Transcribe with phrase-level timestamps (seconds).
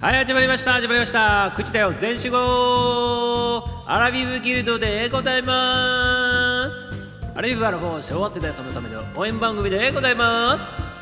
[0.00, 0.74] はい始まりました。
[0.74, 1.52] 始まりました。
[1.56, 3.64] 口だよ全集合。
[3.84, 6.96] アラビブギルドでございます。
[7.34, 10.56] アラビブアラフォー昭和世代さんのための応援番組でございま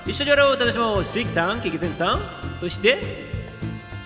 [0.05, 0.11] す。
[0.11, 1.05] 一緒にやろう楽しもう。
[1.05, 2.21] シーキさんキキセンさん。
[2.59, 2.99] そして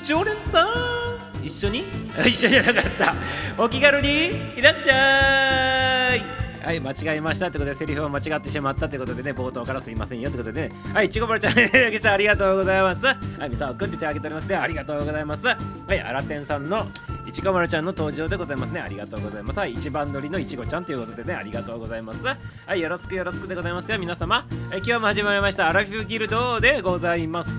[0.05, 1.47] 常連さん。
[1.47, 1.85] 一緒に？
[2.27, 3.15] 一緒じゃなかった。
[3.59, 6.40] お気軽にいらっしゃい。
[6.63, 10.75] はい間違えましたってことでセリフを間違ってしまったってことでね冒頭からすいませんよってことでね。
[10.93, 11.71] はいちごまるちゃん ね
[12.05, 13.05] ありがとうございます。
[13.05, 13.17] は
[13.47, 14.57] いみさおくんって手挙げておりますね。
[14.57, 15.45] ありがとうございます。
[15.47, 15.55] は
[15.95, 16.87] いあらてんさんの
[17.27, 18.81] いちごまるちゃんの登場でございますね。
[18.81, 19.59] ありがとうございます。
[19.59, 22.21] はい一番乗りのいちごちゃんということでねありがとうございます。
[22.25, 22.37] は
[22.77, 23.91] いよろしくよろしくでございます。
[23.91, 24.37] よ皆様。
[24.37, 24.43] は
[24.77, 27.51] い今日も始まりましたアラフィフギルドでございます。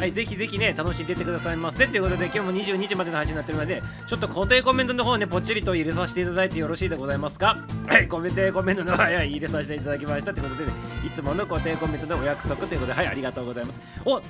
[0.00, 1.86] はい、ぜひぜひね、楽しんでいってくださいませ。
[1.86, 7.58] ということで、今日も22時までの配信になってるので、ちょっと固定コメントの方ね、ぽっちりと入れさせていただいてよろしいでございますか？
[7.86, 10.32] はい、コメント、コメントの方、はい、入れさせていただきました。
[10.32, 10.72] ということで、ね、
[11.06, 13.78] いつもの固定コメントのお約束ということで、はい、ありがとうございます。
[14.06, 14.22] お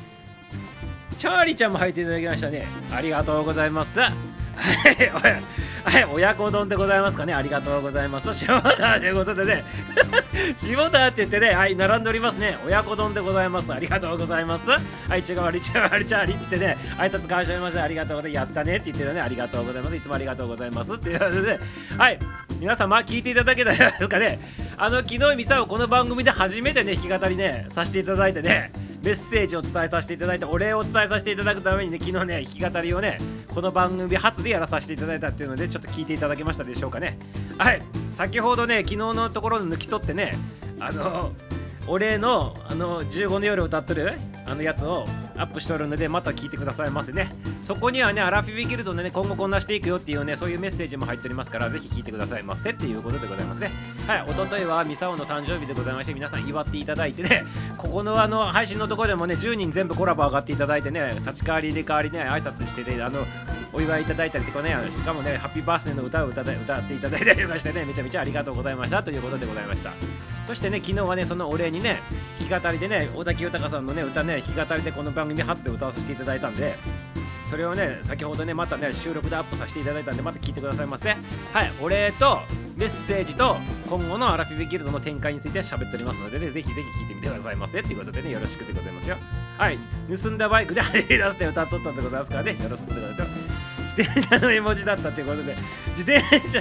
[1.16, 2.66] チャーリーちゃんも入っていただきましたね。
[2.92, 3.96] ありがとうございます。
[4.00, 4.12] はい、
[5.84, 7.32] はい、親子丼でございますかね。
[7.32, 8.34] ありがとうございます。
[8.34, 9.64] 下田ということでね、
[10.56, 12.58] 下田って言ってね、はい、並んでおりますね。
[12.66, 13.72] 親子丼でございます。
[13.72, 14.70] ありがとうございます。
[14.70, 17.82] はい、違う、リチャーリチャーリってね、挨拶感謝しません。
[17.82, 18.42] ありがとうございます。
[18.42, 19.20] やったねって言ってるね。
[19.20, 19.96] ありがとうございます。
[19.96, 20.92] いつもありがとうございます。
[20.92, 21.60] っていうことで、
[21.96, 22.18] はい、
[22.58, 24.38] 皆様聞いていただけたらですかね。
[24.76, 28.72] あの、昨日ミサをこの番組で初めてね、弾き語りね、させていただいてね、
[29.02, 37.18] メッセージを伝えさせていただいてお礼を伝えさせていただくためにね昨日ね弾き語りをねこの番組初でやらさせていただいたっていうのでちょっと聞いていただけましたでしょうかね。
[37.56, 37.82] はい。
[38.16, 40.36] 先ほどね昨日のところ抜き取ってね
[40.78, 41.32] あの
[41.90, 44.12] お礼のあの15の夜歌ってる
[44.46, 47.34] あのやつをアップしとるのでまた聞いてくださいませね。
[47.62, 53.72] そこにはねアラフィビギルドでね今後こんなしていくよっていうねそういうメッセージも入っておりますからぜひ聞いてくださいませっていうことでございますね。
[54.06, 57.44] はい一昨日はミサオの誕生日でございまして皆さん祝っていただいてね
[57.76, 63.26] ここのあの配信のとこでもね10人全部コラボ上がっていただいてね立ち代わり入れ替わりね挨拶しててあの
[63.72, 70.29] お祝いいただいたりとかねしかもねハッピーバースデーの歌を歌歌っていただいたりとかしてねめちゃめちゃありがとうございましたということでございました。
[70.50, 72.00] そしてね昨日はねそのお礼にね
[72.40, 76.74] 弾き語りでね尾崎豊さんのね歌ね弾き語りでこの番組初で歌わせていただいたんで
[77.48, 81.10] それをね先ほどねまたね収録でアップさせていただいたんでまた聞いてくださいませ。
[81.10, 82.40] はいお礼と
[82.74, 87.80] メッセージと今後のアラフィビギルドの展開について喋っておりますので、ね、ぜひぜひ聞いてみてくださいませ。
[87.84, 89.16] ということでねよろしくでございますよ。
[89.56, 89.78] はい
[90.20, 93.30] 盗んだバイクで走り出して歌っとったんでございますからねよろしくでございます
[93.96, 95.54] 自転車の絵文字だったということで
[95.96, 96.60] 自転車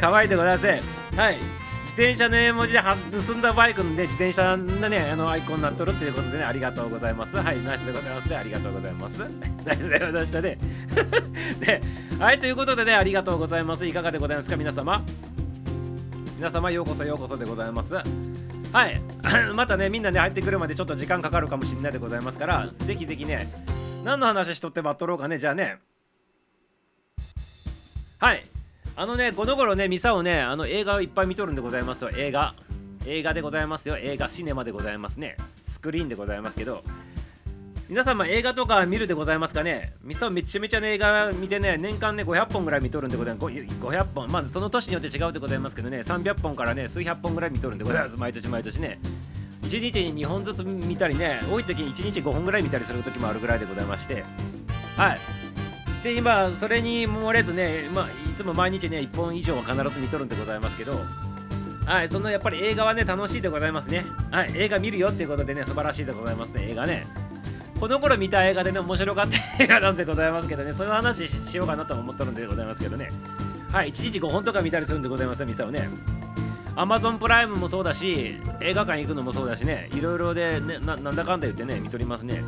[0.00, 0.82] 可愛いでございません。
[1.16, 1.67] はい。
[1.98, 7.34] 転車の絵文字で盗んだバイクのね自転車のねあのアイコンになっとるっていうことでねありがとうございます。
[7.34, 8.36] はいナイスでございますね。
[8.36, 9.18] ありがとうございます。
[9.66, 10.58] ナイスでございましたね。
[11.58, 11.82] で
[12.20, 13.84] はいということでねありがとうございます。
[13.84, 15.02] いかがでございますか皆様。
[16.36, 17.92] 皆様ようこそようこそでございます。
[17.92, 18.02] は
[18.86, 19.00] い
[19.56, 23.52] またねみんなね入ってくるまでちょっと時間かかるかもしれないでございますからぜひぜひね
[24.04, 25.78] 何の話しとってばっとろうかねじゃあね。
[28.20, 28.57] はい。
[29.00, 32.10] あのねこの頃ねミサをねあの映画をいっぱい見とるんでございますよ。
[32.16, 32.56] 映画。
[33.06, 33.96] 映画でございますよ。
[33.96, 35.36] 映画シネマでございますね。
[35.64, 36.82] スクリーンでございますけど。
[37.88, 39.92] 皆様映画とか見るでございますかね？
[40.02, 43.46] ミサめちゃめちゃね映画見てね年間ね500本ぐらい見とるんでございます。
[43.46, 44.26] 500本。
[44.32, 46.00] まあその年によって違うでございますけどね。
[46.00, 48.16] 300本からね数百本ぐらい見とるんでございます。
[48.16, 48.98] 毎年毎年ね。
[49.62, 54.24] 1日に2本ずつ見たりね多い時に1日5本ぐらい見たりする時もあるぐらいでございまして。
[54.96, 55.37] はい
[56.08, 60.98] で今それに漏れずね、まあ、いつも毎日ね1本以上は必ず見とるんでございますけど
[61.84, 64.04] はいそのやっぱり映画はね楽しいでございますね。
[64.30, 67.06] はい映画見るよっていうことでね素晴らしいでございますね映画ね。
[67.78, 73.10] この頃見た映画でね面白かった映画なんでございますけどねそういう話しようかなと思っとるんでございますけどね。
[73.70, 75.88] はい1日5本とか見たりするんでございますよミサをね。
[76.74, 79.88] Amazon プライムもそうだし映画館行くのもそうだしね。
[79.94, 82.42] いろいろで、ね、ななんだかんだ言ってね見とりますね。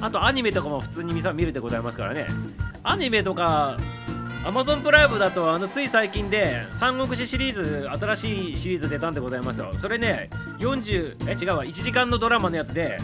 [0.00, 2.26] あとアニメとかも普通に見るでございますからね。
[2.82, 3.76] アニメとか
[4.44, 9.72] Amazon プライムだとあのつい最近で三国志シリーズ新しいシリーズ出たんでございますよ。
[9.76, 11.64] それね40え違うわ。
[11.64, 12.96] 1時間のドラマのやつで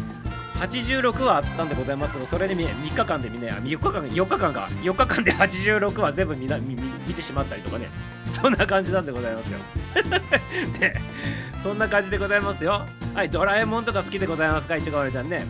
[0.60, 4.68] 86話あったんでございますけどそれで 3, 日間で見ね3日間4日間か。
[4.82, 6.74] 4日間で86話全部見な見
[7.06, 7.88] 見てしまったりとかね。
[8.32, 9.58] そんな感じなんでございますよ。
[10.80, 10.94] で
[11.62, 12.80] そんな感じでございますよ。
[13.14, 14.76] はいドラえもんとか好きでございますか？
[14.76, 15.44] いちごわれちゃんね。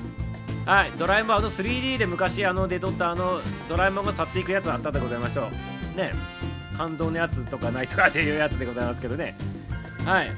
[0.67, 5.49] はい、ドラえもんあの 3D で昔あの出とったあのドラえもんが去っていくやつあったでございましょ
[5.95, 5.97] う。
[5.97, 6.11] ね、
[6.77, 9.37] 感動のやつとかないとかっていうやつでございますけどね。
[10.05, 10.33] はい。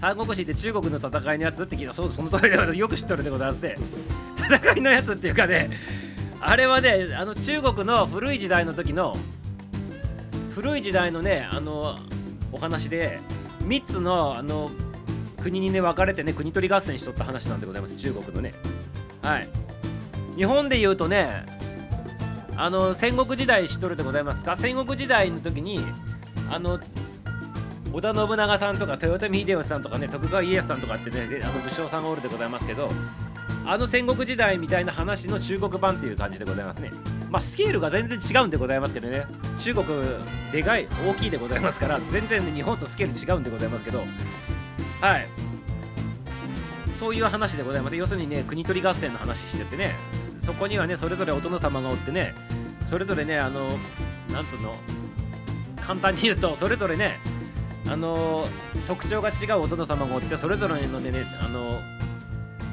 [0.00, 3.76] 三国志って中国の戦いのやつって聞いたそその通りでよく知っとるでございますね。
[4.38, 5.68] 戦いのやつっていうかね、
[6.40, 9.14] あれはね、あの中国の古い時代の時の
[10.54, 11.98] 古い時代のね、あの
[12.50, 13.20] お話で
[13.64, 14.70] 3つのあの
[15.42, 18.54] 国にね分かれてね国取り合戦しとった話なんでございます中国のね
[19.22, 19.48] はい。
[20.36, 21.44] 日本で言うとね
[22.56, 24.56] あの戦国時代知っとるでございますか？
[24.56, 25.80] 戦国時代の時に
[26.50, 26.80] あの
[27.92, 32.88] 織田信長さんとか豊臣秀吉さんとかね徳川家康さんとかってねあの武将さんがおるでございますけど
[33.66, 36.90] あの戦国時代みたいな話の中国版っていう感じでございますね。
[37.30, 39.24] まあスケールが全然違うんでございますけどね。
[39.58, 39.86] 中国
[40.50, 44.04] でかい大きいでございますから全然、ね、日本とスケール違うんでございますけど。
[45.00, 45.28] はい。
[47.02, 47.96] そういう話でございます。
[47.96, 49.96] 要するにね国取り合戦の話しててね
[50.38, 52.32] そこにはねそれぞれお殿様がおってね
[52.84, 53.70] それぞれねあの
[54.32, 54.76] なんつうの
[55.80, 57.18] 簡単に言うとそれぞれね
[57.90, 58.46] あの
[58.86, 61.80] 特徴が違うお殿様がおってそれぞれのでねあの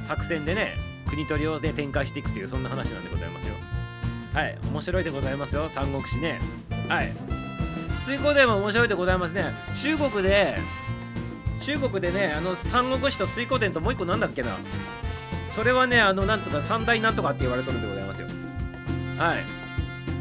[0.04, 0.74] 作戦でね
[1.08, 3.56] 国取りをね展開していくというそんな話なんでございますよ。
[4.36, 6.40] はい面白いでございますよ三国志ね。
[6.88, 7.12] はい。
[8.06, 9.46] 水滸伝も面白いでございますね。
[9.74, 10.56] 中国で
[11.62, 14.58] 中国でねあの三国志と水滸伝ともう一個なんだっけな。
[15.50, 18.28] それはねあのなんとか三大なんとかって言われとるんでございますよ。
[19.18, 19.44] はい。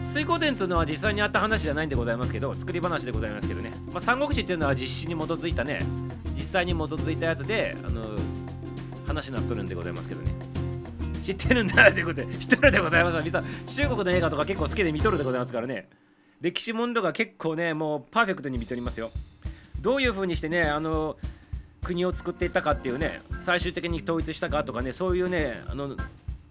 [0.02, 5.80] 水滸伝というのは実際にあった話じゃないんでございますけど作り話でございますけどね、まあ、三国志っていうのは実施に基づいたね
[6.34, 8.16] 実際に基づいたやつであの
[9.06, 10.32] 話になっとるんでございますけどね。
[11.22, 13.18] 知ってるんだってことで知ってるでございます。
[13.22, 15.90] 皆さん中国の映画とか結構好きで見とるでございますからね。
[16.40, 19.10] 歴史問答が結構ねもうパーフェクトに見とりますよ。
[19.80, 21.16] どういう風にしてねあの
[21.82, 25.96] 国を作っていったかっていうね最終的に統一したかとかねそういうねあの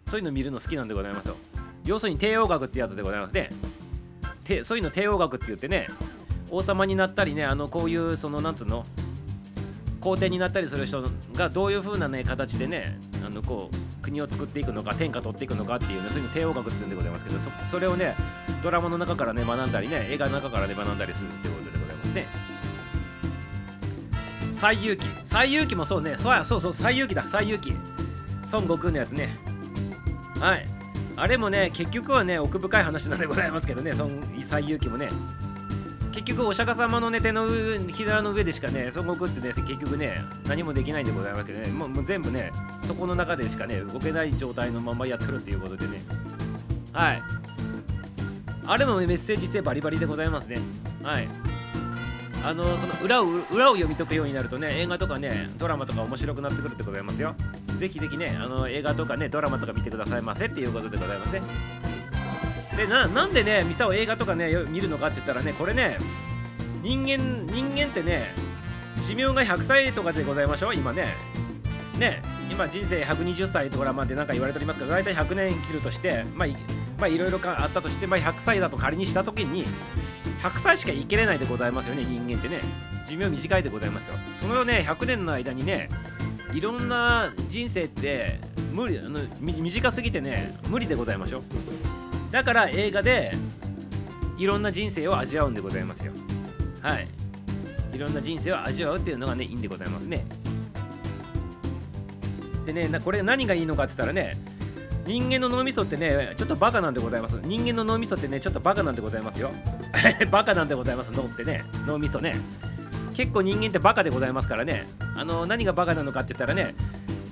[0.05, 1.35] そういうの見るの好きなんでございますよ。
[1.85, 3.49] 要するに帝王学ってやつでございますね。
[4.47, 5.87] てそういうの帝王学って言ってね
[6.49, 8.85] 王様になったりねあのこういうそのなんつうの
[9.99, 11.03] 皇帝になったりする人
[11.33, 18.15] がどういう風なね形でねあのこう国を作っていくのか天下取っていくのかっていうねそういうの帝王学っていうんでございますけどそれをね
[18.63, 22.56] ドラマの中からね学んだりね映画の中からね学んだりするってことでございますね。
[24.59, 25.07] 西遊記。
[25.23, 26.15] 西遊記もそうね。
[26.17, 27.23] そうやそうそう西遊記だ。
[27.23, 27.73] 西遊記。
[28.51, 29.35] 孫悟空のやつね。
[30.39, 30.65] はい。
[31.15, 33.93] あれもね結局はね奥深い話なんでございますけどね。
[33.93, 35.09] 孫西遊記もね。
[36.11, 41.69] 結局お釈迦様のね手の上膝の上でしかね孫悟空ってね結局ね何もできないんでございますけどね。
[41.69, 46.01] もうもう全部ねそこの中でしかね動けない状態のままやってるっていうことでね。
[46.93, 47.21] はい。
[48.69, 50.57] あれも、メッセージ性バリバリでございますね。
[51.01, 51.27] はい。
[52.47, 57.35] あのその裏を裏を読み解くようになるとね映画とかねドラマとか面白くなってくるってございますよ。
[57.77, 61.41] ぜひぜひねあの映画とかねドラマとか見てくださいませっていうことでございますね。
[62.77, 65.97] でなんでねミサを映画とかね見るのかって言ったらねこれね
[66.81, 67.17] 人間
[67.53, 68.31] 人間ってね
[69.05, 71.15] 寿命が100歳とかでございましょう今ね。
[71.99, 76.55] ね今人生120歳とかまでなんか言われておりますけど大体100年切るとしてまあい
[76.97, 79.65] まあいろいろあったとして、まあ、100歳だと仮にした時に
[80.49, 82.61] 100歳しか生きれないでございますよね人間ってね。
[83.05, 84.15] 寿命短いでございますよ。
[84.33, 85.89] そのね100年の間にね
[86.53, 88.39] いろんな人生って
[88.73, 91.43] 無理あの短すぎてね無理でございましょう
[92.31, 93.31] だから映画で
[94.37, 96.13] いろんな人生を味わうんでございますよ。
[96.81, 97.07] はい。
[97.93, 100.25] いろんな人生を味わうっていうのがねいいんでございますね。
[102.65, 104.37] でねこれ何がいいのかって言ったらね
[105.07, 107.39] 人間の脳みそってねちょっとバカなんでございます。
[107.43, 109.51] 人間の脳みそってねちょっとバカなんでございますよ。
[110.29, 111.11] バカなんでございます。
[111.13, 111.63] 脳ってね。
[111.85, 112.35] 脳みそね。
[113.13, 114.85] 結構人間ってバカでございますからね。
[115.15, 116.75] あの何がバカなのかって言ったらね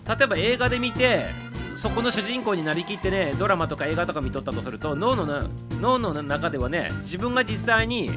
[0.08, 1.26] 例えば映画で見て
[1.76, 5.48] そこの主人公になりきってねドラマとか映画とか見とったとすると脳のな
[5.82, 8.10] 脳の中ではね自分が実際に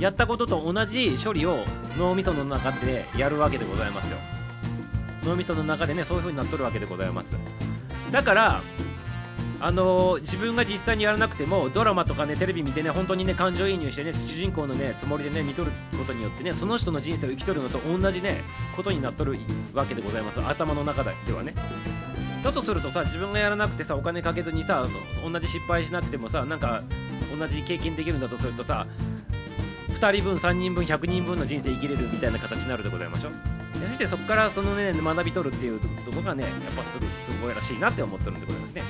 [0.00, 1.64] やったことと同じ処理を
[1.98, 4.18] 脳みその中でやるわけでございますよ。
[5.24, 7.36] 脳みその中でねそういう風になっとるわけでございます。
[8.10, 8.62] だから
[9.60, 18.42] あのー自分が実際にやらなくてもドラマとかねテレビ見てね本当にね感情移入してね主人公のねつもりでね見とることによってねその人の人生を生きとるのと同じね
[18.74, 19.38] ことになっとる
[19.72, 20.40] わけでございます。
[20.40, 21.54] 頭の中ではね。
[22.42, 24.86] だとするとさ自分がやらなくてさお金かけずにさ
[25.24, 26.82] 同じ失敗しなくてもさなんか
[27.36, 28.86] 同じ経験できるんだとするとさ
[29.88, 33.30] 2人分3人分100人分の人生生きれるみたいな形になるでございましょ
[33.74, 38.82] そしてそこからそのね学び取るっていうところがねやっぱすごすごいらしいなって思ってるんでございますね。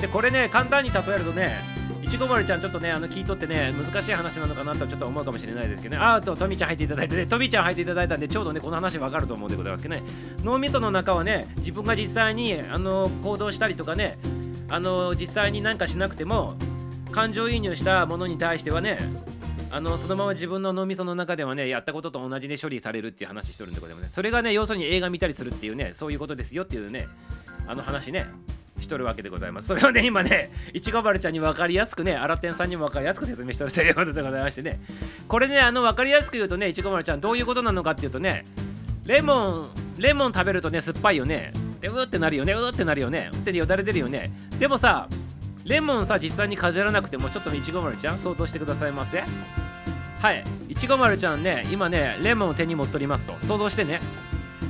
[0.00, 1.58] でこれね簡単に例えるとね
[2.02, 6.02] いちごまるちゃんちょっとねあの聞いとってね難しい話なのかなとちょっと思うかもしれないですけどね。
[6.02, 10.02] あーとトミちゃん入っていただいてねトミちゃん入っていただいたんでちょうどねこの話わかると思うんでございますけどね。
[10.44, 14.18] 脳みその中はね自分が実際にあの行動したりとかね
[14.68, 16.54] あの実際に何かしなくても
[17.10, 18.98] 感情移入したものに対してはね
[19.70, 24.10] あのそのまま自分の脳みその中ではねやったことと同じで処理されるっていう話しとるんでございますね。
[24.12, 27.08] それがね要するに映画見たりするっていうねそういうことですよっていうね
[27.66, 28.28] あの話ね。
[28.80, 29.68] しとるわけでございます。
[29.68, 34.80] それをね今ねいちごまるちゃんに分かりやすくねあらてんさんにも分かりやすく説明しとるということでございましてね。
[35.28, 38.44] これねあの分かりやすく言うとねいちごまるちゃんどういうことなのかっていうとね
[39.04, 41.52] レモンレモン食べるとね酸っぱいよね。
[41.80, 42.52] でうってなるよね。
[42.52, 43.30] うってなるよね。
[43.32, 44.30] うってよだれ出るよね。
[44.58, 45.08] でもさ
[45.64, 49.22] レモンさ実際にかじらなくてもちょっといちご丸ちゃん想像してくださいませ
[50.20, 50.44] はい。
[50.68, 53.34] いちご丸ちゃんね今ねレモンを手に持っておりますと。
[53.46, 54.00] 想像してね。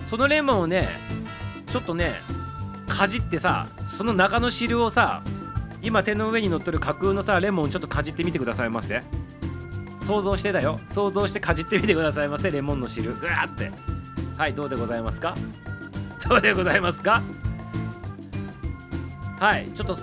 [0.06, 0.88] そのレモンをね
[1.66, 2.14] ちょっとね
[2.96, 5.22] かじってさその中の汁をさ
[5.82, 9.02] 今手の上に乗っとる架空のさレモンちょっとかじってみてくださいませ？
[10.00, 13.70] 想像してだよ想像してかじってみてくださいませレモンの汁ぐわって
[14.36, 15.34] はいどうでございますか？
[16.28, 17.22] どうでございますか？
[19.38, 19.96] はいちょっと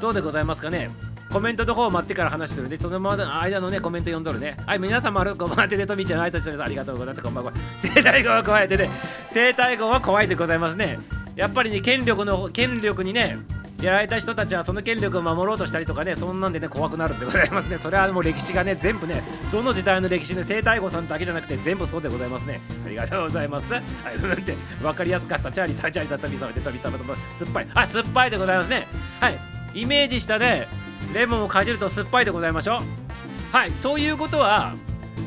[0.00, 0.90] どうでございますかね？
[1.32, 4.56] コメントの方を待ってから話してるんで、そのままの間のね、コメント読んどるね。
[4.64, 7.22] はい、皆様、こんばんは、てでとみちゃん、あいたちゃん、ありがとうございます。
[7.22, 7.52] こんばんは。
[7.82, 8.88] 生体語は怖いでね、
[9.30, 10.98] 生体語は怖いでございますね。
[11.38, 13.38] やっぱりね、権力の、権力にね、
[13.80, 17.78] やられた人たちはその権力を守ろうとしたりとかね、そんなんでね、怖くなるんでございますね。
[17.78, 22.60] それはもう歴史がね、全部ね、どの時代の歴史ね、生体語さんだけじゃなくて、全部そうでございますね。
[22.84, 23.72] ありがとうございます。
[23.72, 23.82] はい、
[24.16, 25.52] うんって、分かりやすかった。
[25.52, 27.68] チャーリーさん、チャーリーさん、タビさん、タビさん、酸っぱい。
[27.72, 28.88] あ、酸っぱいでございますね。
[29.20, 29.38] はい、
[29.74, 30.66] イメージしたね、
[31.14, 34.74] レモンをかじると酸っぱいでございましょうはいということは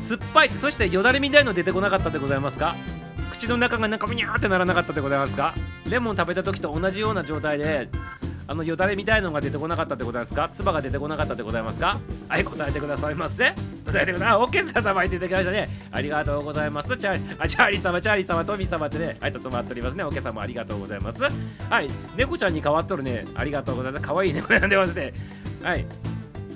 [0.00, 2.76] 酸っぱいそしてよだれみたいの出てこなかったでございますか
[3.42, 5.52] 口の中がなんかむにゃーってならなかったでございますか？
[5.90, 7.88] レモン食べた時と同じような状態で
[8.46, 10.48] あのよだれみたいのが出てこなかったでございますか？
[10.54, 11.98] 唾が出てこなかったでございますか？
[12.28, 13.52] はい答えてくださいませ。
[13.84, 15.68] 答えてくださいオッケーさん様いていただきましたね。
[15.90, 16.96] ありがとうございます。
[16.96, 20.04] チャあチャーリー様チャーリー様トミー様ってね挨拶回っておりますね。
[20.04, 21.20] オッケー様ありがとうございます。
[21.20, 23.24] はい猫ちゃんに変わっとるね。
[23.34, 24.06] ありがとうございます。
[24.06, 25.12] 可愛い猫なんでますね。
[25.64, 25.84] はい。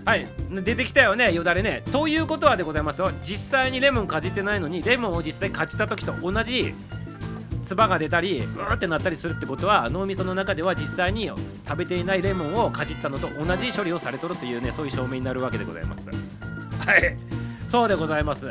[0.07, 0.27] はい。
[0.65, 1.83] 出てきたよねよだれね。
[1.91, 3.11] ということはでございますよ。
[3.25, 6.75] 実際にレモンかじってないのにレモンを実際かじった時と同じ
[7.65, 11.29] 唾が出たりうーってなったりするってことは脳みその中では実際に
[11.67, 16.09] 食べていないレモンをかじったのと同じ処理をされとるというねそういう証明になるわけでございます。
[16.09, 17.17] はい。
[17.67, 18.47] そうでございます。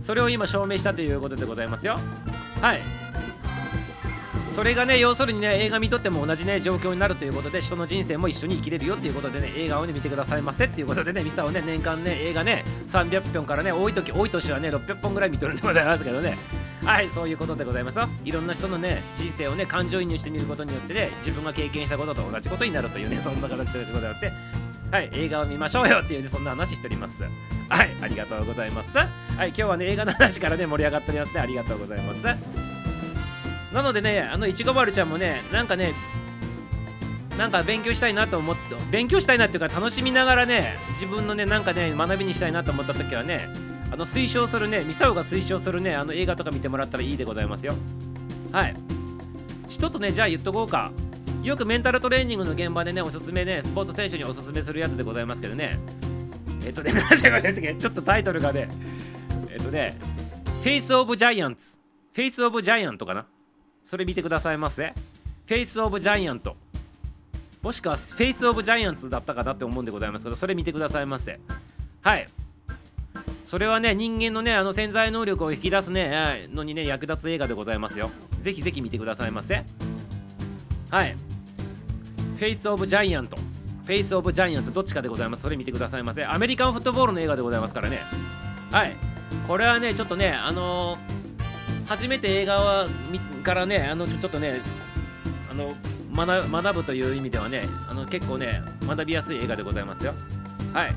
[0.00, 1.96] それを今証明したということでございますよ。
[2.62, 2.80] はい。
[4.52, 16.38] それがね要するにね映画見とっても同じね状況になるということで人の人生も一緒に生きれるよっていうことでね映画をね見てくださいませっていうことでねミサをね年間ね映画ね300本からね多い時多い年はね600本ぐらい見とるんでございますけどね。
[16.84, 18.08] はいそういうことでございますよ。
[18.24, 24.32] いろんな人のね人生をね感情移入してみることによってね自分が経験したことと同じことになるというねそんな形でございまして。
[24.90, 27.20] はい映画を見ましょうよっていうねそんな話しております。
[27.20, 28.96] はいありがとうございます。
[28.96, 29.04] は
[29.44, 31.40] い今日はね映画の話からね盛り上がっておりますね。
[31.40, 32.75] ありがとうございます。
[33.76, 35.92] なのでねあのいちご丸ちゃんもねなんかね
[37.36, 43.50] なんか勉強したいなと思って勉強したいなっていうか楽しみながらね自分のねなんかね学びにしたいなと思った時はね
[43.92, 47.74] あの推奨するねミサオが推奨するねあの映画とか見てもらったらいいでございますよ。
[48.50, 48.74] はい。
[49.68, 50.90] 一つねじゃあ言っとこうか。
[51.42, 55.78] よくメンタルトレーニングの現場でねおすすめねスポーツ選手におすすめするやつでございますけどね。
[56.64, 58.68] えっとねなんでございますちょっとタイトルがね
[59.50, 59.98] えっとね
[60.62, 61.76] フェイスオブジャイアンツ
[62.14, 63.26] フェイスオブジャイアントかな。
[63.86, 64.92] それ見てくださいませ。
[65.46, 66.56] フェイス・オブ・ジャイアント。
[67.62, 71.38] もしくはフェイス・オブ・ジャイアンツだったかなって思うんでございますけど、それ見てくださいませ。
[72.02, 72.26] はい。
[73.44, 78.10] それはね、人間のね、あの潜在能力を引き出すね、のにね、役立つ映画でございますよ。
[78.40, 79.64] ぜひぜひ見てくださいませ。
[80.90, 81.16] はい。
[82.38, 83.36] フェイス・オブ・ジャイアント。
[83.36, 85.42] フェイス・オブ・ジャイアンツ、どっちかでございます。
[85.42, 86.24] それ見てくださいませ。
[86.24, 88.00] アメリカンフットボールの映画でございますからね。
[88.72, 88.96] はい。
[89.46, 91.25] これはね、ちょっとね、あのー
[91.86, 92.86] 初めて映画は
[93.42, 94.60] からねあのちょっとね
[95.50, 95.74] あの
[96.14, 100.14] 学学ぶという意味ではねあの結構ね学びやすい映画でございますよ。
[100.72, 100.94] はい。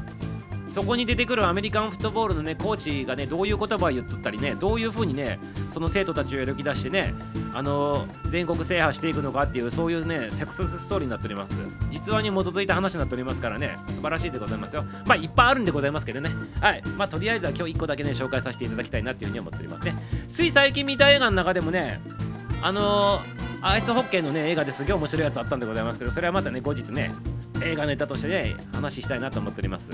[0.72, 7.14] そこに出てくるアメリカンフットボールのねコーチがねどういう言葉を言っとったりねどういう風にねその生徒たちをやき出してね
[7.54, 11.60] あのー、全国制覇していくのかっていうそういうねセクセスストーリーになっております。
[11.90, 14.84] 実話に基づいた話になっておりますからね素晴らしいでございますよ。
[15.06, 16.30] まあいっぱいあるんでございますけどね。
[16.62, 16.84] はい。
[16.98, 19.96] まあとりあえずは今日1個だけね紹介させていただきたいなっていうふうに思っておりますね。
[20.32, 22.00] つい最近見た映画の中でもね
[22.62, 27.12] あのーアイスホッケーのね映画ですげえ面白いやつあったんでございますけどそれはまたね後日ね
[27.62, 29.89] 映画ネタとしてね話したいなと思っております。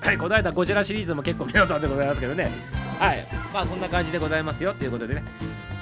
[0.00, 2.50] はいこの間ゴジラシリーズも結構見ようとでございますけどね。
[2.98, 5.22] はいまあそんな感じでございますよということでね。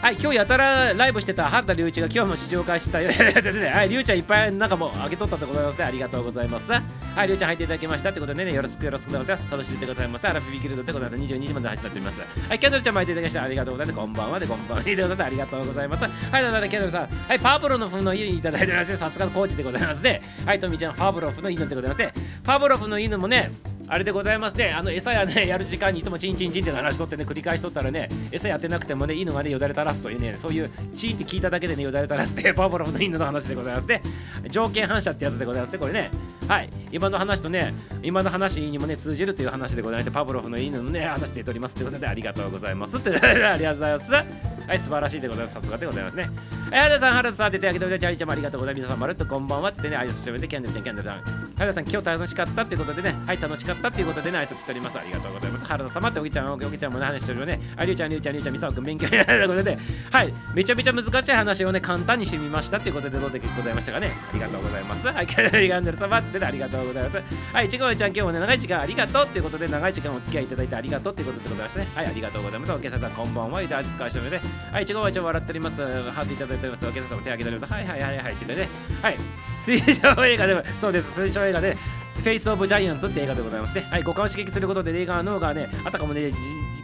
[0.03, 3.09] はい今日やたらライブしてた原田隆一が今日も試乗会したよ。
[3.15, 5.85] はいりゅうちゃんいっぱいなんかもあげとったでございますね。
[5.85, 6.73] ありがとうございます。
[6.73, 12.49] はいりゅうちゃん入っていただきましたってことでねよろしくよろしくございします楽しんでくださいませアラビビギルドでこの後22時まで始まっております。
[12.49, 13.43] はいキャンドルちゃんも入っていただきました。
[13.45, 13.99] ありがとうございます。
[14.01, 14.83] こんばんはでこんばんは。
[14.83, 15.23] でございます。
[15.23, 16.03] ありがとうございます。
[16.03, 17.09] はいだだキャンドルさん。
[17.29, 18.97] はいパーブロのフの家にいただいてますね。
[18.97, 20.21] さすがのコーチでございますね。
[20.45, 22.13] はいとみちゃんパーブロフの犬でございますね。
[22.43, 23.53] パーブロフの犬もね
[23.93, 34.01] あれでございますね、あの餌やね、やる時間にいつもチンチンチンって話しとってね、繰り返しとったらね、餌やってなくてもね、犬がね、よだれ垂らすというね、そういうチンって聞いただけでね、よだれ垂らすって、パブロフの犬の話でございますね。
[34.49, 36.11] 条件反射ってやつでございますね、これね。
[36.49, 44.53] はい、今の話とね、今の話にもね、通じるという話でございまして、パブロフの犬のね、話出ておりますということで、ありがとうございますって、 ありがとうございます。
[44.67, 46.33] はい素晴らしいでございますさすがでございますねはい
[46.71, 51.25] 原田さん原田さんって手挙げておいてチャリちゃんもありがとうございます皆さんまるっとこんばんはってね挨拶しておいてキャンドルちゃんキャンドルちゃん
[51.57, 54.99] 原田さん今日楽しかったってことでねはい楽しかったっていうことでね挨拶しております。
[54.99, 55.67] ありがとうございます。
[55.67, 57.61] 原田様っておぎちゃんおぎちゃんもね話してるよね。
[57.77, 59.79] ありゅうちゃんりゅうちゃんりゅうちゃんみさおくん勉強になるということで
[60.11, 60.35] はい。
[60.55, 64.13] めちゃめちゃ難しい話をね簡単にしてみましたっていうことでどうでございましたかね。
[64.31, 65.07] ありがとうございます。
[65.07, 65.27] はい。
[65.27, 67.23] キャンドルキャンドル様ってねありがとうございます。
[67.53, 67.69] はい。
[67.69, 71.89] ちごまちゃん今日もね長い時間ありがとうっていうことで長い時間お付き合いいただいてありがとうっていうことでございましたね。
[71.95, 72.07] はい。
[72.07, 72.73] ありがとうございます。
[72.73, 74.41] お客さんこんばんは、いただき使いしょで、
[74.73, 75.77] はい、ちごまちゃん笑っております。
[75.77, 76.87] ハートいただいております。
[76.87, 77.73] お客さんも手挙げております。
[77.73, 78.69] はいはいはいはい、ってね、
[79.01, 79.17] はい、
[79.59, 81.77] 水上映画でも、そうです、水上映画で、
[82.17, 83.85] フェイス・オブ・ジャイアンツって映画でございますね。
[83.91, 86.33] はい、五感を刺激することで映画の脳がね、あたかもね、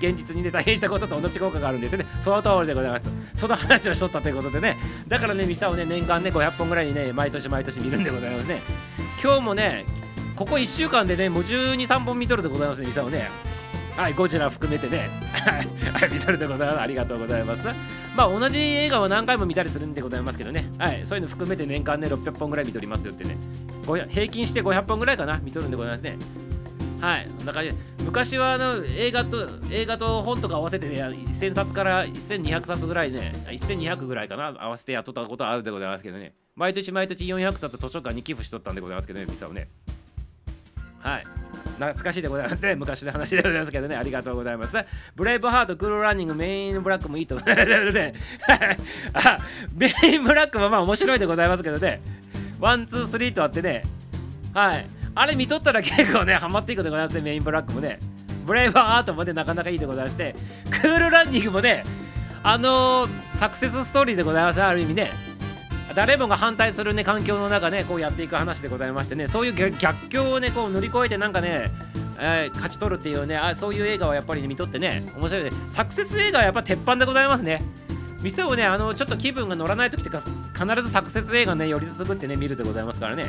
[0.00, 2.06] 現実にね、大変したことと同じ効果があるんですよね。
[2.20, 3.10] その通りでございます。
[3.36, 8.60] その話をしとったということでね、だからね、ミサをね、年間ね、500本ぐらいにね、毎年毎年見るんでございますね。
[9.22, 9.84] 今日もね、
[10.34, 13.28] ここ1週間でね、もう12、3本見とるでございますね、ミサをね。
[13.96, 15.10] はい、ゴジラ含めてね、
[15.44, 16.80] はい、見とるでございます。
[16.80, 17.66] ありがとうございます。
[18.16, 23.36] まあ、同じ映画は何回も見たりするんでございますけどね、はい、そういうの含めて年間ね、600本ぐらい見とりますよってね、
[23.96, 26.18] 平均して500本ぐらいかな、見とるんでございますね。
[27.00, 27.72] はい、だから
[28.04, 39.68] 昔はあの映画と映画と本とか合わせてね、1000冊から1200冊ぐらいね、1200ぐらいかな、合わせてやっとったことあるでございますけどね、毎年毎年400冊図書館に寄付しとったんでございますけどね、実はね。
[41.00, 41.24] はい。
[41.78, 42.74] 懐かしいでございますね。
[42.74, 43.96] 昔の話でございますけどね。
[43.96, 44.76] ありがとうございます。
[45.14, 48.14] ブレイブハート、クールランニング、メン・イン・ブラックもいいと思いますね。
[49.14, 49.38] あ、
[49.76, 52.00] メン・イン・ブラックもまあ面白いでございますけどね。
[52.58, 53.82] one, two, three とあってね。
[54.52, 54.86] はい。
[55.14, 57.20] あれ見とったら結構ね、ハマっていくでございますね。
[57.22, 57.98] メン・イン・ブラックもね。
[58.46, 60.34] ブレイブハートもね、なかなかいいでございまして。
[60.70, 61.84] クールランニングもね、
[62.42, 65.10] あのー、サクセスストーリーでございます、ある意味ね。
[65.94, 71.70] 誰もが反対するね環境の中ねこうやっていく話でございましてねそういう逆境をねこう乗り越えてなんかね
[72.20, 77.62] えー、勝ち取るっていうねあそういう映画はやっぱり、ね、見とってね面白いねサクセス映画はやっぱ鉄板でございますね
[78.20, 83.26] 店をねあのちょっと気分が乗らない時とか必ずサクセス映画ねより進むってね見るでございますからね。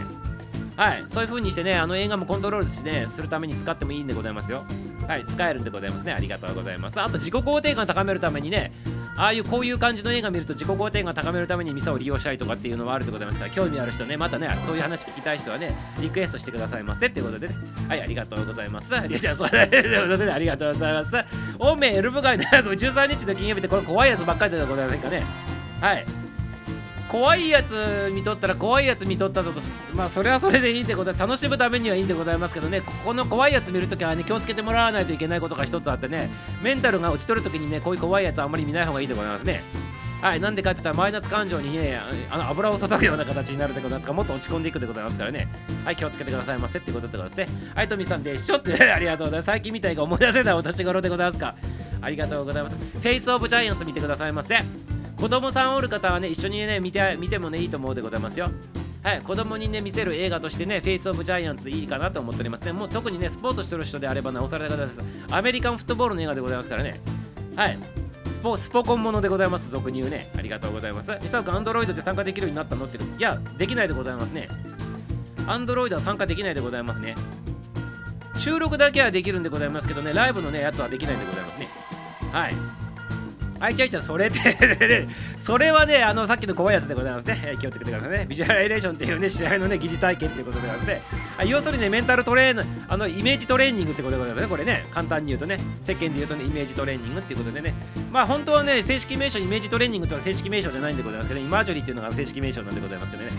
[0.75, 1.03] はい。
[1.08, 4.63] そういう風にしてねあの映画もコントロールしてねするために使ってもいいんでございますよ。
[5.08, 5.25] はい。
[5.25, 6.13] 使えるんでございますね。
[6.13, 6.99] ありがとうございます。
[7.02, 8.71] あと自己肯定感高めるためにね
[9.19, 13.45] ああいうこういう感じの映画見ると自己肯定感高めるためにミサを利用したりとかっていうのはあるでございますか？
[13.45, 17.55] ら興味ある人ねまたねそういう話聞きたい人はねリクエストしてくださいませっていうことでね。
[17.89, 18.01] はい。
[18.01, 18.95] ありがとうございます。
[18.95, 19.67] ありがとうござい
[20.08, 21.12] ますありがとうございます。
[21.60, 25.23] オメエルブ街の13日の金曜日ってこれ怖いやつばっかりでございませんかね？
[25.82, 26.05] はい。
[27.10, 29.52] 怖いやつ見とったら怖いやつ見とったと
[29.95, 32.82] まあそれはそれでいいってことは楽しむためにはいいんでございますけどね。
[32.82, 36.30] ここの怖いやつ見るときはね気をつけてもらわないといけないことが一つあってね。
[36.62, 39.63] メンタルが落ちとるときにねこういう怖いやつあんまり見ない方がいいでございますね。
[40.22, 41.98] はいなんでかって言ったらマイナス感情にね
[42.30, 45.48] あの油を注ぐような形になるってことなんですかもっと落ち込んでいくでございますからね。
[45.86, 47.48] はい気をつけてくださいませってことでございますね。
[47.74, 49.45] はいトミさんでしょって ありがとうございます。
[49.48, 51.56] 最近見た映画思い出せないお年頃でございますか？
[52.02, 52.76] ありがとうございます。
[52.76, 54.99] フェイスオブジャイアンツ見てくださいませ。
[55.19, 58.47] 子供さんおる方はね一緒にね見て見てもねいいと思うでございますよ。
[59.03, 62.71] はい子供にね見せる映画としてねフェイスオブジャイアンツでいいかなと思っておりますね。
[62.71, 65.36] もう特にねスポーツしてる人であればなおさらでございます。
[65.36, 66.99] アメリカンフットボールの映画でございますからね。
[67.55, 67.77] はい
[68.25, 69.69] スポスポコンものでございます。
[69.69, 70.32] 俗に言うね。
[70.38, 71.17] ありがとうございます。
[71.19, 74.47] 久くアンドロイドで参加できるようになったのっていやできないでございますね。
[75.47, 77.15] アンドロイドは参加できないでございますね。
[78.36, 81.69] 収録だけはできるんでございますけどねライブのねやつはできないんでございますね。
[82.32, 82.55] はい。
[83.60, 87.56] あいちゃいちゃん、それって それはね、あの、さっきの怖いやつでございますね。
[87.60, 88.26] 気をつけてくださいね。
[88.28, 91.02] ビジュアライゼーションっていうね、試合のね、疑似体験っていうことでございますね。
[91.45, 94.50] 要するにね、メンタルトレーナー、あの、イメージトレーニングってことでございますね。
[94.50, 97.74] これね、簡単に言うとね、世間で言うとね、イメージトレーニングっていうことでね、
[98.12, 103.30] まあ、本当はね、正式名称、イメージトレーニングとは正式名称じゃないんでございますけど、ね、 imagery っていうのが正式名称なんでございますけどね。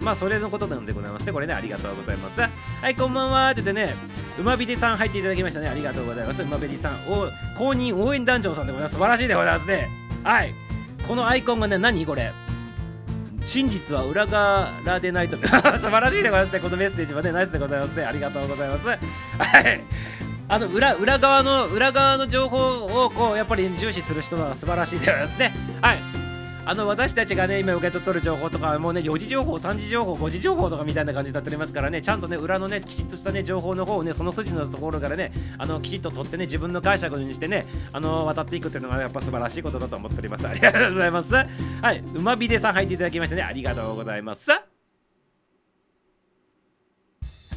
[0.00, 1.32] まあ、それのことなんでございますね。
[1.32, 2.40] これね、ありがとうございます。
[2.40, 2.48] は
[2.88, 3.94] い、こんばんはって言ってね、
[4.38, 5.68] 馬ビデさん入っていただきましたね。
[5.68, 6.42] ありがとうございます。
[6.42, 7.26] 馬ビデさん、お
[7.58, 8.94] 公認応援団長さんでございます。
[8.94, 9.88] 素晴らしいでございますね。
[10.24, 10.54] はい
[11.08, 12.30] このアイコンがね何これ？
[13.44, 18.98] 真実は裏側でないと 素晴らしいでございますねこのメッセージはねナイスでございますねありがとうございますはい
[20.48, 25.98] あの裏裏側の裏側の情報をこうやっぱり重視する人は素晴らしいでございますねはい
[26.70, 40.46] あの私たちがね今受け取る情報とかもうね4時情報3時情報5時情報とかみたいな感じになっておりますからねちゃんとね裏のねきちっとしたね情報の方をねその筋のところからねあのきちっと取ってね自分の解釈にしてねあの渡っていくっていうのがやっぱ素晴らしいことだと思っております。
[40.46, 41.34] ありがとうございます。
[41.34, 41.44] は
[41.92, 44.69] い馬ビデさん入っていただきましてねありがとうございます。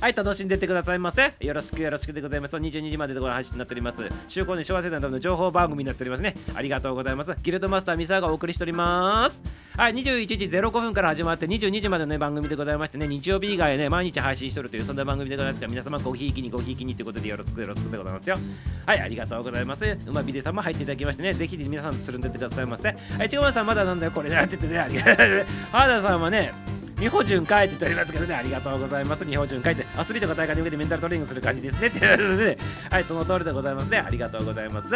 [0.01, 1.33] はい、楽しんでってくださいませ。
[1.39, 2.55] よろしくよろしくでございます。
[2.55, 3.97] 22時まででこの配信になっております。
[4.27, 6.35] 中高年昭和世代のための情報番組になっておりますね。
[6.53, 7.33] ありがとうございます。
[7.41, 9.63] ギルドマスターミサーがお送りしております。
[9.75, 18.35] はい21時05分から始まって22時までの、ね、番組でございましてね日曜日以外ね毎日配信しとるというそんな番組でございますから皆様ごひいきにごひいきにということでよろしくよろしくでございますよ
[18.85, 29.25] はいありがとうございますうまビデさんも入っていただきましてねぜひ皆さんつるんでってくださいませはいちごまさんまだなんだよこれねっててねありがとうございます 原田さんはね美穂順書いて言っておりますけどね、ありがとうございます。
[29.25, 31.87] 美穂順書いて、アスリートが大会に向けてメンタルトレーニングする感じですね。
[31.87, 32.57] っていうことで、
[32.89, 33.97] はい、その通りでございますね。
[33.97, 34.87] ありがとうございます。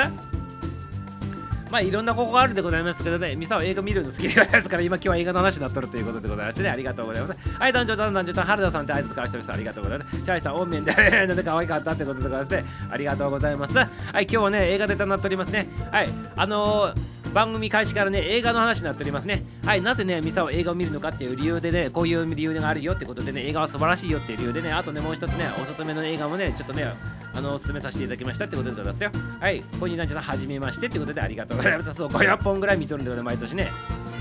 [1.69, 7.39] まあいろんな方法があるでございますけどね、ミサは映画見るの好きでございますから、今今日は映画の話になっとるということでございましてね、ありがとうございます。
[7.59, 9.51] はい、男女さん、男女さん、原田さんって挨拶交わしてます。
[9.51, 10.11] ありがとうございます。
[10.11, 10.93] チャーリさん、音面で、
[11.27, 13.75] なんで可愛かったってことでございまして、ありがとうございます。
[13.75, 13.89] はい、
[14.23, 15.67] 今日はね、映画ネタになっておりますね。
[15.91, 26.91] はい、あのー番組開始からね映画の話になっておりますねはいなぜねミサは映画を見るのかっていう理由でねこういう理由があるよってことでね映画は素晴らしいよっていう理由でねあとねもう一つねおすすめの映画もねちょっとね
[27.33, 33.71] あのおすすめさせていただきましたってことでございますよはいここになんちゃんはじめましてってことでありがとうございますそう500本ぐらい見とるんで毎年ね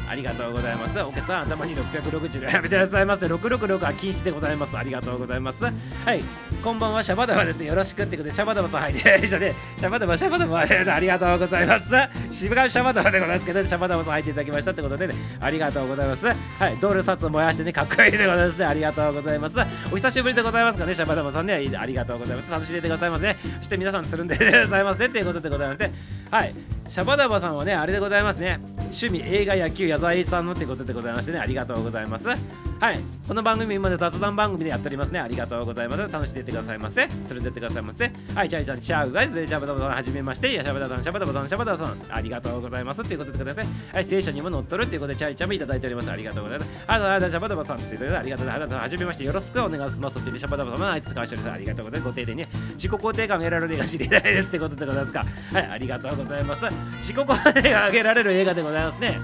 [0.09, 0.99] ありがとうございます。
[1.01, 3.27] お客さん、頭に660やめてくださいませ。
[3.27, 4.77] 666は禁止でございます。
[4.77, 5.65] ありがとうございます。
[5.65, 5.71] は
[6.15, 6.23] い、
[6.67, 7.63] こんばんは、シャバダバです。
[7.63, 9.55] よろしくってことで、シャバダバと入ってましたね。
[9.77, 11.87] シャバダバ、シャバダバ、ありがとうございます。
[12.33, 16.27] 渋谷シャバダバでございますけど、シャバダバと入っていただきましたってことでね、ありがとうございます。
[16.27, 16.33] は
[16.69, 18.65] い、ドール札を燃やしてね、かっこいいでございますね。
[18.65, 19.57] ありがとうございます。
[19.93, 22.51] お久しぶりでございますかね、シャバダバさんね、ありがとうございます。
[22.51, 23.37] 楽しんでてくださいませ、ね。
[23.59, 25.09] そして皆さんするんでございますね。
[25.09, 25.93] ということでございまして、
[26.33, 26.55] はい、
[26.89, 28.61] シャバダバさんはね、あれでございますね。
[28.87, 32.27] 趣味、映画、野球、矢沢永さんのってことでございましてねありがとうございます。
[32.29, 33.01] はい。
[33.27, 35.19] この番組今まで雑談番組でやっておりますね。
[35.19, 36.13] ありがとうございます。
[36.13, 37.09] 楽しんでいってくださいませ。
[37.27, 38.11] それでってくださいませ。
[38.35, 40.53] はいチャイさんチャウガイズシャバダバさんはじめまして。
[40.53, 41.97] やシャバダバさんシャバダバさんシャバダバさん。
[42.09, 43.03] ありがとうございます。
[43.03, 46.11] っていうことでくださいはい聖書にも載っとるっていうことでチャイちゃんもいただいております。
[46.11, 46.71] ありがとうございます。
[46.87, 48.75] あのあシャバダバさんって言ってありがとうございます。
[48.75, 55.25] はじめましてよろしくお願いしますってシャバダバさんもあいつ使わしておりますありがとうございますご丁寧に自己肯定感が得られる映画知りたいですってことでございますか。
[55.53, 56.76] はいありがとうございます。
[56.99, 59.21] 自己肯定が上げられる映画でございますね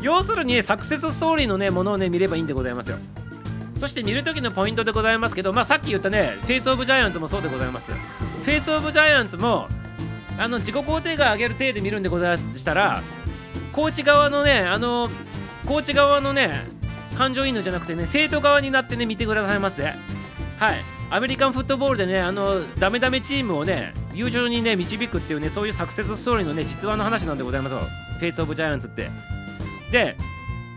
[0.00, 2.98] 要するにサクセスストーリーのねものをね見ればいいんでございますよ
[3.78, 7.92] そして見るときのポイントでございますけど、まあ、さっき言ったね、フェイス・オブ・ジャイアンツもそうでございます。
[7.92, 9.68] フェイス・オブ・ジャイアンツも、
[10.36, 13.02] あの自己肯定感上げる体で見るんでございましたら、
[13.72, 15.08] コーチ側のね、あの、
[15.64, 16.66] コーチ側のね、
[17.16, 19.84] 感情移入じゃなくてね、生徒側になってね、見てくださいませ。
[19.84, 19.94] はい。
[21.10, 27.80] アメリカンフットボールでね、あの、ダメダメチームをね、友情にね、導くっていうね、そういうサクセスストーリーのね、実話の話なんでございますよ。
[28.18, 29.10] フェイス・オブ・ジャイアンツって。
[29.90, 30.16] で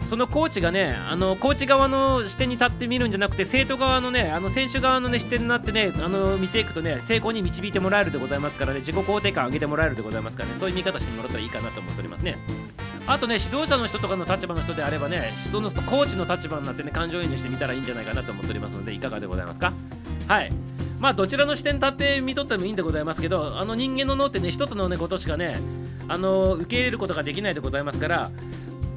[0.05, 12.37] そのコーチがねあのコーチ側の視点に立って見るんじゃなくて生徒側のねあの選手側の、ね、視点になってねあの見ていくとね成功に導いてもらえるでございますからね自己肯定感上げてもらえるでございますからねそういう見方してもらったらいいかなと思っておりますね
[13.07, 19.71] あとね指導者の人とかの立場の人であればね指導のコーチの立場になってね感情移入してみたらいいんじゃないかなと思っておりますのでいかがでございますか？
[20.27, 20.51] はい。
[20.99, 25.55] まあどちらの視点立って見とってもいいんでございますけどあの人間の脳ってね一つのねことしかね
[26.07, 28.29] あの受け入れることができないでございますから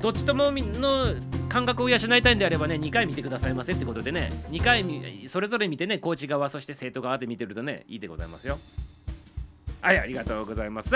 [0.02, 1.06] どっちともの
[1.48, 8.58] 感覚を養いたいんであればね2回見てくださいませってことでね2回それぞれ見てねコーチ側そして生徒側で見てるとねいいでございますよ。
[9.80, 10.90] はいありがとうございます。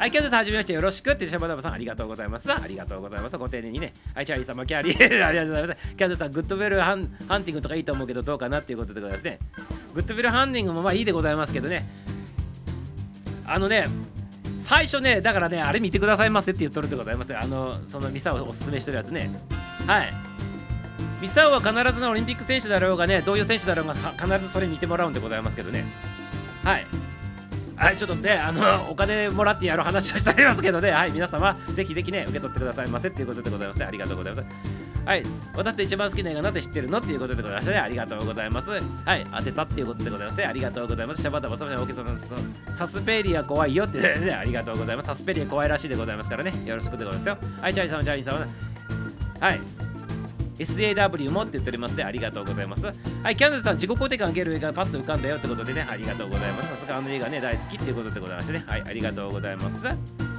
[0.00, 2.50] はい、キャンドさん、はじめまして、よろしくって、シャバダバさん、ありがとうございます。
[2.50, 3.36] ありがとうございます。
[3.36, 3.92] ご丁寧にね。
[4.14, 5.94] はい、チャーリーさんもキャリー、 ありがとうございます。
[5.94, 9.38] キャンドさん、グッド・ウィル・ハンティングとかいいと思うけど、どうかなっていうことでございますね。
[9.92, 11.86] グッドベルハンティングもまあいいでございますけどね。
[13.44, 13.84] あのね、
[14.60, 19.28] 最初ねだからねあれ見てくださいませって言っとるでございますあのそのミサをおすすめしてるやつね
[19.86, 20.12] はい
[21.20, 25.84] ミサオは必ずのオリンピック選手だろうがねどういう選手だろうが必ずそれ見てもらうんでございますけどね
[26.62, 26.86] はい
[27.80, 34.48] はい、ちょっとね、あの、お金もらってやる話をしてありますけどね、はい、皆様、ぜひぜひね、受け取ってくださいませっていうことでございます、ありがとうございます。
[35.06, 35.22] はい、
[35.56, 37.78] 私と一番好きな映画なんて知ってるのっていうことでございましたね。
[37.78, 38.68] ありがとうございます。
[38.70, 38.76] は
[39.16, 40.44] い、当てたっていうことでございますね。
[40.44, 41.22] ありがとうございます。
[41.22, 45.06] シャバタバサバオーケさん、サスペリア怖いよってね、ありがとうございます。
[45.06, 46.52] サスペリア怖いらしいでございますからね。
[46.66, 47.38] よろしくでございますよ。
[47.62, 48.46] はい、チャーリーさん、チャーリーさん、
[49.42, 49.60] はい。
[50.64, 52.04] SAW もって言っておりますね。
[52.04, 52.84] ありがとうございます。
[52.84, 56.68] はい、キャンドルさん、自己肯定感上げる映画パッと浮かんだよってことでね、ありがとうございます。
[56.68, 58.64] さすがあの映画ね、大好きっていうことでございましてね。
[58.66, 60.30] はい、ありがとうございます。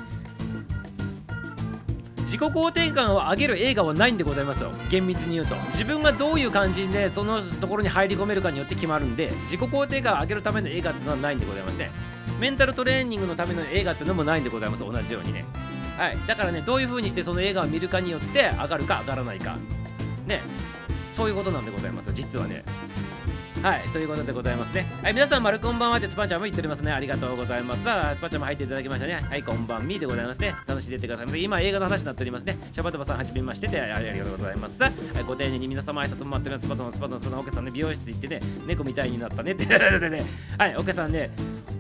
[2.32, 11.92] 自己肯定感を上げる映画はないんでございますよ厳密に言うと自分がどういう感じでそのところに入り込めるかによって決まるんで自己肯定感を上げるための映画っていうのはないんでございますね
[12.40, 15.44] メンタルトレーニングのための映画っていうのもないんでございます同じようにね
[15.98, 19.58] はいだからねどういう風にしてその映画を見るかによって上がるか上がらないか
[20.28, 20.42] ね
[21.12, 22.12] そういうことなんでございます。
[22.14, 22.64] 実はね
[23.62, 24.88] はい、ということでございますね。
[25.04, 26.92] はい、皆さん、丸こんばんはってスパンちゃんも言っておりますね。
[26.92, 27.84] ありがとうございます。
[27.84, 29.24] さあ、スパンちゃんも入っていただきましたね。
[29.30, 30.56] はい、こんばんみでございますね。
[30.66, 31.44] 楽しんでいってください。
[31.44, 32.58] 今、映画の話になっておりますね。
[32.72, 34.82] シャバタバさん、はじめましてでありがとうございます。
[34.82, 34.92] はい、
[35.28, 39.66] ご丁寧に皆様挨拶も待ってるスパトのスパトのスパのオケさんね、美容室行ってね、猫みたいになったねって。
[39.68, 39.78] ね、
[40.58, 41.30] はい、オケさんね、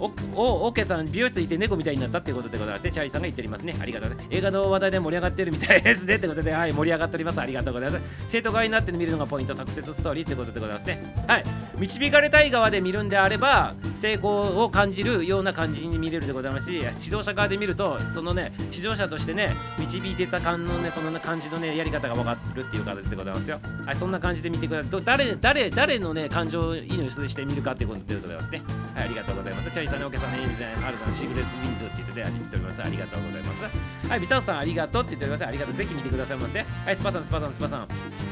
[0.01, 11.43] おおオーケーさん美容室行って猫みたいになったってことでございましてチャーリーさんが言っておりますねありがとうございます映画の話題で盛り上がってるみたいですねってことではい盛り上がっておりますありがとうございます生徒側になって見るのがポイントサクセスストーリーってことでございますねはい
[11.77, 23.59] 導かれたい側で見るんであれば成功を感じるような感じに見れるでございますし指導者側で見るとそのね指導者としてね導いてた感のねその感じのねやり方が分かるっていう形でございますよ。
[23.85, 25.01] はいそんな感じで見てください。
[25.03, 28.61] 誰誰誰のね感情移入して見るかっていうことでございますね。
[28.95, 29.71] はいありがとうございます。
[29.71, 34.09] チャリさんのお客さんねエンゼンハルさんシグレスウィンドウって言ってて言っておりますありがとうございます。
[34.09, 37.87] はいビサウさんありがとうって言っておりますありがとうぜひ見てくださいませはいスパさんスパさんスパさん。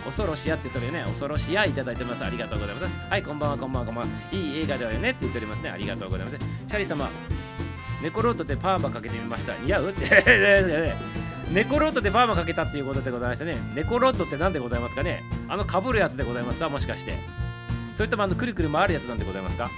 [0.05, 2.23] 恐ろしやって言ってるよね恐ろしやいただいてます。
[2.23, 3.09] ありがとうございます。
[3.09, 7.07] はいこんばんはこんばんはこんばんはいい映画だよねって言っておりますねありがとうございますシャリ様
[8.01, 9.89] ネコロートでパーマかけてみました似合う？
[9.91, 10.95] って
[11.53, 13.57] ネコロットでパーマかけたっていうことでございましたね。
[13.75, 15.21] ネコロットって何でございますかね？
[15.47, 16.69] あのかぶるやつでございますか？
[16.69, 17.13] もしかして。
[17.93, 19.69] それともあのくるくる回るやつなんでございますか？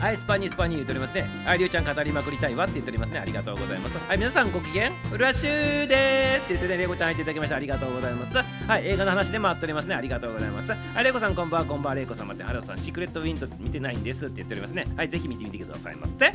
[0.00, 1.26] はい、スパニースパニー言っておりますね。
[1.44, 3.18] はい、りゅうちゃん語りまくりたいわって言っておりますね。
[3.20, 3.96] ありがとうございます。
[4.08, 5.50] はい、皆さんご機嫌うらしゅう
[5.86, 7.56] でーって言ってね、レゴちゃん入っていただきました。
[7.56, 8.36] ありがとうございます。
[8.66, 9.94] はい、映画の話で回っておりますね。
[9.94, 10.70] ありがとうございます。
[10.70, 14.86] はい、レゴさんこんばんは、こんばんは、レゴ様って、原田さん、シークレットウィンド見てないんですって言っておりますね。
[14.96, 16.32] はい、ぜひ見てみてくださいませ。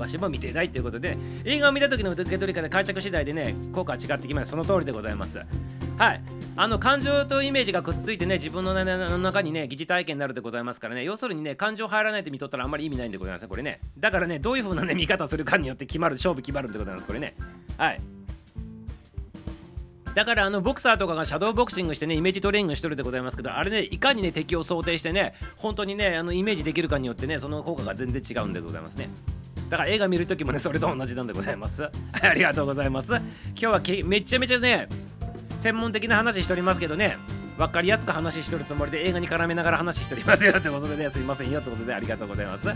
[0.00, 5.38] わしも見てないということで映画を見た時の受け取り方解釈次第でね効果は違ってきますその通りでございます
[5.98, 6.22] はい
[6.56, 17.34] あの感情とイメージがくっついてね自分の中にね疑似体験になるでございますからね要するにね感情入らないって見とったらあんまり意味ないんでございますこれねだからねどういう風なね見方するかによって決まる勝負決まるんでございますこれね
[17.76, 18.00] はい
[20.14, 29.08] だからあのボクサーとかがシャドーボクシングしてねイメージトレーニングしてるでございますけどあれねいかにね敵を想定してね本当にねあのイメージできるかによってねその効果が全然違うんでございますね。
[29.68, 31.88] だから映画見るときもねそれと同じなんでございます。
[32.20, 33.08] ありがとうございます。
[33.08, 33.22] 今
[33.54, 34.88] 日はめちゃめちゃね
[35.58, 37.16] 専門的な話しておりますけどね
[37.56, 42.68] 分かりやすく話してるつもりで映画に絡めながら話しておりますよってことでねすいませんよってことでありがとうございます。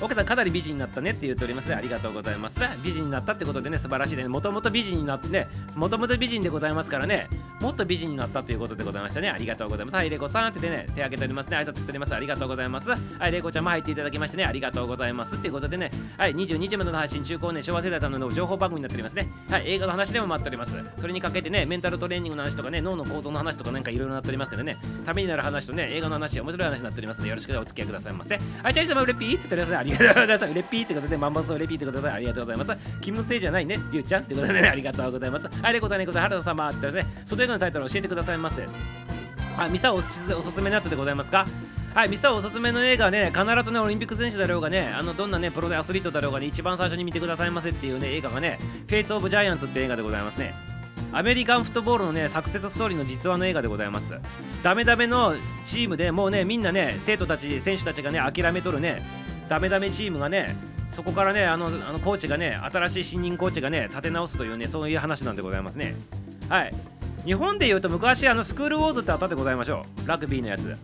[0.00, 2.60] 奥さんかなり美人になったねって言っておりますありがとうございます。
[2.82, 4.28] 美人になったってことでね素晴らしいね。
[4.28, 7.28] もともと美人になってねもともと美人でございますからね。
[7.60, 9.30] もっと美人になったということでございましたね。
[9.30, 9.94] ありがとうございます。
[9.96, 11.56] はいレコさんってね手挙げておりますね。
[11.56, 12.14] 挨拶しております。
[12.14, 12.90] ありがとうございます。
[12.90, 12.96] は
[13.28, 14.44] いレコちゃんも入っていただきましてね。
[14.44, 15.34] ありがとうございます。
[15.36, 15.90] っていうことでね。
[16.16, 19.28] はい22時までの配信中高年昭和世代さんの情報番組になっておりますね。
[19.50, 20.74] はい映画の話でも待っております。
[20.98, 24.76] それにかけてねメンタルトレーニングの話とかね脳の構造の話とかなんかいろいろなっておりますけどね。
[25.04, 28.38] ためになる話とね映画の話面白い話になっておりますのでよろしくお付き合いくださいませ。
[28.62, 32.80] はいチャリ様うれぴーって言っておりますありがとうございます ピーってことで、マンボスをレピーってことで、ありがとうございます。
[33.00, 35.48] キムせいじゃないね、りゅうちゃんってことでね、 ありがとうございます。
[35.62, 38.66] はい、レコさん、レコさん、原田様ってですね、その映画のタイトルを教えてくださいませ。
[39.58, 41.46] あ、ミサおすおすすめのやつでございますか？
[41.94, 50.52] はい、ミサおすすめの映画はね、必ずね、オリンピック選手だろうがね、あのどんなね、プロでアスリートだろうがね、一番最初に見てくださいませっていうね、映画がね、フェイス・オブ・ジャイアンツって映画でございますね。
[51.12, 54.18] アメリカンフットボールのね、サクセスストーリーの実話の映画でございます。
[54.62, 59.00] ダメダメのチームでもうね、みんなね、生徒たち、選手たちがね、諦めとるね、
[59.48, 60.56] ダメダメチームがね、
[60.88, 65.94] そこからねあのあのコーチがね新しい新任コーチがね立て直すというねそういう話なんでございますね。
[66.48, 66.74] はい。
[67.24, 70.08] 日本でいうと昔あのスクールウォーズってあったでございましょう。
[70.08, 70.76] ラグビーのやつ。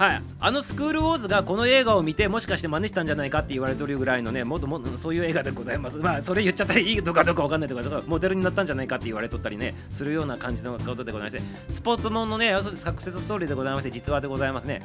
[0.00, 0.22] はい。
[0.40, 5.98] あのスクールウォーズがこの映画を見てもしかして真似したんじゃないかって言われてるぐらいのねもっともっとそういう映画でございます。
[5.98, 11.42] まあそれ言っちゃったらいいのかどうかわかんないとか モデルになったんじゃないかって言われとったりねするような感じのことでございまして。
[11.68, 14.80] スポーツもんのねサクセスストーリーでございまして実話でございますね。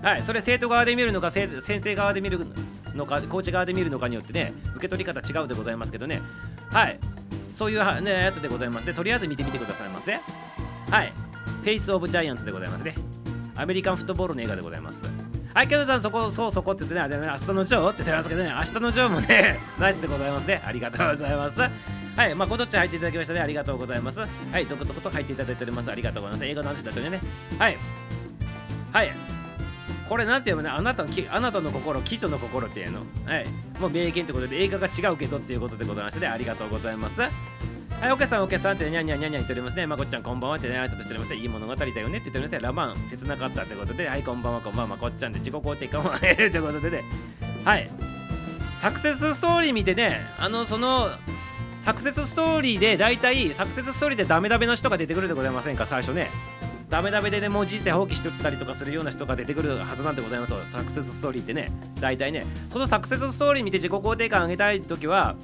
[0.00, 0.22] はい。
[0.22, 2.40] それ生徒側で見るのか先生側で見る
[2.94, 6.22] のかコーチ側で見るのかによってね受け取り方違うでございますけどね。
[6.70, 6.98] はい。
[7.52, 8.86] そういう、ね、やつでございます。
[8.86, 10.18] でとりあえず見てみてくださいませ。
[10.90, 11.12] はい。
[11.60, 13.13] フェイス・オブ・ジャイアンツでございますね。
[13.56, 15.02] アメリカンフットボールの映画でございます
[15.54, 20.60] はい、ケンさん、そこ、そうそこって言ってね、あれね、明日のジョーって言ってますけどね、明日のジョーもね、 ナイスでございますね。
[20.66, 21.60] ありがとうございます。
[21.60, 23.40] はい、まあ、こどっち入っていただきましたね。
[23.40, 24.18] ありがとうございます。
[24.18, 24.26] は
[24.58, 25.90] い、続々と入っていただいております。
[25.92, 26.50] ありがとうございます。
[26.50, 27.20] 映画の話だとね。
[27.56, 27.78] はい。
[28.92, 29.12] はい。
[30.08, 33.00] これなんていうのね、あなたのあなたの心、貴女の心っていうの。
[33.24, 33.46] はい。
[33.78, 37.20] もう名言ってことで、映画が違うけどっていうことでございまして、ね、ありがとうございます。
[38.00, 39.86] はい、おけさん、おけさんってにゃにゃにゃにゃ言っておりますね。
[39.86, 41.34] まこっちゃん、こんばんはってね、挨拶しております。
[41.34, 42.58] いい物語だよねって言っておりますね。
[42.60, 47.04] ラマン、切なかったってことで、はい、こんばんは、こんばんは、まこっちゃんで自己肯定感を上げるってことでね。
[47.64, 47.88] はい。
[48.80, 51.08] サクセスストーリー見てね、あの、その、
[51.80, 55.84] サクセスストーリーで大体サクセスストーリーでダメダメの人が出てくるでございませんか？
[55.84, 56.30] 最初ね
[56.88, 65.36] ダメダメでねもう人生放棄してたりとかするような人が出てくるはずなんでございますサクセスストーリーってね大体ねそのサクセスストーリー見て自己肯定感上げたい時は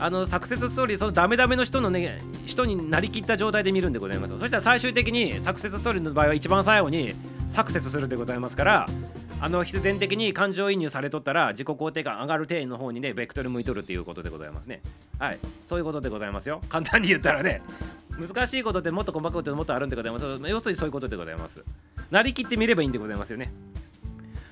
[0.00, 4.38] あのサクセスストーリーそのダメダメの人のね人になりきった状態で見るんでございます。
[4.38, 7.14] そしたら最終的にサクセスストーリーの場合は一番最後に
[7.48, 8.86] サクセスするんでございますから
[9.40, 14.80] あの必然的に感情移入されとったら自己肯定感上がる程度の方にねベクトル向いとるっていうことでございますね。
[15.18, 15.38] はい。
[15.64, 16.60] そういうことでございますよ。
[16.68, 17.62] 簡単に言ったらね。
[18.18, 20.24] 難しいことってもっと細かくてもっとあるんでございます。
[20.48, 21.62] 要するにそういうことでございます。
[22.10, 23.52] なりきってみればいいんでございますよね。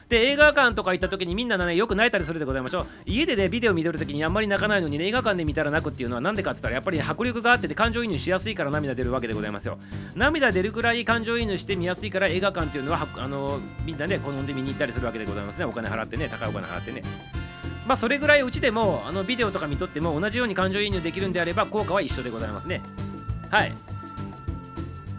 [0.09, 9.79] で映画館とか行った時にみんなねよく泣いたりするでございましょう家でねビデオ見てる時にあんまり泣かないのにね映画館で見たら泣くっていうのはなんでかって言ったらやっぱり、ね、迫力があってて感情移入しやすいから涙出るわけでございますよ
[10.15, 15.65] 涙出るくらい感情移入して見やすいから映画館っていうのはあのみんなね好んで見に行ったりするわけでございますね。
[15.65, 17.03] お金払ってね高いお金払ってね
[17.87, 22.83] まあそれぐらいうちでもあのビデオとか見とっても同じように感情移入できるんであれば効果は一緒でございますね。
[23.51, 23.75] はい。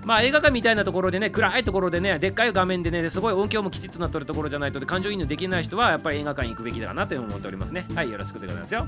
[0.07, 8.87] まあ映画館みたいなところでね暗いところでねでっかい画面でねすごい音響もきちっとなっとるところじゃないと感情移入できない人はやっぱり映画館行くべきだなと思っておりますねはいよろしくでございますよ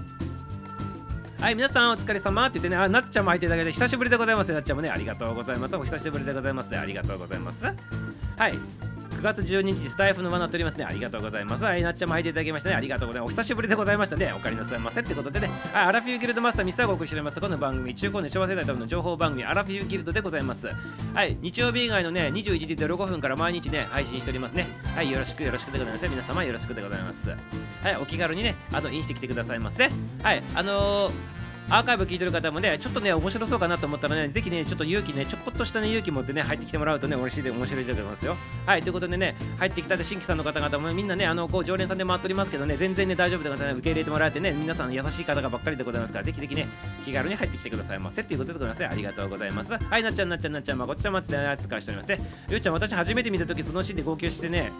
[1.41, 4.51] はい、皆さんお疲れ様って言ってね、あ、なっちゃんも入っていただけて、久しぶりでございます。
[4.51, 5.75] なっちゃんもね、ありがとうございます。
[5.77, 6.77] お久しぶりでございます、ね。
[6.77, 7.63] ありがとうございます。
[7.63, 8.88] はい。
[9.19, 10.85] 9月12日スタイフの輪なっておりますね。
[10.85, 11.63] ありがとうございます。
[11.65, 12.75] はいなっちゃんも入っていただきましたね。
[12.75, 13.31] ありがとうございます。
[13.33, 14.31] お久しぶりでございましたね。
[14.31, 15.49] お帰りなさいませってことでね。
[15.73, 17.41] はいアラフィフギルドマスターミスターがお送りしております。
[17.41, 20.67] この番組中高年昭和世代ための情報番組アラフィフギルドでございます。
[21.13, 21.37] はい。
[21.41, 24.67] 日曜日以外のね21時05分から毎日ね配信しておりますね。
[24.95, 25.11] はい。
[25.11, 27.29] よろしくよろしくでございます皆様よろしくでございます。
[27.29, 27.35] は
[27.91, 27.97] い。
[28.01, 29.89] お気軽にねあとインしてきてくださいませ。
[30.23, 30.41] はい。
[30.55, 31.38] あのー
[31.71, 38.37] アーカイブ聞いてる方もね、ちょっとね、面白そうかなと思ったらね、ぜひね、ちょっと勇気ね、ちょこっとしたね、勇気持ってね、入ってきてもらうとね、嬉しいで面白いと思いますよ。
[38.65, 46.67] はい、ということでね、入ってきたで新規さんの方々もみんなね、あの、こう、常連さんで回っておりますけどね、全然ね、大丈夫でございます、ね受け入れてもらえてね、皆さん優しい方がばっかりでございますから、ぜひぜひね、
[47.05, 48.23] 気軽に入ってきてくださいませ。
[48.23, 48.87] っていうことでございます。
[48.87, 49.73] ありがとうございます。
[49.73, 52.19] はい、なっちゃん、なっちゃん、なっちゃん、まこっちゃん、まつであいつかしておりますね。
[52.49, 54.71] りょうちゃん、私初めて見たとき、そのシーンで号泣してね、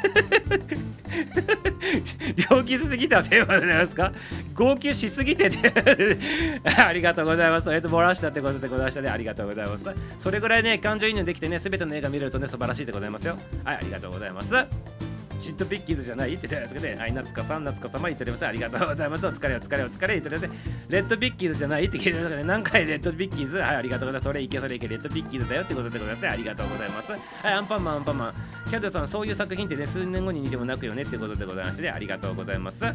[2.50, 4.12] 病気しすぎたテーマでございますか？
[4.54, 5.68] 号泣しすぎてて
[6.78, 7.72] ありがとうございます。
[7.72, 9.10] えっと、漏らしたってことでございましたね。
[9.10, 9.82] ありがとうございます。
[10.18, 13.36] それぐらいね、感情移入できてね、すべての映画見れるとね、素晴らしいでございますよ。
[13.64, 15.09] はい、ありがとうございます。
[15.40, 16.34] シットピッキーズじゃない？
[16.34, 18.46] って言ったんですけどね、はい、夏子さん、夏子様言っております。
[18.46, 19.26] ありがとうございます。
[19.26, 20.60] お疲れ、お疲れ、お疲れ、言っております。
[20.88, 21.86] レッドピッキーズじゃない？
[21.86, 24.24] って聞いてますね、何回レッドピッキーズはい、ありがとうございます。
[24.24, 26.28] それいけ、それいけ、レッドピッキーズだよってことでございます。
[26.28, 27.12] ありがとうございます。
[27.12, 28.34] はい、アンパンマン、アンパンマン。
[28.68, 32.84] キャドさん、そういう作品ってね、数年後に似てもなくよねってことでございまして、ね、ありがとうございます。
[32.84, 32.92] は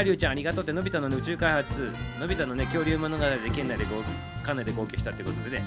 [0.00, 5.64] い、りゅうちゃん、ありがとうって、のび太の、ね、宇宙開発、のび太のね、恐竜物語で県内でこう、かなで号泣したってことでね、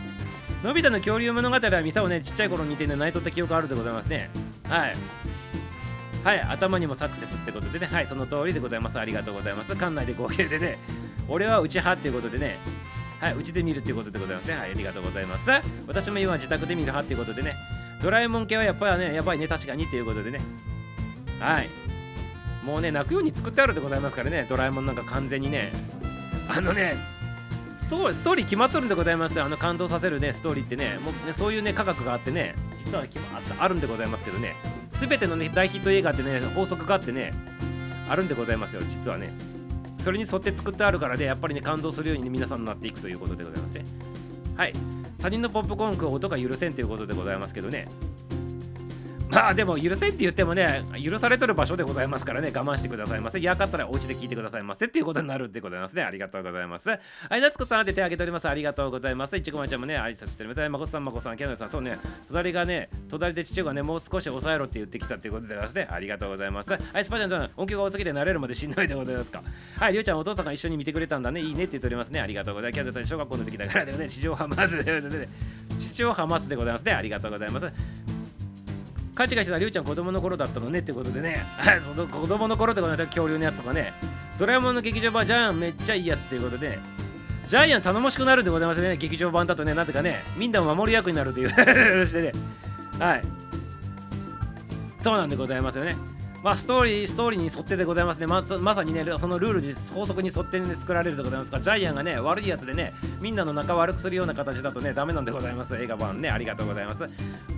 [0.63, 4.29] のび太の恐竜物語はミサをね、ちっちゃい頃に似てね、泣いとった記憶あるでございますね。
[4.69, 4.95] はい。
[6.23, 8.97] はい、頭にもサクセスってことでね、はい、その通りでございます。
[8.97, 9.69] ありがとうございます。
[9.69, 10.79] 館内で合計でね、
[11.27, 12.57] 俺はうち派っていうことでね、
[13.19, 14.55] はい、うちで見るっていうことでございますね。
[14.55, 15.49] はい、ありがとうございます。
[15.87, 17.55] 私も今自宅で見る派っていうことでね、
[18.01, 20.39] ドラえもん系はやっぱりね、やばいね、確かにっていうことでね、
[21.39, 21.69] はい、
[22.65, 25.73] もうね、泣くように作ってあるでございますからね、ドラえもんなんか完全にね、
[26.47, 26.95] あのね、
[27.77, 29.43] ストーリー決まっとるんでございますよ。
[29.43, 32.55] あの感動させるね、ストーリーってね、もうねそういうね、科学があってね、
[32.85, 33.07] 実はあっ
[33.41, 34.55] たあるんでございますけどね、
[35.07, 37.33] 全ての、ね、大ヒット映画ってね法則があってね
[38.09, 39.33] あるんでございますよ実はね。
[39.97, 43.85] それに沿って作ってあるからねやっぱりね感動するように、ね、皆さんになっていくということでございますね
[44.55, 44.73] はい。
[45.19, 47.87] 他人のポップコーン食う音が許せんということでございますけどね。
[49.33, 53.39] まあでも許せって言ってもね、許されとる場所でございますからね、我慢してくださいませ。
[53.39, 56.03] 嫌かったらお家で聞いてくださいませっていうことになるってございますね。
[56.03, 56.89] ありがとうございます。
[56.89, 56.97] は
[57.37, 58.47] い、夏子さんって手挙げております。
[58.47, 59.35] ありがとうございます。
[59.35, 60.69] いちごまちゃんもね、挨拶しております。
[60.69, 65.87] まこさん、まこさん、キャノさん、そうね、隣がね、隣で父がね、もう少し抑えろって言ってきたっていうことでございますね。
[65.89, 66.71] ありがとうございます。
[66.71, 69.43] はい、スパちゃんさん、音響が多すぎて慣れるまでしんどいでございますか。
[69.77, 71.41] はい、りょうちゃん、お父さんが一緒に見てくれたんだね。
[71.41, 72.21] いいねって言っておりますね。
[72.21, 72.75] ありがとうございます。
[72.75, 75.27] キャノさん、小学校の時だからね、地上波まずで、
[75.77, 76.93] 地上波待つでございますね。
[76.93, 77.71] ありがとうございます。
[79.15, 81.43] カチカチなりゅうちゃん子供の頃だったのねってことでね。
[81.95, 83.93] その子供の頃ってことで恐竜のやつとかね。
[84.39, 86.79] ドラえもんの劇場版ジャイアンめっちゃいいやつということで。
[87.47, 90.23] ジャイアン頼もしくなるんでございますね劇場版だとねなんてかね。
[90.37, 91.49] みんなを守る役になるという
[92.07, 92.31] してね。
[92.99, 93.23] はい。
[94.99, 95.95] そうなんでございますよね。
[96.43, 98.27] まあ、ストーリー、ストーリーに沿ってでございますね。
[98.27, 105.77] ままさにね、そのルールに、法則に沿って、ね、作られるでございますから、ジャイアンがね、悪いやつでね、みんなの仲悪くするような形だとね、ダメなんでございます。
[105.77, 107.03] 映画版ね、ありがとうございます。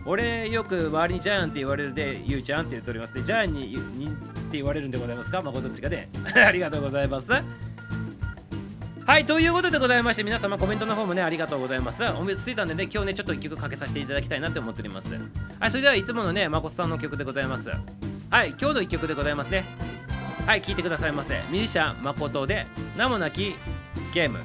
[0.05, 5.41] 俺、よく周りにジャイアンって言われるで、ゆうちゃんって言っておりますで、ジャイアンににって言われるんでございますか？
[5.41, 6.07] まあ、どっちかで。
[6.45, 7.27] ありがとうございます。
[7.31, 12.03] はい、ということでございまして、皆様コメントの方もね、ありがとうございます。
[12.03, 15.11] おめでついたんでね、今日ね、ちょっと一曲かけさせていただきたいなって思っております。
[15.59, 17.71] はい、それではいつものね、まこさんの曲でございます。
[18.31, 19.63] はい今日の一曲でございますね。
[20.45, 21.35] はい聴いてくださいませ。
[21.49, 22.65] ミュージシャン誠で
[22.97, 23.55] 名もなき
[24.13, 24.39] ゲーム。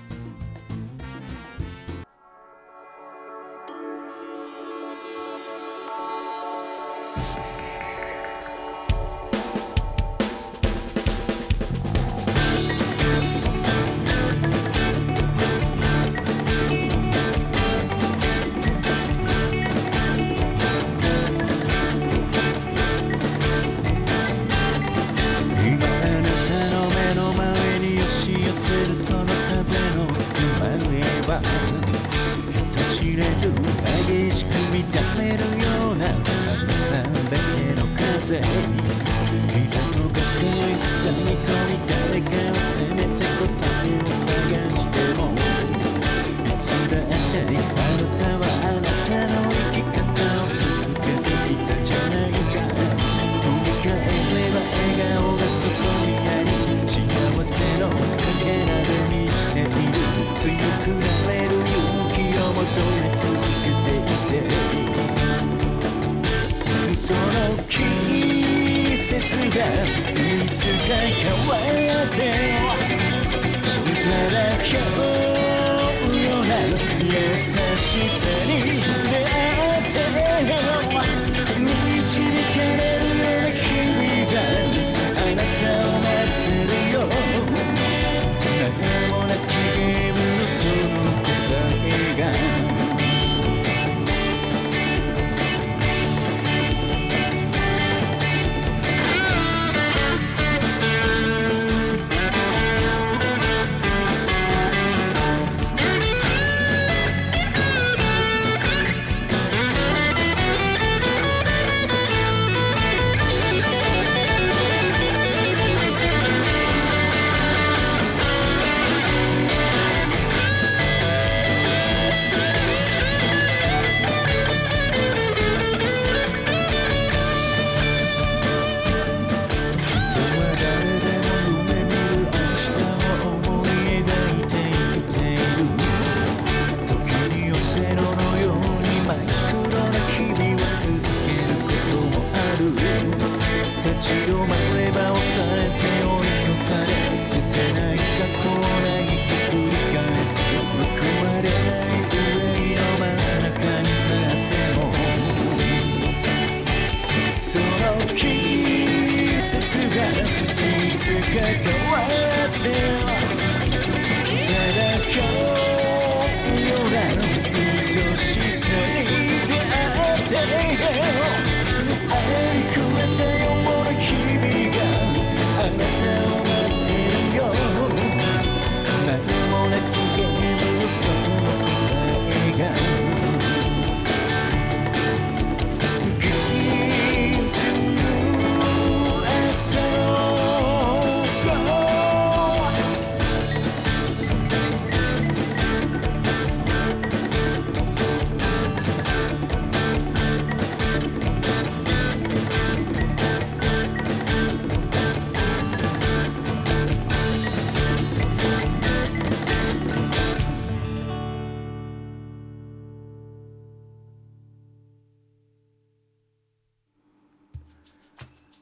[77.90, 79.09] しさに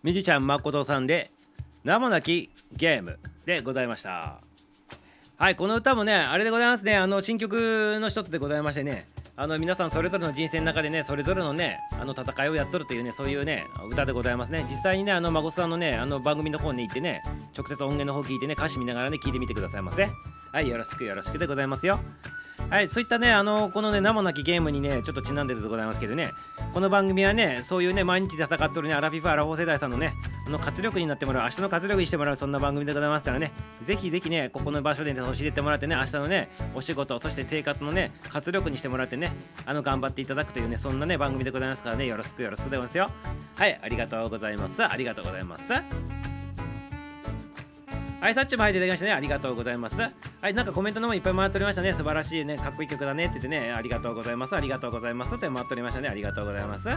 [0.08, 1.30] ミジちゃん誠さんで
[1.84, 4.40] 名もなきゲームでございました。
[5.36, 6.96] はいこの歌もねあれでございますね。
[6.96, 9.06] あの新曲の一つでございましてね。
[9.36, 14.64] あの皆さんそれぞれの人生の中でねそれぞれのねあの戦いをやっとるというねそういうね歌でございますね。
[14.66, 17.20] 実際にねあの孫さんのねあの番組の方に行ってね
[17.54, 20.08] 直接音源の方聞いてね歌詞見ながらね聞いてみてくださいませ。
[20.52, 22.00] はいよろしくよろしくでございますよ。
[22.70, 26.32] はい、そういったね、あの、このね、名もなきゲームにね、ちょっとちなんでるでございますけどね、
[26.74, 30.12] この番組はね、そういうね、毎日戦ってるね、アラフィフ、アラフォー世代さんのね、
[30.46, 33.52] あの活力になってもらう、明日の活力にしてもらう、そんな番組でございますからね、
[33.82, 39.32] ぜひぜひね、ここの場所でね、教えてもらってね、明日のね、お仕事、そして生活のね、活力にしてもらってね、
[39.64, 43.10] あの、頑張っていただくというね、そんなね、番組でございますからね、よろしくよろしくでございますよ。
[43.56, 44.84] はい、ありがとうございます。
[44.84, 46.27] ありがとうございます。
[48.20, 49.12] はい、さっちも入っていただきましたね。
[49.12, 49.96] ありがとうございます。
[49.96, 50.10] は
[50.50, 51.92] い、なんかコメントの方いっぱい回っておりましたね。
[51.92, 54.56] 素晴らしいね、かっこいい曲だねって言ってね、ありがとうございます。
[54.56, 56.08] ありがとうございますって回っておりましたね。
[56.08, 56.88] ありがとうございます。
[56.88, 56.96] は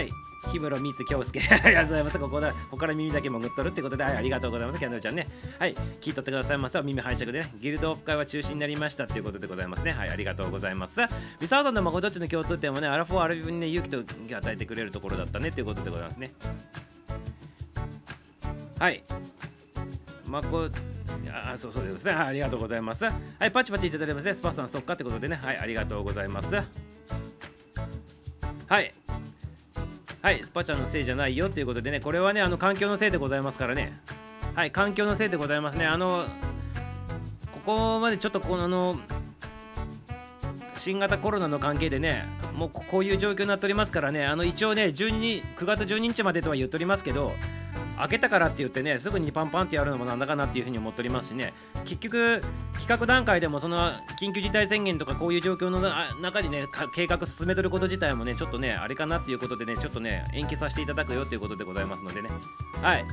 [0.00, 0.08] い、
[0.44, 2.18] 氷室光京介、 ありがとうございます。
[2.20, 4.78] ここだ、ここから耳だけ潜っとるってことで、はい、ありがとうございます。
[4.78, 5.26] キャンドルちゃんね。
[5.58, 6.80] はい、聞いとってくださいませ。
[6.82, 9.90] 耳拝借でね、ギルドオフ会は中止になりましたっていうことでございますね。
[9.90, 11.00] はい、ありがとうございます。
[11.40, 13.98] ミサオさんのまこどっちの共通点もね、アラフォーアラビブにね、勇気と
[14.36, 16.32] 与えてくれるところだったねっていうことでございますね。
[18.78, 19.02] はい。
[20.30, 20.68] まこ
[21.32, 22.26] あそうそうですね、はい。
[22.28, 23.04] ありがとうございます。
[23.04, 24.34] はい、パチパチいただいてますね。
[24.34, 25.38] スパさん、そっかってことでね。
[25.42, 26.54] はい、ありがとうございます。
[26.54, 26.64] は
[28.80, 28.94] い。
[30.22, 33.92] はい、スパちゃんのせいじゃないよっていうことでね、これはね、あの環境のせいでございますからね。
[34.54, 35.86] はい、環境のせいでございますね。
[35.86, 36.24] あの、
[37.52, 38.98] ここまでちょっとこの、あの、
[40.76, 42.24] 新型コロナの関係でね、
[42.54, 47.32] もうこういう状況になっておりますからね、あの一応ね、12 9月12日までとは言っておりますけど、
[48.00, 51.52] 開けたからって言ってねすぐにパンパンってやるのもなんだかなっていうふうに思っておりますしね。
[51.84, 52.42] 結局
[52.74, 55.80] 企画段階でもその緊急事態宣言とかこういう状況の
[56.20, 62.30] 中でね計画進めてること自体もねちょっとねあれかなっていうことでねちょっとね延期させていただくよっていうことでございますのでね。
[62.82, 63.04] はい。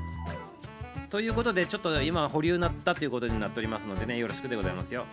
[1.10, 5.06] ということでちょっと今保留になったということになっておりますのでねよろしくでございますよ。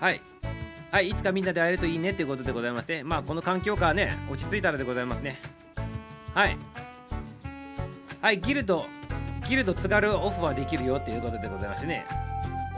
[0.00, 0.20] はい。
[0.90, 5.40] はい、いつかみんなで会えるといいねっていうことでございまして、まあ、この環境下はね、落ち着いたらでございますね。
[6.34, 6.56] はい。
[8.20, 8.86] はい、ギルド、
[9.48, 12.06] ギルド津軽オフはできるよっていうことでございましてね。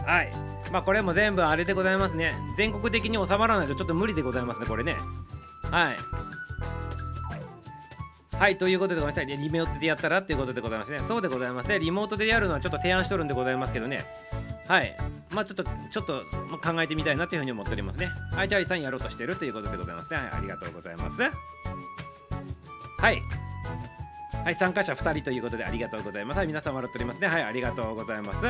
[0.07, 0.51] はい。
[0.73, 4.97] まあこれも全部あれでございますね全国的に収まらないとちょっと無理でございますねこれね
[5.71, 5.97] はい
[8.37, 14.05] はいということでごめんなさいリモートでやったらっていうことでございますねそうでございますねリモートでやるのはちょっと提案しとるんでございますけどね
[14.71, 14.97] はい
[15.31, 16.25] まあちょっとちょっと
[16.63, 21.23] 考えてみたいなというふうに思っておりますねはいチャーリーさんやろうとしてるということでございますねはいありがとうございます
[22.99, 23.21] はい
[24.45, 26.39] はい、参加者2人ということでありがとうございます。
[26.39, 27.27] はい、皆さん笑っておりますね。
[27.29, 28.47] はい、ありがとうございます。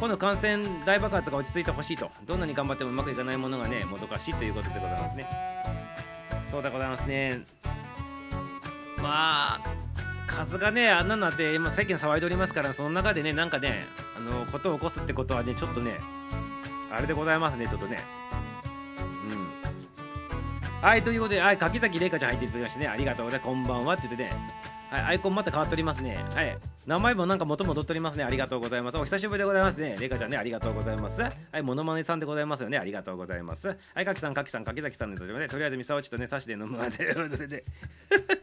[0.00, 5.28] この感染大爆発が落ち着いてほしいと、どんなに頑張ってもうまくいかないものがね、もどかしいということでございますね。
[6.50, 7.40] そうでございますね。
[9.00, 9.60] まあ、
[10.26, 16.00] 数がね、あんなのって、今、世間騒いでおりますから、その中でね、なんかね、あの、ことを起こすってことはね、ちょっとね、
[16.90, 17.98] あれでございますね、ちょっとね。
[19.30, 20.88] うん。
[20.88, 23.48] はい、ということで、はい、柿崎玲香ちゃん入っていただきましてね、ありがとうございます。
[23.48, 24.32] こんばんはって言ってね、
[24.96, 26.16] はい、アイコンまた変わっておりますね。
[26.34, 26.56] はい。
[26.86, 28.24] 名前もなんか元戻っておりますね。
[28.24, 28.96] ありがとうございます。
[28.96, 29.94] お久しぶりでございますね。
[30.00, 31.20] レイカちゃんね、ありがとうございます。
[31.20, 32.78] はい、モノマネさんでございますよね。
[32.78, 33.68] ありがとうございます。
[33.94, 36.96] はい、かきさん、かきさん、かきざきさんでね、とりあえずミサオチとね、サしで飲むわで、
[37.46, 37.64] で、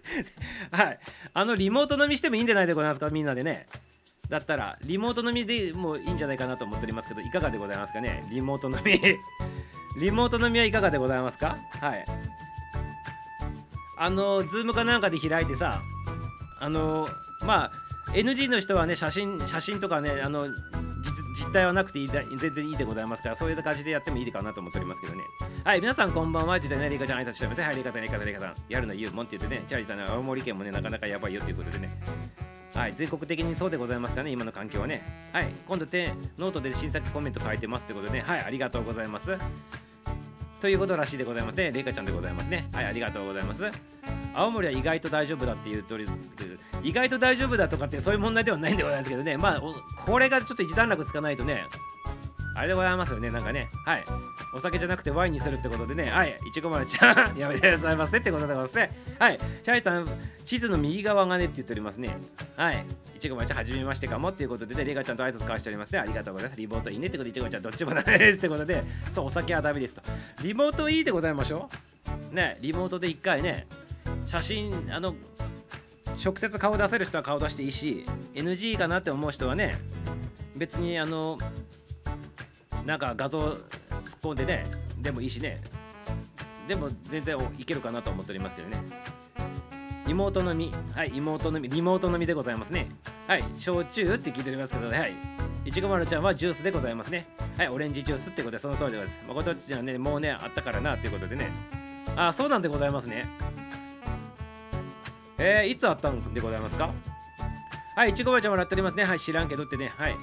[0.72, 0.99] はい。
[1.34, 3.66] あの、リモート飲みしてもいいんじゃないでございますか、みんなでね。
[4.30, 8.24] だったら、リモート飲みでもいいんじゃないかなと思っておりますけど、いかがでございますかね？
[8.30, 8.99] リモート飲み
[9.99, 11.58] リモート飲みはいかがでございますか？
[11.80, 12.06] はい。
[13.97, 15.82] あの、ズームかなんかで開いてさ、
[16.64, 17.07] あの
[17.45, 17.72] まあ
[18.11, 20.47] NG の人はね写真写真とかねあの
[21.36, 25.24] 実態はなくていい全然いいでございますからそういう感じでやってもいいかなと思っておりますけどね。
[25.66, 26.55] はい皆さんこんばんは。
[26.55, 27.61] って言ってねリカちゃん挨拶してます。
[27.61, 28.55] はいリカさんリカさんリカさん。
[28.70, 31.89] やるの言うもんって言ってねチャーリーさん青森県もねなかなかやばいよっていうことでね。
[32.74, 35.03] はい全国的にそうでございますかね今の環境はね。
[35.34, 38.22] はい今度てノートで新作コメント書いてますってことでね。
[38.22, 39.38] はいありがとうございます。
[40.64, 41.74] ということらしいでございますね。
[41.74, 42.70] レイカちゃんでございますね。
[42.72, 43.70] はい、ありがとうございます。
[44.34, 46.07] 青森は意外と大丈夫だっていう通り
[46.82, 49.36] 意外と大丈夫だとかってそういう問題ではないんでございますけどね。
[49.36, 49.61] まあ、
[50.05, 51.66] これがちょっと一段落つかないとね、
[52.56, 53.70] あれでございますよね、なんかね。
[53.86, 54.06] はい。
[54.56, 56.10] お酒じゃなくてワインにするってことでね。
[56.10, 56.38] はい。
[56.47, 59.16] いちご丸ちゃん やめてくださいませってことでございますね。
[59.18, 59.39] はい。
[59.64, 60.08] シャイさん、
[60.45, 62.16] 地図の右側がねって言っておりますね。
[62.56, 62.86] はい。
[63.16, 65.99] いちご丸ちゃん、はじめましてかもっていうことで、ね、レガちゃんと挨拶交わしておりますね。
[65.99, 66.62] ありがとうございます。
[66.62, 70.01] リモートいいねってことで、いちごちゃん、どっちもダメですってことで、 そう、お酒はダメですと。
[70.43, 71.70] リモートいいでございましょ
[72.32, 72.36] う。
[72.36, 73.68] ね、リモートで一回ね、
[74.28, 75.16] 写真、あの、
[76.24, 79.76] 直接顔出せる人は顔出していいし NG かなって思う人はね
[80.56, 81.38] 別にあの
[82.86, 83.59] なんか画像突っ
[84.21, 84.65] 込んでね
[84.99, 85.61] でもいいしね。
[86.67, 88.77] でも全然いけるかなと思っておりますけどね。
[90.07, 90.73] 妹飲み。
[90.93, 91.69] はい妹飲み。
[91.69, 92.89] リモート飲みでございますね。
[93.27, 94.99] はい焼酎って聞いておりますけどね。
[94.99, 95.13] はい。
[95.65, 97.25] いちごまるちゃんはジュースでございますね。
[97.57, 99.27] はいオレンジジュースってことでその通りでございます。
[99.27, 101.51] 誠ちゃんはねもうねあったからなっていうことでね。
[102.15, 103.25] あそうなんでございますね。
[105.38, 106.89] えー、いつあったんでございますか？
[107.95, 109.03] はい、いちごばあちゃんもらっておりますね。
[109.03, 109.91] はい、知らんけどってね。
[109.97, 110.15] はい。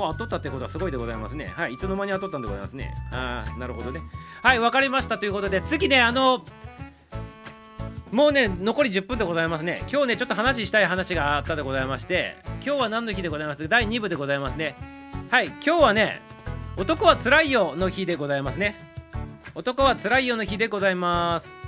[0.00, 1.52] もうあっとったってことはすごいでございますね。
[1.54, 2.94] はい、いつの間にあっとったんでございますね。
[3.12, 4.00] ああ、なるほどね。
[4.42, 6.42] はい、わかりましたということで、次ね、あの、
[8.10, 9.82] もうね、残り10分でございますね。
[9.92, 13.68] 今日ね、ちょっと話したい話があったでございまして、今日は何の日でございます？
[13.68, 14.74] 第2部でございますね。
[15.30, 16.22] はい、今日はね、
[16.78, 18.74] 男はつらいよの日でございますね。
[19.54, 21.59] 男はつらいよの日でございます。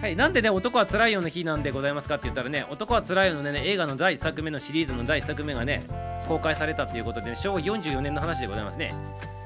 [0.00, 5.84] はい、なんでね、男はつらいよの日なんでございますかって言ったらね、男はつらいよのね、映画の第1作目のシリーズの第1作目がね、
[6.28, 8.94] 公開されたということで、ね、昭和44年の話でございますね。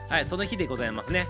[0.09, 1.29] はい、その日でございますね。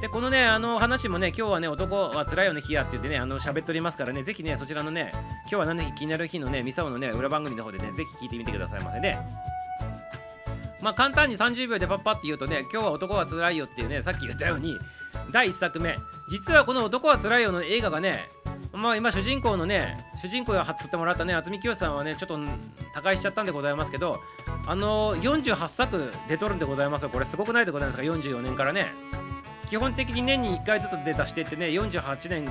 [0.00, 9.16] で、このね、あの話もね、今日はね、男はつらいよの日やって言ってね、あの喋っておりますからね、ぜひね、そちらのね、今日は何の日気になる日のね、ミサオのね、裏番組の方でね、ぜひ聞いてみてくださいませね。
[10.82, 14.76] まあ簡単に30秒でパッパって言うとね、今日は男はつらいよっていうね、さっき言ったように、
[15.30, 15.98] 第1作目。
[16.28, 18.30] 実はこの「男はつらいよ」の映画がね
[18.72, 22.38] まあ今主人公のね主人公を貼ってもらったね渥美清さんはねちょっと
[22.92, 24.20] 他界しちゃったんでございますけど
[24.66, 27.10] あの48作出とるんでございますよ。
[27.10, 28.92] これすごくないでございますか？44年からね。
[29.74, 32.48] 基本的に年に1回ずつ出たしてってね48年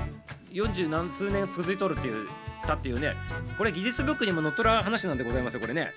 [0.52, 2.28] 40何数年続いとるっていう
[2.66, 3.14] たっていうね
[3.56, 5.92] これギネスブックにも載っとる話なんでございますよこれね。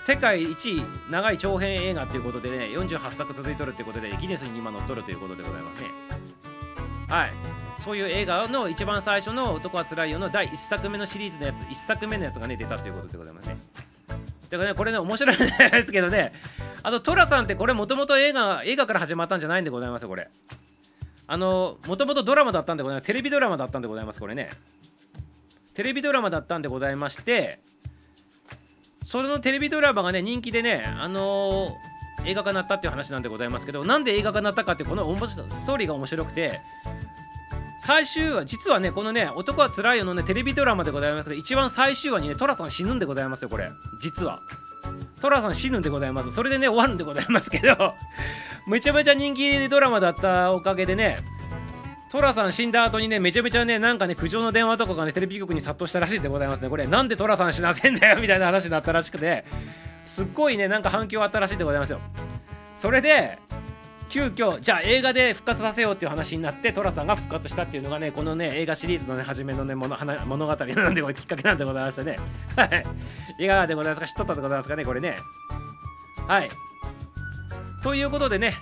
[0.00, 5.90] 世界一長い長編映画ということでね48作続いとるということでギネスに今載っとるということでございますね。
[7.10, 7.32] はい。
[7.76, 13.58] そういう映画の一番最初の「男はつらいよ」の第1作目のシリーズのやつ1作目のやつがね出たということでございますね。
[14.48, 16.32] だからねこれね面白いんですけどね。
[16.82, 20.30] あと寅さんってこれもともと映画映画から始まったんじゃないんでございますよこれ。
[21.26, 23.06] あのもともとドラマだったんでございます。
[23.06, 24.50] テレビドラマだったんでございますこれね。
[25.74, 27.60] テレビドラマだったんでございまして
[29.02, 36.60] そのテレビドラマがね人気でねあのー、映画化になったっていう話なんでございますけどなんで映画化になったかってこのストーリーが面白くて
[37.80, 43.70] 最終話実はねこのね「男はつらいよ」のねテレビドラマでございますけど一番最終話にね寅さん死ぬんでございますよこれ。
[44.00, 44.40] 実は。
[45.20, 46.30] 寅さん死ぬんでございます。
[46.32, 47.94] それでね終わるんでございますけど
[48.66, 51.18] めちゃめちゃ人気ドラマだったおかげでね
[52.10, 56.68] 寅さん死んだ後にねめちゃめちゃねなんかね苦情の電話とかがねテレビ局に殺到したらしいでございますね。
[56.68, 59.44] これなんで寅さん死なせんだよみたいな話になったらしくて
[60.04, 62.00] すっごいねなんか反響あったらしいでございますよ。
[62.76, 63.38] それで
[64.12, 69.96] 急遽じゃあ映画で復活させようっていう話になって寅さんが復活したっていうのがねこのね映画シリーズのね初めのね物
[70.26, 72.18] 物語 なんでこれきっかけなんでございましたね。
[72.54, 72.84] はい。
[73.38, 74.06] いかがでございますか？
[74.06, 75.16] 知っとったでございますかねこれね。
[76.28, 76.50] はい。
[77.82, 78.54] ということでね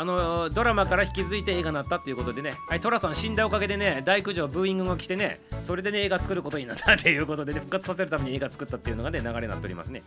[0.00, 10.02] あのドラマから引き継いで映画になったっていうことでね、はい、寅さん死んだおかげでね、大工場ブーイングが来てね、それでね、映画作ることになったっていうことでね、復活させるために映画作ったっていうのがね、流れになっておりますね。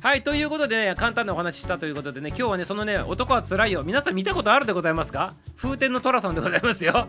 [0.00, 3.82] はいということでね簡単なお話ししたということでね今日はねそのね男はつらいよ。
[3.82, 5.34] 皆さん見たことあるでございますか？
[5.56, 7.08] 風天の寅さんでございますよ。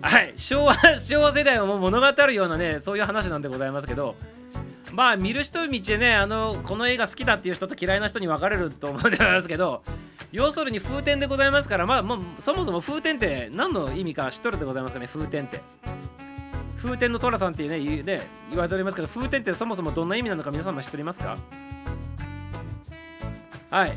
[0.00, 4.14] はい昭和昭和世代をもう物語るようなねそういう話なんでございますけど
[4.92, 9.82] まあ見る人道でねあのこの映画好きだっていう人と嫌いな人に分かれると思うんでますけど
[10.32, 15.60] 要するに風天でございますからまあもうそもそも風天って何の意味か知っとるでございますかね風天って。
[16.76, 21.38] 風天の寅さんっていうね言ね言われておりますけど風天ってそもそもどんな意味なのか皆様知っておりますか？
[23.70, 23.92] はい。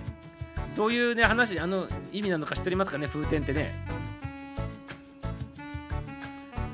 [0.76, 3.74] どういうね話あの意味なのか知っておりますかね風天ってね。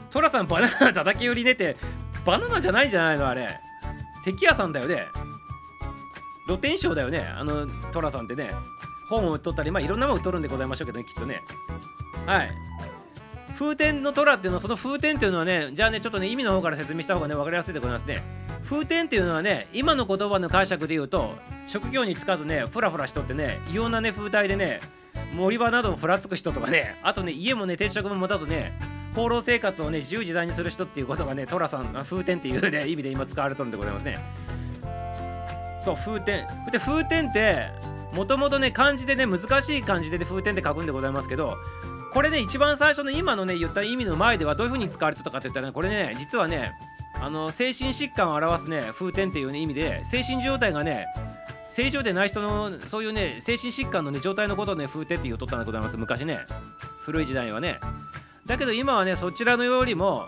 [0.10, 1.78] トラさんバナナ叩き売りねって
[2.26, 3.48] バナナじゃないんじゃないのあれ。
[4.24, 5.10] 敵屋さんだよね。
[6.48, 7.20] 露天商だよね。
[7.20, 8.52] あのトラさんってね。
[9.12, 11.44] 本を売っとったりまあいろんなもの売っとるんでございましょうけどねきっとね。
[12.26, 12.52] はい。
[13.60, 18.24] 風天の虎っていうのはその風天っていうのはねじゃあねちょっとね意味の方から説明した方がね分かりやすいでございますね。
[18.64, 21.36] 風天っていうのはね今の言葉の解釈で言うと
[21.68, 24.80] 職業に就かずねフラフラしとってね異様なね風体でね
[25.36, 28.74] 森場などをふらつく人とかねあとね家もね定食も持たずね
[29.16, 34.18] 放浪生活をね自由自在にする人っていうことがね寅さん風天っていうね意味で今使われとるんでございますね。
[35.84, 36.48] そう風天。
[36.72, 37.70] で風天って
[38.14, 41.58] もともとね漢字でね難しい漢字で、ね、風天って書くんでございますけど
[42.14, 46.74] これね一番最初の今のね言った意味の前ではどういう風に使われてたかって言ったらねこれね実はね
[47.22, 51.06] あの精神疾患を表すね風天っていう、ね、意味で精神状態がね
[51.68, 56.40] 正常でない人のそういうね精神疾患の、ね、状態のことをね風天って言うとったんでございます昔ね。
[57.00, 57.80] 古い時代はね。
[58.52, 60.28] だけど今はねそちらのよりも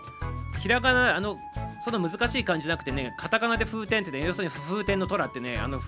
[0.60, 1.36] ひらがなあの
[1.84, 5.78] その難しい漢字じゃなくてねカタカナで風天ってね要するに風天の虎ってねあの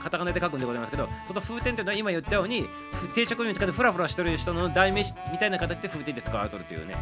[0.00, 2.66] カタカナで書くんでございますけどその風天っていうのは今言ったように
[3.14, 6.96] 定食に使ってフラフラしてる人の代名詞みたいな形で風天で使われとるというね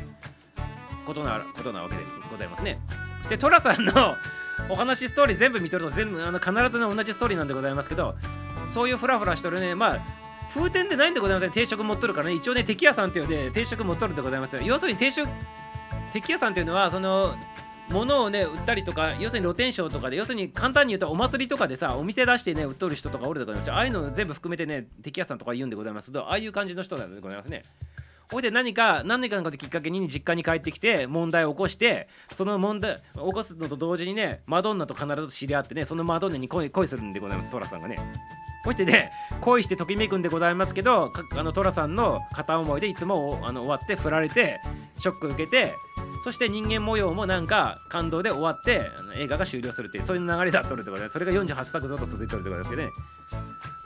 [1.07, 2.79] ことなことなわけでございますね。
[3.31, 4.15] で寅さんの
[4.69, 8.15] お話ストーリー全部見とると全部あの必ずね同じストーリーなんでございますけど
[8.69, 10.20] そういうフラフラしてるねまあ
[10.51, 11.51] 風天でないんでございません。
[11.53, 12.35] 定食持っとるからね。
[12.35, 15.29] 一応ね敵屋さんっていうね定食持っとるんでございます要するに定食
[16.13, 17.35] 敵屋さんっていうのはその
[17.89, 27.63] 物をね売ったりとか要するに露天商とかで要するに簡単に言うとお祭りとかでさお店出してね売っとる人とかおるでございますああいうの全部含めてね敵屋さんとか言うんでございますけどああいう感じの人なんでございますね。
[28.31, 37.51] ほいで何か何年かのこときっかけに実家に帰ってきて問題を起こしてその問題起こすのと同時にねマドンナと必ず知り合ってねそのマドンナに恋恋するんでございます。
[37.51, 37.99] トラさんがね。
[38.65, 44.61] こうしてね恋してときめくんでございますけどあのトラさんの片思いでいつもあの終わって振られて
[44.99, 45.75] ショック受けて
[46.23, 48.83] そして人間模様もなんか感動で終わって
[49.17, 52.91] 映画が終了するっていうそういう流れだっとるってことでそれが48作ずっと続いてるってことですけどね。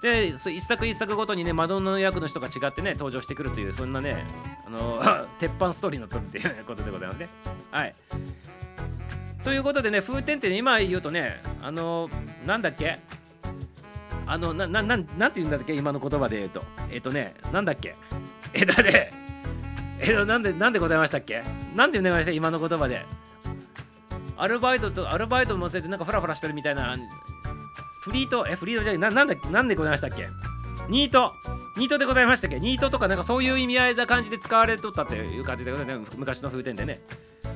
[0.02, 4.26] で一作一作ごとにねマドンナの役の人が違ってね登場してくるというそんなね
[4.66, 5.00] あの
[5.38, 7.28] 鉄板ストーリーになっとるっていうことでございますね。
[7.70, 7.94] はい。
[9.44, 12.10] ということでね風天って、ね、今言うとねあの
[12.46, 12.98] なんだっけ？
[14.26, 15.74] あのななななんて言うんだっけ？
[15.74, 16.62] 今の言葉で言うと。
[16.90, 17.94] えっ、とねなんだっけ？
[18.52, 19.12] えだね
[20.00, 21.42] えっとなんでなんでございましたっけ？
[21.74, 22.30] なんて言うんました？
[22.30, 23.04] 今の言葉で。
[24.36, 26.96] アルバイトとアルバイトもせてなんかフラフラしてるみたいな
[28.02, 28.46] フリート？
[28.48, 30.28] えフリートじゃななんだなんでございましたっけ？
[30.88, 31.32] ニート。
[31.76, 32.60] ニートでございましたっけ？
[32.60, 36.16] ニートとかなんかそういう意味合いな感じで使われとったっていう感じでございますね。
[36.16, 37.00] 昔の風天でね。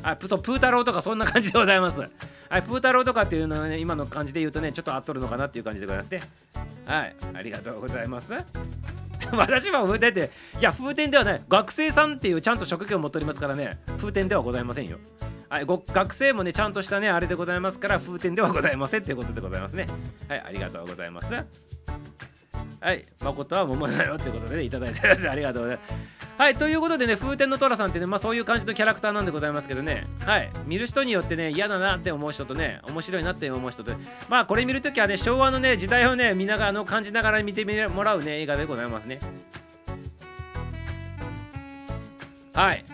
[0.03, 2.01] あプそうプー太郎とかそんな感じでございます。
[2.01, 2.07] は
[2.59, 6.21] いプー太郎とかっていうのはね今の感じで言うとねちょっと合っとるのかなっていう感じでございますね。
[6.87, 7.17] はい。
[7.35, 8.33] ありがとうございます。
[9.33, 11.43] 私は風天っていや風天ではない。
[11.49, 13.79] 学生さんっていうちゃんと職業を持っておりますからね。
[13.99, 14.99] 風天ではございませんよ。
[15.49, 19.87] はい、ご学生もねちゃんとしたねあれでございますから風天ではございませんっていうことでございますね。
[20.29, 20.43] はい。
[20.47, 21.35] ありがとうございます。
[22.81, 26.19] はい誠は桃だよってことで、ね、いただいてありがとうございます。
[26.39, 30.07] はいということでね風天の寅さんってねまあそういう感じのキャラクターなんでございますけどね。
[30.25, 33.93] はい見る人によってね嫌だなって思う人とね面白いなって思う人と。
[34.29, 39.19] まあこれ見るときはね昭和のね時代をね見ながらの感じながら見てもらうね映画でございますね。
[42.55, 42.85] はい。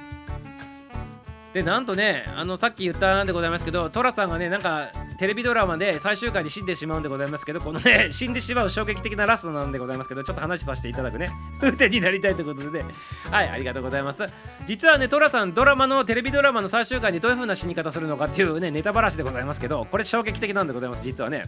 [1.55, 11.31] でなんとねあのさっき言ったんでございますけど寅さんがねなんかテレビドラマで最終回で死んでしまうんでございますけどこのね 死んでしまう衝撃的なラストなんでございますけどちょっと話させていただくね。
[11.61, 12.83] 風天になりたいということで。
[12.83, 12.85] ね
[13.31, 14.27] はいありがとうございます。
[14.67, 21.45] 実はねトラさんドラマのテレビドラマの最終回にどういう風な死に方するのかっていうねネタばらしでございますけどこれ衝撃的なんでございます実はね。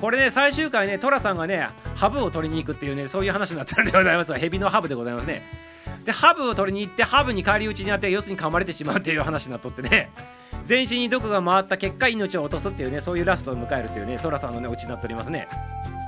[0.00, 5.71] これね最終回ねトラさんがねハブを取りに行くっていうねそういう話になってるんでございますヘビのハブでございますね。
[6.04, 10.10] でハブを取りに行ってハブに返り討ちにあって要するに噛まれてしまうっていう話になっとってね。
[10.64, 15.48] 全身に毒が回った結果命を落とすっていうねそういうラストを迎えるというね寅さんのねオチになっておりますね。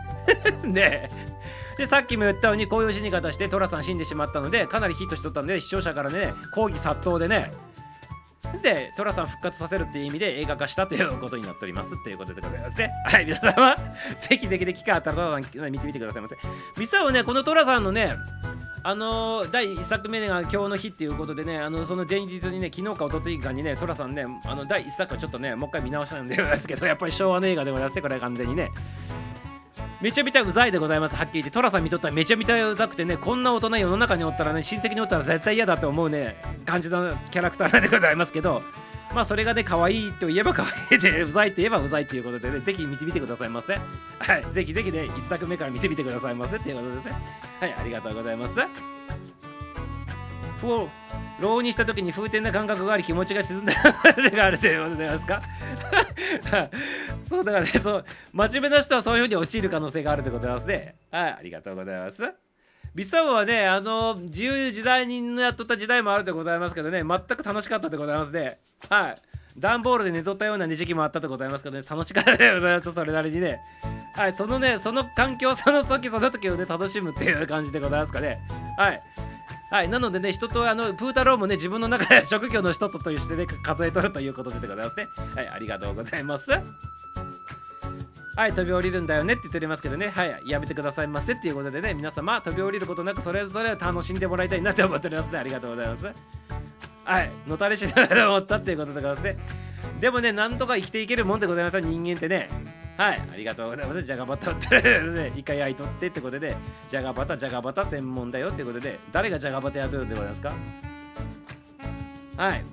[0.64, 1.10] ね。
[1.76, 7.52] でさっきも言ったようにこういう死に方して寅さん死んでしまったのでかなりヒットしとったんで視聴者からね抗議殺到でね
[8.62, 16.36] でトラさん復活させるっていう意味で映画化したということになっておりますっていうことでございますねはい皆様ぜひぜひで機会あったらトラさん見てみてくださいませ
[16.76, 18.14] 実はねこのトラさんのね
[18.86, 28.68] あのー、第1作目が今日の日っていうことでね、あのその前日にね、昨日かおとついかにね、寅さんね、あの第1作はちょっとね、もう一回見直したんでございますけど、やっぱり昭和の映画でございますね、これは完全にね。
[30.04, 31.50] めちゃめちゃうざいでございます、はっきり言って。
[31.50, 36.36] 寅さん見とったらめちゃめちゃうざくてね、こんな大人世の中におったらね、親戚におったら絶対嫌だと思うね、
[36.66, 38.60] 感じのキャラクターなんでございますけど、
[39.14, 43.72] まあそれがね、可愛いと言えば可愛いで、うざいと言えばうざいということでね、ぜひ見てみてくださいませ。
[43.72, 43.80] は
[44.38, 47.12] い、ぜひぜひね、1作目から見てみてくださいませっていうことですね。
[47.60, 48.56] はい、ありがとうございます。
[51.40, 53.72] 浪にした時に風天な感覚があり気持ちが沈んだ。
[54.32, 55.26] があるということでございます。
[55.26, 55.42] か
[57.28, 60.94] そうだからねそう真面目な人はそういうふうに陥る可能性があるということでございますね。
[61.10, 62.22] はいありがとうございます。
[62.94, 68.58] ビサボはねあの自由自在にやっとった時代もあるでございますけどね全く楽しかったでございますね。
[68.88, 69.14] はい。
[69.56, 72.92] 段ボールで寝とったような時期もあったでございますけどね楽しかったでございます。
[72.92, 73.60] それなりにね。
[74.16, 78.38] はいそのねその環境その時その時をね楽しむっていう感じでございますかね。
[78.78, 79.02] はい。
[79.70, 85.08] はいなのでね人とあのプータローもね自分の中で職業の一つとしてね数えとるということでございますね。
[85.34, 86.50] はいありがとうございます。
[88.36, 90.08] はい飛び降りるんだよねって言っておりますけどね。
[90.08, 95.38] はいやめてくださいませっていうことでね皆様飛び降りることなくそれぞれ楽しんでもらいたいなって思っておりますね。
[95.38, 96.06] ありがとうございます。
[97.04, 99.36] はいのたれしながら思ったっていうことでございますね。
[100.00, 102.48] でもねなんとか生きていけるもんでございます人間ってね。
[102.96, 104.02] はい、ありがとうございます。
[104.02, 106.56] じゃがバタってね、 一回焼いとってってことで、
[106.88, 110.52] じゃがバタ、じゃがバタ専門だよってことで、誰がじゃがバタやっとるでございますか？
[112.36, 112.64] はい。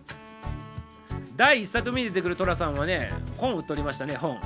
[1.36, 4.40] 第1作目に出てくるトラさんはね、本売っとりましたね、本。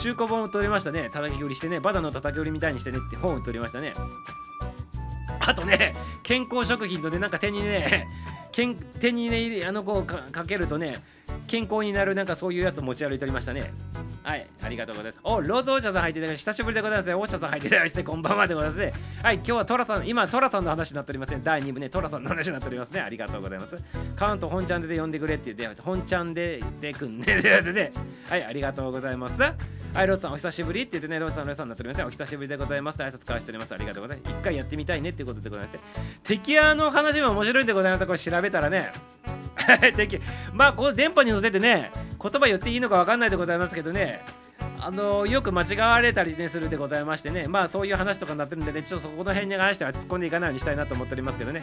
[0.00, 3.94] 中古本売っとりましたね、叩き売りしてね、バナの叩き売りみたいにしてねって本売っとりましたね。
[5.46, 5.94] あとね、
[6.24, 8.08] 健康食品とね、なんか手にね、
[8.56, 10.96] けん手にね、あのこうかけるとね、
[11.46, 13.70] 健康になるなんかそういうやつ持ち歩いておりましたね。
[14.22, 15.20] はい、ありがとうございます。
[15.24, 17.14] お、ロードオーシャさん入っていた久しぶりでございますね。
[17.14, 18.92] オーシャさん入ってただきして、こんばんはでございますね。
[19.22, 21.40] はい、今日はトラさん、今、トラさんの話になっておりますね。
[21.44, 23.00] 第2部ね、トラさんの話になっておりますね。
[23.00, 23.76] ありがとうございます。
[24.16, 27.42] カウント本ちゃんで呼んでくれって言って、本ちゃんででくんね。
[27.42, 27.92] でね、
[28.26, 29.36] はい、ありがとうございます。
[29.96, 32.04] はい、ローさんお久しぶりって言ってね、ローさん、ローさんになっておりますね。
[32.04, 32.98] お久しぶりでございます。
[32.98, 33.72] 挨拶交わしております。
[33.72, 34.30] ありがとうございます。
[34.30, 35.78] 一回やってみたいねっていうことでございまして。
[36.22, 38.04] 敵屋の話も面白いんでございます。
[38.04, 38.92] これ調べたらね。
[39.96, 40.20] 敵
[40.52, 41.90] まあ、この電波に乗せてね、
[42.22, 44.20] 言葉言っていいのか分かんないでございますけどね。
[44.80, 51.62] あのよく間違われたりねするでございましてねまあそういう話とかになってるんでねちょっとそこの辺に関しては突っ込んでいかないようにしたいなと思っておりますけどね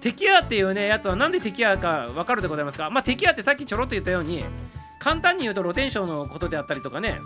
[0.00, 2.90] 敵屋っていうねやつはなんで敵屋か分かるでございますか？
[2.90, 4.42] まあ敵屋ってさっきちょろっと言ったように
[4.98, 7.20] 簡単に言うと露天商のことであったりとかね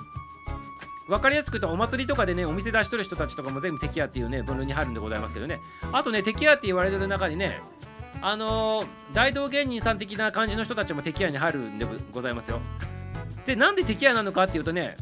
[1.11, 5.58] 分かりやすく言うとお祭りとかでねお店出しとる人たちとかも全部敵屋っていうね分類に入るんでございますけどね。
[5.92, 7.61] あとね敵屋って言われてる中にね
[8.22, 12.61] あのー、大道芸人さん的な感じの人たちも敵屋に入るんでございますよ。
[13.44, 14.96] でなんで敵屋なのかっていうとね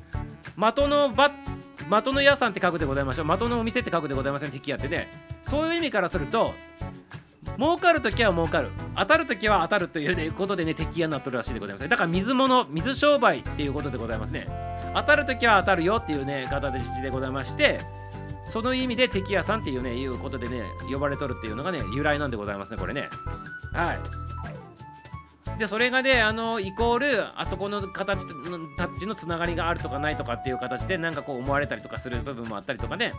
[0.56, 1.30] 的のバ
[1.90, 5.08] 的の屋さんって書くでございましょう的のお店って書くでございません敵屋ってね。
[5.42, 6.54] そういう意味からすると
[7.58, 8.68] 儲かるときは儲かる。
[8.96, 14.46] 当たるときは当たるという、ことでね敵屋になっとるらしいでございますだから水物水商売っていうことでございますね。
[14.94, 17.80] 当たるときは当たるよっていうね方ででございまして
[18.46, 23.10] その意味で敵屋さんっていうねいうことでね呼ばれとるっていうのがね由来なんでございますねこれね。
[23.72, 24.27] はい。
[25.58, 28.26] でそれがねあのイコールあそこの形
[28.76, 33.12] タッチのつながりがあるとかないとかっていう形でなんかこう思われたりとかする部分もあったりとかね。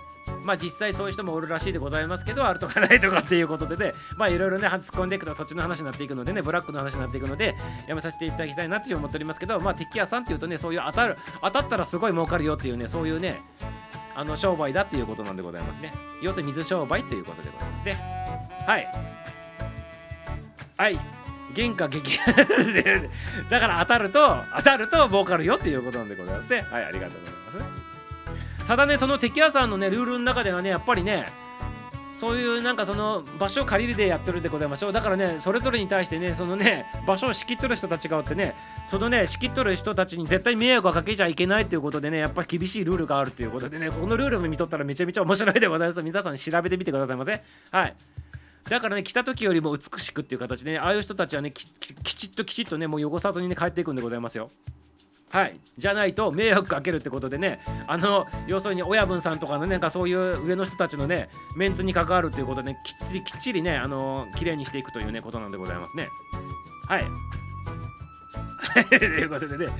[0.43, 3.93] まあ実際そういう人もおるらしいでございますけどあるとかないとかっていうことでね。
[4.15, 7.55] まあいろいろね突っ込んでいくとそっちの話になっていくのでねブラックの話になっていくので
[7.87, 13.41] やめさせていただきたいなって思っておりますけどまあ敵屋さんっていうとねそういう当たる当たったらすごい儲かるよっていうねそういうね
[14.15, 15.93] あの商売だっていうことなんでございますね。
[16.21, 18.19] 要するに水商売ということでございますね。
[18.65, 18.87] はい。
[20.77, 21.18] はい。
[21.55, 22.19] 原価激
[23.49, 26.65] だから当たると当たると儲かるよっていうことなんでございますね。
[26.69, 27.65] はいありがとうございま
[28.61, 28.65] す。
[28.67, 31.25] ただねその敵屋さんのねルールの中ではねやっぱりね
[32.13, 34.91] そういうなんかその場所を借りるでやってるでございましょう。
[34.91, 46.03] だからねそれぞれに対してねそのね場所を仕切っとる人たちがおってねそのね仕切っとる人たちに絶対迷惑をかけちゃいけないということでねやっぱり厳しいルールがあるということでねこのルールも見とったらめちゃめちゃ面白いでございます。
[46.03, 47.41] 皆さん調べてみてくださいませ。
[47.71, 47.95] はい。
[48.65, 54.51] だからね来た時よりも美しくっていう形でねああいう人たちはねきちっときちっとねもう汚さずにね帰っていくんでございますよ。
[55.31, 66.09] はい、じゃないと迷惑かけるってことでねあの要するに親分さんとかのねなんかそういう上の人たちのねメンツに関わるっていうことで、ね、きっちりきっちりねあの綺麗にしていくというねことなんでございますね。
[66.87, 67.05] はい。
[68.89, 69.71] ということでね。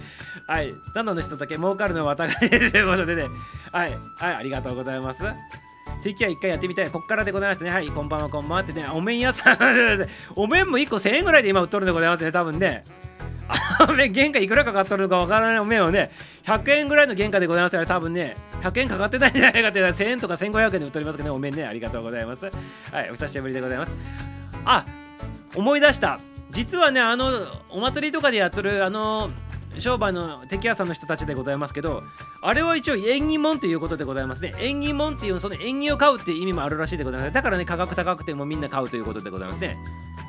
[0.47, 0.73] はい。
[0.93, 1.55] ただの人だけ？
[1.55, 3.27] 儲かるのは私ということでね。
[3.71, 3.97] はい。
[4.17, 4.35] はい。
[4.35, 5.23] ありがとうございます。
[6.03, 6.89] 敵は一回やってみたい。
[6.89, 7.71] こっからでございましてね。
[7.71, 8.87] はい、こんばんは、こんばんはってね。
[8.91, 9.57] お面屋さん、
[10.35, 12.83] お面も1個1000円ぐらいで今売っとるんでございますね、多分ね。
[13.79, 16.11] あのね、原価いくらかかっとるのかわからないお面をね、
[16.45, 22.45] 100円ぐらいの原価でございますから、多分ね、100円かかってないんじゃないかって1000円とか1500円で売っておりますけどね、お面ね、ありがとうございます。
[22.45, 23.91] はい、お久しぶりでございます。
[24.65, 24.85] あ、
[25.55, 26.19] 思い出した。
[26.51, 27.31] 実はね、あの、
[27.69, 29.29] お祭りとかでやっとる、あの、
[29.79, 32.03] 商売の敵屋さんの人たちでございますけど
[32.41, 34.53] あれは一応縁起物ということでございますね。
[34.59, 37.33] 縁起物っていうその縁起を買うっていう意味もあるらしいでございます。
[37.33, 39.77] だからね価格高くてもみんな買うということでございますね。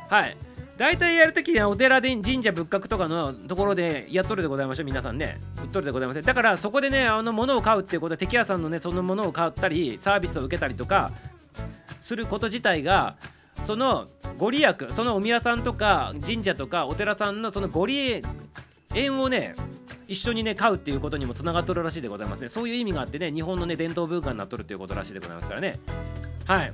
[0.08, 0.36] はい。
[0.76, 5.38] 大体やるときにはお寺で神社仏閣とかのところでやっとるでございましょう皆さんね。
[5.62, 6.22] 売っとるでございません。
[6.22, 11.12] だからそこでねあの物を買うっていうことは敵屋さんのねそのものを買ったりサービスを受けたりとか
[12.00, 13.16] すること自体が
[13.66, 18.24] そのご利益そのお宮さんとか神社とかお寺さんのそのご利益
[18.94, 19.54] 縁をね
[20.08, 22.48] 一緒にね買うっていうことにもつながっとるらしいでございますね。
[22.48, 25.78] そういう意味があってね日本のね伝統文化になっとるっていうことらしいでございますからね。
[26.46, 26.72] はい。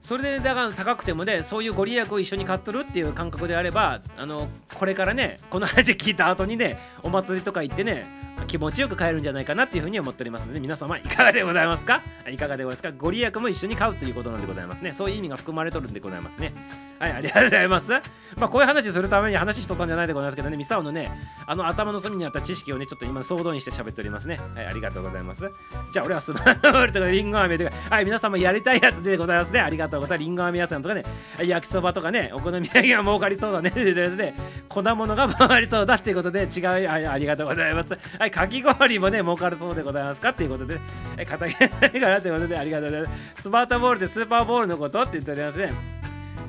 [0.00, 8.06] それでだから高くてもねそういうご利益を一緒に買っとるっていう感覚であればあのこれからねこの話聞いた後にねお祭りとか行ってね
[8.46, 12.02] 気持ちよく買えるんじゃないかなっていうふうに思っておりますので皆様いかがでございますか？
[12.30, 12.92] いかがでございますか？
[12.96, 14.92] ご利益も一緒に買うということなんでございますね。
[14.92, 16.54] そういう意味が含まれとるんでございますね。
[16.98, 17.90] はいありがとうございます。
[18.36, 20.56] まあこういう話するために話しとったんじゃないでございますけどね。
[20.56, 21.10] ミサオのね
[21.46, 24.40] あの頭の隅にあった知識をねちょっと今総動員して喋っておりますね。
[24.54, 25.50] はいありがとうございます。
[25.92, 29.60] じゃあ俺はスマートールとかリンゴ飴とかはい皆様やりたいやつでございますね。
[29.60, 30.26] ありがとうございます。
[30.26, 31.04] リンゴ飴屋さんとかね
[31.44, 33.70] 焼きそばとかねお好み焼きが儲かりそうだね。
[33.78, 34.34] ででで
[34.68, 36.88] 粉物が回りそうだっていうことで違う。
[36.90, 37.96] ありがとうございます。
[38.18, 40.80] はいかき氷もね儲かるそうでございますかっていうことでね、
[41.16, 43.42] え片毛ないかなということでありがとうございます。
[43.42, 45.72] スマートボールってスーパーボールのことって言っておりますね。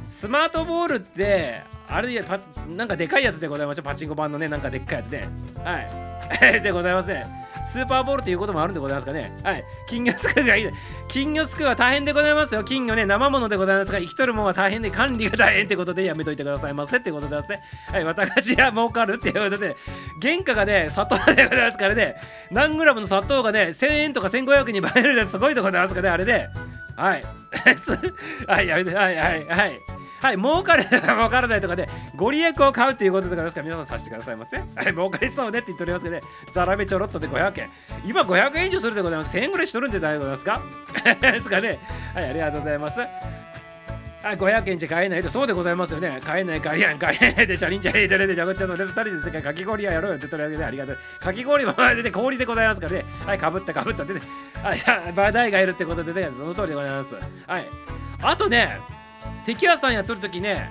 [0.09, 3.84] スマートボールってあれパなんかでかいやつでございましょう。
[3.84, 5.27] パチンコ版のねなんかでっかいやつで。
[5.63, 6.61] はい。
[6.61, 7.49] でございますね。
[7.72, 9.32] スーパーボールということもあるんでございますかね。
[9.43, 9.63] はい。
[9.88, 10.70] 金魚すくいがいい。
[11.07, 12.63] 金魚すくいは大変でございますよ。
[12.63, 17.63] 金魚ね生物でございますが生きとるもんは大変で管理が大変ってことでやめといてくださいませってことでございますね。
[17.88, 18.03] はい。
[18.03, 19.76] 私は儲かるっていうことで
[20.22, 22.15] 原価がね砂糖でございますからね。
[22.51, 25.38] 何グラムの砂糖がね1000円とか1500円に倍えるです。
[25.38, 26.47] ごいところでございますかねあれで
[26.95, 27.24] はい。
[28.47, 28.95] はいやめて。
[28.95, 29.99] はいはいはい。
[30.22, 34.57] はい、儲かる 儲からないとかで、ご利益を買うっていうことでございますから、皆さんさせてくださいませ。
[34.57, 36.22] はい、儲かりそうねって言っておりますけどね、
[36.53, 37.70] ザラメちょろっとで500円。
[38.05, 39.36] 今500円以上するでございます。
[39.38, 40.61] 1000円ぐらいしとるんじゃないでございますか？
[41.32, 41.80] ですかね。
[42.13, 42.99] はい、ありがとうございます。
[44.22, 46.20] はい、500円じゃ買えないと、そうでございますよね。
[46.22, 50.97] 買えない、買えない、買えないで、チャリンチャリンチャリンで、じゃこちゃんの2人で世界かき氷屋やろうよって取り上げてありがとう。
[51.22, 53.05] かき氷も出て氷でございますからね。
[53.26, 54.20] はい、かぶったかぶったでね。
[54.61, 57.15] はい、バダイがいるってことでね、その通りでございます。
[57.47, 57.67] はい。
[58.22, 58.78] あとね、
[59.50, 60.70] 敵屋さんやっとるときね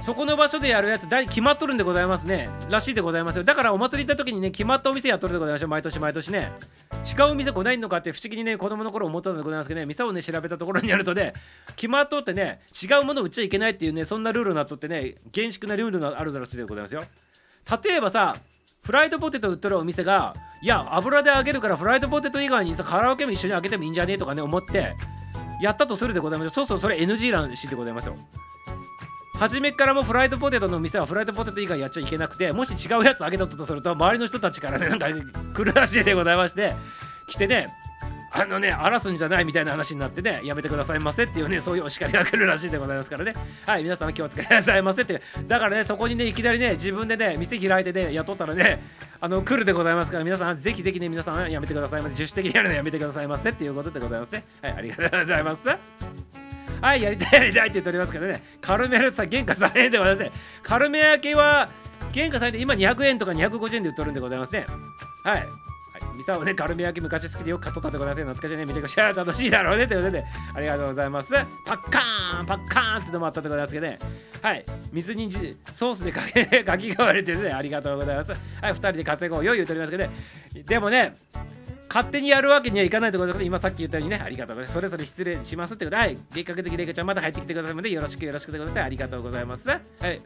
[0.00, 2.48] そこの場所でやるやつ決まっとるんでございますね。
[2.70, 3.42] らしいでございますよ。
[3.42, 6.52] だからお祭り行った時にね決まったお店やっとるでございましょう毎年毎年ね。
[7.18, 9.86] 違う店来ないのかって不思議にね子供の頃思ったのでございますけどね。
[9.86, 11.32] 店をね調べたところによるとね
[11.74, 17.02] 決まっとってね違うもの売っちゃいけないっていうねそんなルールになっとってね厳粛なルールがあるらしいでございますよ。
[17.84, 18.36] 例えばさ
[18.82, 24.96] フライドポテト売っとるお店がいや油で揚げるからフライドポテト以外にさカラオケも一緒に揚げてもいいんじゃねえとかね思って
[25.60, 28.16] やったとするでございますそうそうそれ NG らしでございますよ。
[29.34, 36.74] 初めからもフライドポテトの店はフライドポテト以外やっちゃいけなくてもし違うやつあげたとすると周りの人たちからねなんか来るらしいでございまして
[37.26, 37.68] 来てね
[38.34, 43.34] あのね荒らすんじゃないみたいな話になってねやめてくださいませっていうねそういうお叱りが来るらしいでございますからね
[43.66, 48.82] はい皆様気をつけてくださいませってだからねそこにねいきなりね自分でね店開いてね雇ったらね
[49.20, 55.62] あの来るでございますから皆さんぜひぜひね皆さんやめてくださいませ自主的にやるのやめてくださいませっていうことでございますねはいありがとうございます
[56.82, 60.32] はい、やりたいやりたいって言っておりますけどね、カルメルさ、原価3円でございますね。
[60.64, 61.68] カルメ焼きは、
[62.12, 64.66] 原価3円で今200円とか250円で売っとるんでございますね。
[65.22, 65.46] はい。
[66.06, 68.36] はい、ミサオね、カルメ焼き昔好きでよく買っとったでございます。
[68.36, 68.66] 懐かしいね。
[68.66, 69.86] めちゃくちゃ楽しいだろうね。
[69.86, 70.24] ということで、
[70.54, 71.32] ありがとうございます。
[71.32, 73.98] パッカーンパッカーンってのもあったでございますけどね。
[74.42, 74.64] はい。
[74.92, 78.30] 水にじソースでかけ、 かきがわれてね、ありがとうございます。
[78.30, 78.36] は
[78.70, 80.10] い、2人で稼ごうよ言うとりますけどね。
[80.66, 81.16] でもね、
[81.92, 90.22] 勝手にやるわけにはいかないということで今さっき言ったようにねありがとうございますそれぞれ失礼しますってことではい月格的レイカちゃんまた入ってきてくださいのでよろしくよろしくということでありがとうございますはい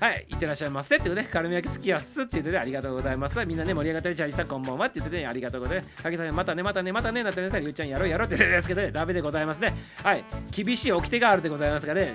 [0.00, 3.44] はい、いってらっしゃいませってことで、カルメ焼き好きやっすって言ってて、ありがとうございます。
[3.44, 6.02] みんなね、盛り上がったり、チャリさんこんばんはって言ってて、ありがとうございます。
[6.02, 9.74] かけさん、またね、またね、またね、なってね、ゆうちゃんやろうやろうって言ってですけどね、ダメでございますね。
[10.02, 12.14] はい、厳しい掟があるでございますがね、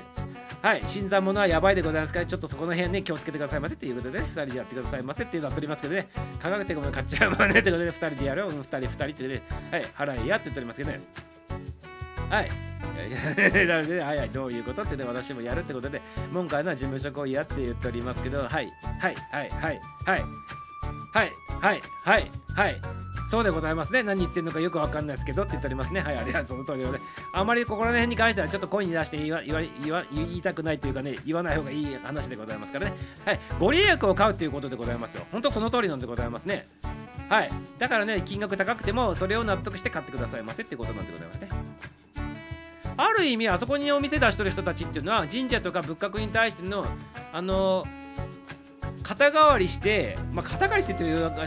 [0.64, 6.08] はい、新参者はやばいでございますから、ちょっとそこの辺ね、気をつけてくださいませっていうことでね、2人でやってくださいませっていうのは取りますけどね、
[6.42, 11.02] 科学的も買っちゃうもんねってことで、2人でやるよ、2人、2人って言ってね、はい、払いやって言っておりますけどね。
[12.32, 12.65] はい。
[13.68, 19.16] なので、はいはい、どういうことってね、私もやるってことで、文句は事務所行為やって言っておりますけど、はい、はい、はい、
[19.50, 20.26] はい、はい、
[21.14, 21.32] はい、
[21.62, 22.82] はい、はい、はい。
[23.28, 24.04] そうでございますね。
[24.04, 26.02] 何言ってんのかよくわかんないですけどって言っておりますね。
[26.02, 27.00] はい、ありがとう、その通りで、ね。
[27.34, 32.94] あまりここら辺に関してはちょっと声に出して言わ言わ言わ言いたくないというかね、言わない方がいい話でございますからね。
[33.26, 35.26] はい、ご利益を買うということでございますよ。
[35.32, 36.68] 本当その通りなんでございますね。
[37.30, 37.52] はい。
[37.80, 42.05] だからね、金額高くても、それを納得して買ってくださいませってことなんでございますね。
[42.98, 46.86] ある意味あそこにお店出してる人たちっていうのは神社とか仏閣に対しての
[47.34, 47.86] あの
[49.04, 51.44] 肩代わりして、まあ、肩代わりしてというか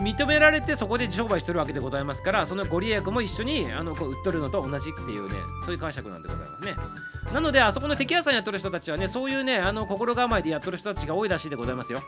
[0.00, 5.34] 認められてそこで商売してるわけでございますからそのご利益も一緒にあのこう売っとるのと同じっていうね。
[5.64, 6.74] そういう解釈なんでございますね
[7.32, 12.00] なのであそこの敵屋さんやっとる人たちはねそういうねあの心構えでやっとる人たちが多いらしいでございますよ。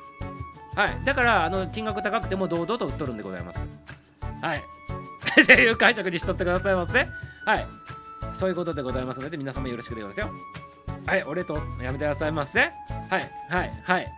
[0.74, 1.04] はい。
[1.04, 3.60] だからあの金額高くても堂々と売っとるんでございます。
[4.42, 4.64] はい。
[5.42, 7.08] っていう解釈にしとってくださいませ。
[7.46, 7.66] はい。
[8.34, 10.44] そういうことでございますので皆様よろしくでございますよ。
[11.06, 12.60] はいお礼とやめてくださいませ。
[12.60, 14.12] はいはいはい。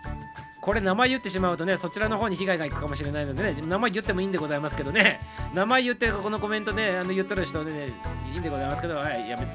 [0.60, 5.20] これ名前言ってしまうとねそちらの方に被害がいくかもしれないのでね名前言ってもいいんでございますけどね。
[5.54, 7.92] 名前言ってこのコメントねあの言ってる人ね
[8.32, 9.46] いいんでございますけどはいやめ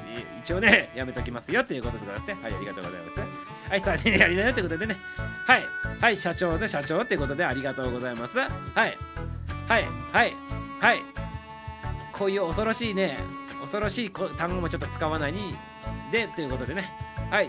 [0.42, 2.38] 一応ねやめときますよっていうことでございますね。
[2.42, 3.20] はいありがとうございます。
[3.20, 4.96] はい3人でやりなよってことでね。
[5.46, 5.62] はい
[6.00, 8.38] はい社長で社長っていうことでありがとうございます。
[8.38, 8.48] はい
[9.68, 10.36] はいはい
[10.80, 11.02] はい。
[12.12, 13.18] こういう恐ろしいね
[13.62, 15.56] 恐ろしいこ単語もちょっと使わないに
[16.10, 16.84] でということでね。
[17.30, 17.48] はい。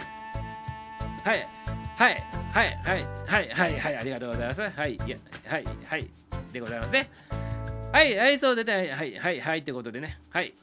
[1.24, 1.47] はい。
[1.97, 2.24] はい。
[2.53, 2.78] はい。
[2.84, 3.05] はい。
[3.26, 3.49] はい。
[3.49, 3.80] はい。
[3.80, 3.97] はい。
[3.97, 4.61] ありがとうございます。
[4.61, 4.95] はい。
[4.95, 5.66] いやはい。
[5.88, 6.09] はい。
[6.51, 7.09] でございますね。
[7.91, 8.16] はい。
[8.16, 8.39] はい。
[8.39, 9.18] そうでねはい。
[9.18, 9.39] はい。
[9.41, 9.59] はい。
[9.59, 10.20] ってことでね。
[10.30, 10.53] はい。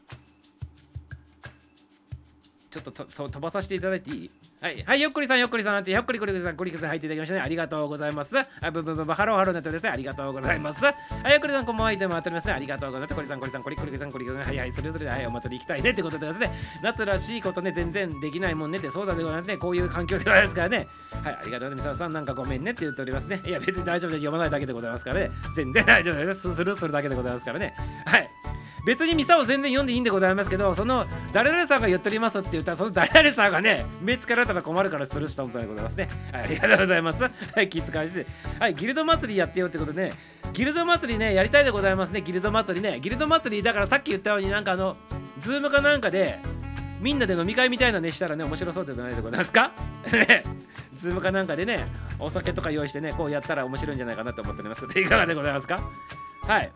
[2.71, 4.31] ちょっととそう飛ばさせていただいていい？
[4.61, 7.41] はい、はい、よっこりさん、よっこりさんって、よっこりこりさん、こりさん入っていただきましたね。
[7.41, 8.39] ありがとうございます。
[8.39, 9.89] あ、ぶぶぶぶ、ハローハローなってですね。
[9.89, 10.85] ありがとうございます。
[10.85, 10.93] は
[11.29, 12.53] い、よっこりさん、こんばんは、いても当たりますね。
[12.53, 13.15] ありがとうございます。
[13.15, 16.51] こりさん、こりさん、こりこりさん、こりこりさん、はいはい、それぞれで、はい、お祭り行きたいねってことでですね。
[16.83, 19.57] 夏らしいことね、全然できないもんねって、そうだでございますね。
[19.57, 20.89] こういう環境でございますからね。
[21.25, 21.99] はい、ありがとうございます。
[21.99, 23.41] さん、なんかごめんねって言っておりますね。
[23.47, 25.31] いや、別に大丈夫で読まないだけでございますからね。
[25.57, 26.55] 全然大丈夫です。
[26.55, 27.75] スルーするだけでございますからね。
[28.05, 28.29] はい。
[28.87, 37.23] 別にミサを全然読んでいいんでございますけどその誰々さんが言っておりますって言ったらその誰々さんがね目つけられたら困るからスルーしたことでございますね、はい、ありがとうございます。
[37.55, 38.27] はい気遣いして。
[38.59, 40.13] はいギルド祭りやってよってことでね。
[40.53, 42.23] ギルド祭りねやりたいでございますね。
[42.23, 42.99] ギルド祭りね。
[43.01, 44.97] ギルド祭りだからさっき言ったようになんかあの
[45.39, 46.39] ズームかなんかで
[47.01, 49.71] みんなで飲み会みたいなねしたらね面白そうでないでございますか？
[50.97, 51.87] ズームかなんかでね
[52.19, 55.81] お酒とか用意してねこうやったら面白いんじゃないかなと思っておりますけどいかがでございますか？
[56.47, 56.73] はい。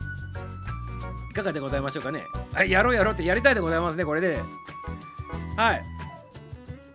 [1.35, 4.39] かがでございましょうかねはい、やろうやろうってやりたいでございますね、これで。
[5.57, 5.85] はい。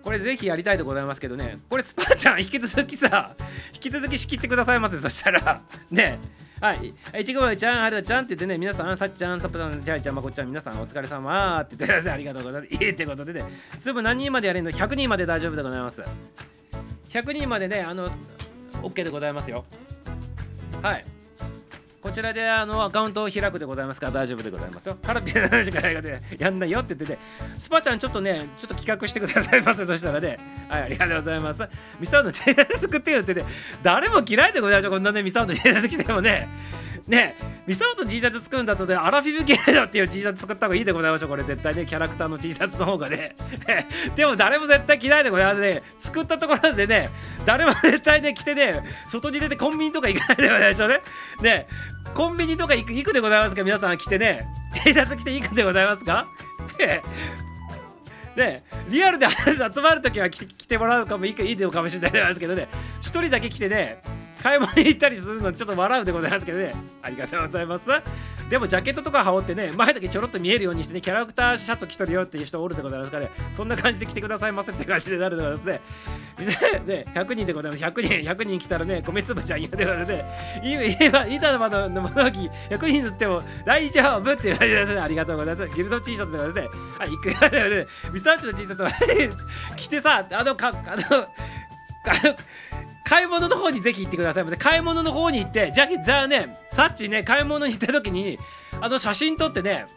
[0.03, 3.35] これぜひやりたいでございますけどね、これスパーちゃん引き続きさ、
[3.73, 5.61] 引き続き仕切ってくださいませ、そしたら、
[5.91, 6.19] ね。
[6.59, 12.13] はい、いちごまちゃん、はるちゃんって言ってね、皆さん、さっちゃん、さっぱさん、ちゃいちゃん、まこちゃん、皆さん、お疲れ様って言ってください。
[12.13, 12.73] ありがとうございます。
[12.73, 13.43] いいってことでね、
[13.79, 16.03] すぐ何人までやれるの ?100 人まで大丈夫でございます。
[17.09, 18.09] 100人までね、あの、
[18.81, 19.63] OK でございますよ。
[20.81, 21.05] はい。
[22.01, 24.97] こちらであのアカウントを開くでございますから大丈夫でございますよ。
[25.03, 27.19] カラピーの話からでやんないよって言ってて、
[27.59, 29.85] スパちゃんちょっとね、ちょっと企画してくださいませ。
[29.85, 30.37] そしたらね、
[30.69, 31.61] はい、ありがとうございます。
[31.99, 33.43] ミサオの T シャツ作ってよってね、
[33.83, 34.91] 誰も嫌いでございますよ。
[34.91, 36.47] こんなね、ミサオの T シャツ着てもね。
[37.09, 37.35] ね
[37.67, 41.29] ミサオと T シャツ作るんだとね、アラフィフ系だっていう T シャツ作った方がいいでございましょう。
[41.29, 43.35] これ絶対ね、キャラクターの T シャツの方がね。
[44.15, 45.83] でも誰も絶対着ないでございますね。
[45.99, 47.09] 作ったところでね、
[47.45, 51.01] 誰も絶対ね、着てね、外に出てコンビニとか行かないでございましょうね。
[51.41, 51.67] ね
[52.13, 53.63] コンビニとか行く行くでございますか？
[53.63, 54.47] 皆さん来てね
[54.83, 56.27] T シャツ着て行くでございますか？
[58.35, 62.67] ねリアルで集まるときは来て来てもらうかもいいかいいのかもしれないですけどね
[63.01, 64.01] 一人だけ来てね
[64.41, 66.73] 買い物に行ったりするのちょっと笑うでございますけどね。
[67.01, 67.85] ありがとうございます。
[68.49, 73.31] でもジャケットとか羽織ってね前だけちょろっと見えるようにしてねキャラクターシャツ着とるよっていう人おるでございますからね。
[73.53, 75.81] そんな感じで来てくださいませって感じでなるでございますね。
[76.87, 77.83] ね100人でございます。
[77.83, 80.97] 100人100人来たらね米粒ちゃん嫌でございますね。
[81.01, 82.49] 今板の窓の物置。
[82.69, 85.01] 100人塗っても大丈夫っていう感じですね。
[85.01, 85.75] ありがとうございます。
[85.75, 86.81] ギルド T シャツでございますね。
[86.97, 89.35] はい行くよねミサーチの T シャツ
[89.75, 91.27] 着てさあのかあの
[92.05, 92.35] あの
[93.09, 94.43] 買い物の方にぜひ行ってください。
[94.43, 98.37] まで買い物の方に行ってじゃあじゃあねさっちね買い物に行った時に
[98.79, 99.87] あの写真撮ってね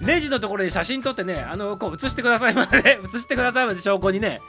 [0.00, 4.40] レジのところで写真撮ってねあのこう写してくださいまで写してくださいまで証拠にね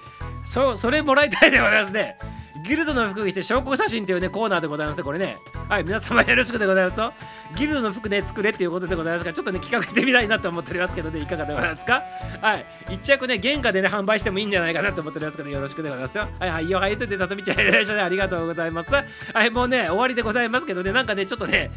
[0.45, 2.17] そそれもらいたいでございますね。
[2.63, 5.37] ギルドの服着て証拠写真っていうねコーナーでございますこれね。
[5.67, 7.13] はい皆様よろしくでございますと。
[7.55, 12.03] ギルドの服ね作れっていうことでございますがちょっとね企画してみたいなと思っておりますけどねいかがでございますか？
[12.41, 12.65] はい。
[12.89, 16.17] 一着ね原価でね販売してもいいんじゃないかなと思っておりますけどよろしくでございます。
[16.17, 18.91] よはいはいよはいとでたとみちゃんいらっしゃいありがとうございます。
[18.91, 21.71] はいもうね終わりでございますけどねなんかねちょっとね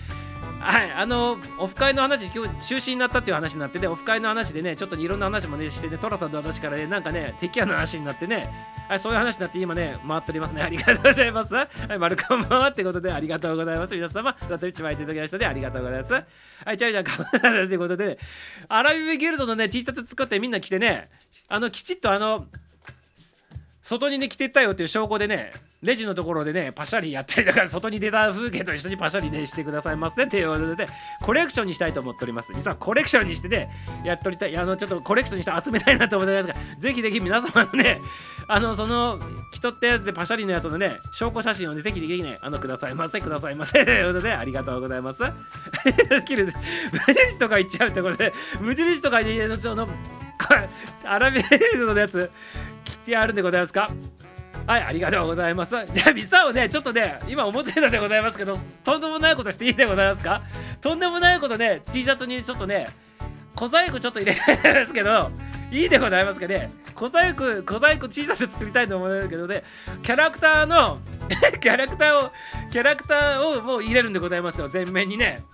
[0.64, 8.48] はい、あのオフ会の話、今日中止になったっていう話になってね、オフ会の話でね、ちょっといろんな話もね、してね、トラさんの話からね、なんかね、敵屋の話になってね、
[8.88, 10.62] はい、そういう話になって今ね、回っておりますね。
[10.64, 11.54] ありがとうございます。
[11.54, 13.94] はい、丸カンマンってことでありがとうございます。
[13.94, 16.14] 皆様、ザトウィッチ巻いていただきましたでありがとうございます。
[16.14, 18.18] はい、チャリちゃん、カマンということで、
[18.68, 21.10] アラビブギルドのね、T シャツ作ってみんな着てね、
[21.48, 22.46] あの、きちっとあの、
[23.84, 25.52] 外にね着てったよっていう証拠でね
[25.84, 30.86] レジのところでねパシャリやったりだから外に出た風景と一緒にパシャリねしてくださいませっていうことで
[31.20, 32.52] コレクションにしたいと思っております。
[32.54, 33.68] 実はコレクションにしてね
[34.04, 34.56] やっとりたい。
[34.56, 38.00] あのちょっとコレクションにして集めたいなと思ってますがぜひぜひ皆様のね
[38.48, 39.18] あのその
[39.52, 45.22] 着とったやつでパシャリのやつのね証拠写真をねぜひぜひねあのくださいませくださいませということでありがとうございます。
[46.24, 49.86] 切る無印とか言っちゃうってことで無印とかにその
[51.04, 52.30] アラビエルのやつ
[52.84, 53.90] 切ってあるんでございますか？
[54.66, 55.72] はい、ありがとうございます。
[55.92, 60.40] じゃあ、ミサをね、ちょっとね、今思ってたでございますけど、とんでもないことしていいでございますか？
[60.80, 62.86] とんでもないことね、T シャツにちょっとね、
[63.56, 65.30] 小細工ちょっと入れたいですけど、
[65.70, 66.70] いいでございますかね？
[66.94, 69.62] 小細工、小細工 T シャツ作りたいと思うんですけどね、
[70.02, 70.98] キャラクターの、
[71.60, 72.32] キャラクターを、
[72.72, 75.44] キャラクターをもう入れるんでございますよ、全面にね。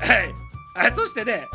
[0.00, 0.34] はい。
[0.76, 1.48] あそしてね、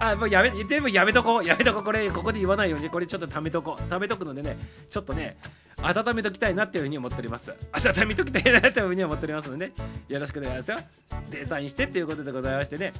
[0.00, 1.44] あ、もうやめ、でもやめとこう。
[1.44, 1.84] やめとこう。
[1.84, 3.82] これ、ここで言わないように、これちょっと貯めとこう。
[3.82, 4.56] 貯めとくのでね、
[4.88, 5.36] ちょっとね、
[5.82, 7.52] 温めときたいなっていうふうに思っております。
[7.72, 9.72] 温めときたいなっていうふうに思っておりますので、ね、
[10.08, 10.78] よろしくお願いしますよ。
[11.30, 12.92] デザインしてっていうことでございましてね。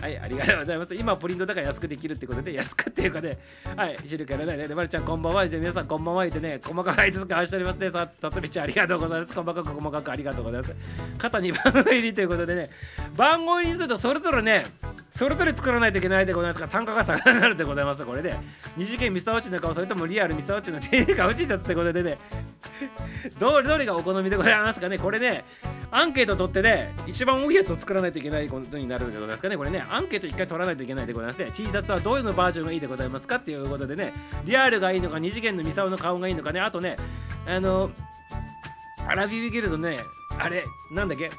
[0.00, 0.94] はい、ありがとうございます。
[0.94, 3.38] 今、プリントだから安くできるってことで、安くっていうかね、
[3.76, 5.46] はい、知るからね、で、まるちゃんこんばんは。
[5.46, 6.26] で、皆さんこんばんは。
[6.26, 7.90] でね、細かく挨拶交わしておりますね。
[7.90, 9.34] さ、さとみちゃんありがとうございます。
[9.34, 10.74] 細かく細かくありがとうございます。
[11.18, 12.70] 肩に番号入りということでね、
[13.16, 14.64] 番号入りするとそれぞれね、
[15.14, 18.04] それぞれ作らないといけないでございますから単価が高くなるでございます。
[18.04, 18.36] これで。
[18.76, 22.18] 二次元ミスターウチの顔それともリアルミスターウォッチの手が欲しいやつってことでね。
[23.38, 24.98] どれどれがお好みでございますかね。
[24.98, 25.44] これね
[25.90, 29.56] アンケート取ってね一番多いやつを作らないといけないことになるでございますかね。
[29.56, 31.52] これねアンケート一回取らないといけないでございますね。
[31.54, 34.12] T シャツはどういうのバージョンがいいでございますかっていうことでね。
[34.44, 36.60] リアルがいいのか二次元のミサオの顔がいいのかね。
[36.60, 36.96] あとね
[37.46, 37.90] あの
[39.06, 40.00] アラビビギルドね
[40.38, 41.30] あれなんだっけ？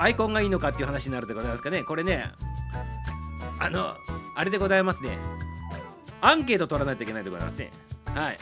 [0.00, 1.82] アイコンがいいのかっていう話になるでございますかね。
[1.84, 2.30] これね
[3.58, 3.96] あの、
[4.36, 5.18] あれでございますね。
[6.20, 7.70] アンケート取らないといけないでございますね。
[8.06, 8.38] はい。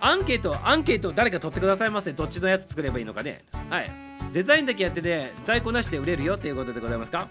[0.00, 2.12] アンケート、アンケート誰か取ってくださいませ。
[2.12, 3.44] どっちのやつ作ればいいのかね。
[3.70, 3.90] はい。
[4.32, 7.28] デザインだけやってて、在庫なしで売れるよっていうことでございますか？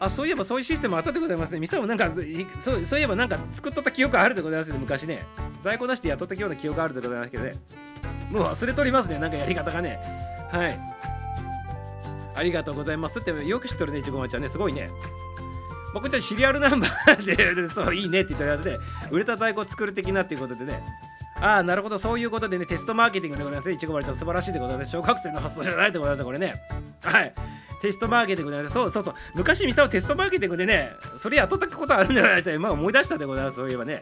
[0.00, 1.60] あ、そういえばそういうシステムあったでございますね。
[1.60, 2.10] ミサもなんか
[2.60, 5.24] そう、そういえばなんか作っとった記憶あるでございますね、昔ね。
[5.60, 7.54] 在庫なしで雇ったような記憶あるでございますけどね。
[8.30, 9.98] もう忘れとりますね、なんかやり方がね。
[10.52, 10.78] はい。
[12.38, 14.90] ありがとうございますってよく知っとるね、いちごまちゃんね、すごいね。
[15.92, 18.78] 僕たちシリアルナンバーで、 そう、いいねって言ったやつで、
[19.10, 20.80] 売れた在庫を作る的なっていうことでね。
[21.40, 23.74] ああ、なるほど、そういうことでね、テストマーケティングでございますね。
[23.74, 24.90] いちごまちゃん、素晴らしいでございます。
[24.92, 26.54] 小学生の発想じゃないでございます、これね。
[27.02, 27.34] はい。
[27.80, 28.74] テストマーケティングでございます。
[28.74, 29.14] そうそうそう。
[29.34, 32.54] 昔、ミサはテストマーケティングでね、それ雇ったことあるんじゃないですか。
[32.54, 34.00] 今思い出したでございます、そういえばね。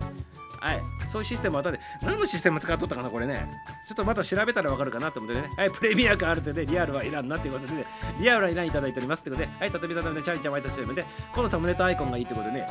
[0.67, 3.49] はい、そういうシステムあったで、何のシステム使っとったかな、これね。
[3.89, 5.49] ちょっとまた調べたらわかるかなと思ってね。
[5.57, 7.87] はい、プレミア感あるとで、リアルはいらんなっていうことで、ね、
[8.19, 12.67] リアルはいらんいただいておりますってことで、はい、たとびたとびで、チャリちゃんワイトチームで、このサムネとアイコンがいいってことでね、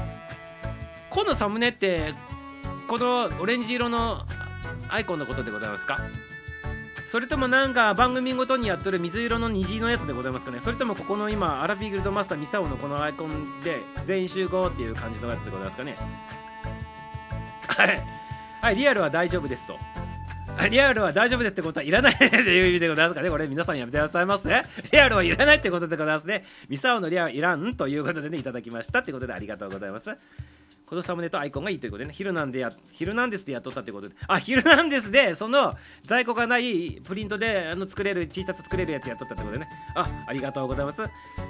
[1.10, 2.14] このサムネって、
[2.88, 4.26] このオレンジ色の
[4.90, 5.98] アイコンのことでございますか？
[7.10, 10.60] それともなんか番組ごとにやっとる水色の虹のやつでございますかね？
[10.60, 15.96] それともここの今アラフィーギルドマスターミサオのこのアイコンで全員集合っていう感じのやつでございますかね？
[17.68, 18.02] はい
[18.62, 19.78] はい、リアルは大丈夫ですと。
[20.70, 23.30] リアルは大丈夫ですってことはいらないっていう意味でございますかね。
[23.30, 24.64] これ皆さんやめてくださいませ。
[24.92, 26.46] リアルはいらないってことでございますね。
[26.70, 30.10] ミサオのリアルはいらんということでね、いただきましたってことでありがとうございます。
[30.86, 41.02] このサムネとアイコンがいいということでね、ヒルナンでや、ヒルナンデスでやっとったということで、あ、ヒルナンデスで、その在庫がないプリントであの作れる、T シャツ作れるやつやっとったってことでね、あ、ありがとうございます。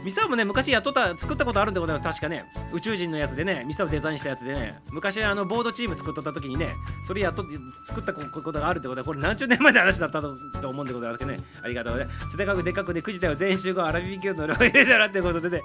[0.05, 6.73] ミサもね、昔やっとった、作ったことあるんでございます、確かね、宇宙人のやつでね、ミサオデザインしたやつでね、昔あのボードチーム作っとった時にね、
[7.05, 7.45] それやっと
[7.87, 10.29] 作ったことがあるってことは、これ何十年前の話だったと
[10.69, 12.31] 思うんでございますけどね、ありがとうございます。
[12.31, 15.61] すでかくでかくで、9時だよ、全集合、アラビビキューのロイレだらってことでね、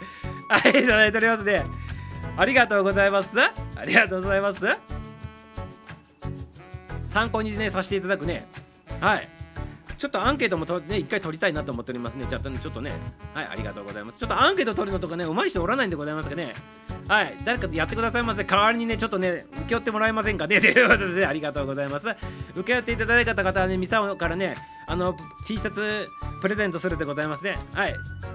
[0.49, 1.65] はい、いただいておりますね。
[2.37, 3.31] ありがとうございます。
[3.77, 4.65] ありがとうございます。
[7.07, 8.47] 参考にね、させていただくね。
[9.01, 9.29] はい。
[9.99, 12.25] ちょっとアンケートもとね一回取りたいなと思っておりますね。
[12.27, 12.93] ちょっとねちょっとね。
[13.35, 14.19] はいありがとうございます。
[14.19, 16.55] ちょっとアンケート取るのとかね上手い人おらないんでございますかね。
[17.07, 17.37] はい。
[17.45, 20.59] 誰かやってくださいませ代わりにねちょっとね請け負ってもらえませんかね。
[20.59, 22.07] ということでありがとうございます。
[22.55, 24.55] 請け負っていただいた方はねミサオからね
[24.91, 26.11] あの T シャツ
[26.41, 27.59] プレゼントするでございますね。
[27.75, 27.95] はい。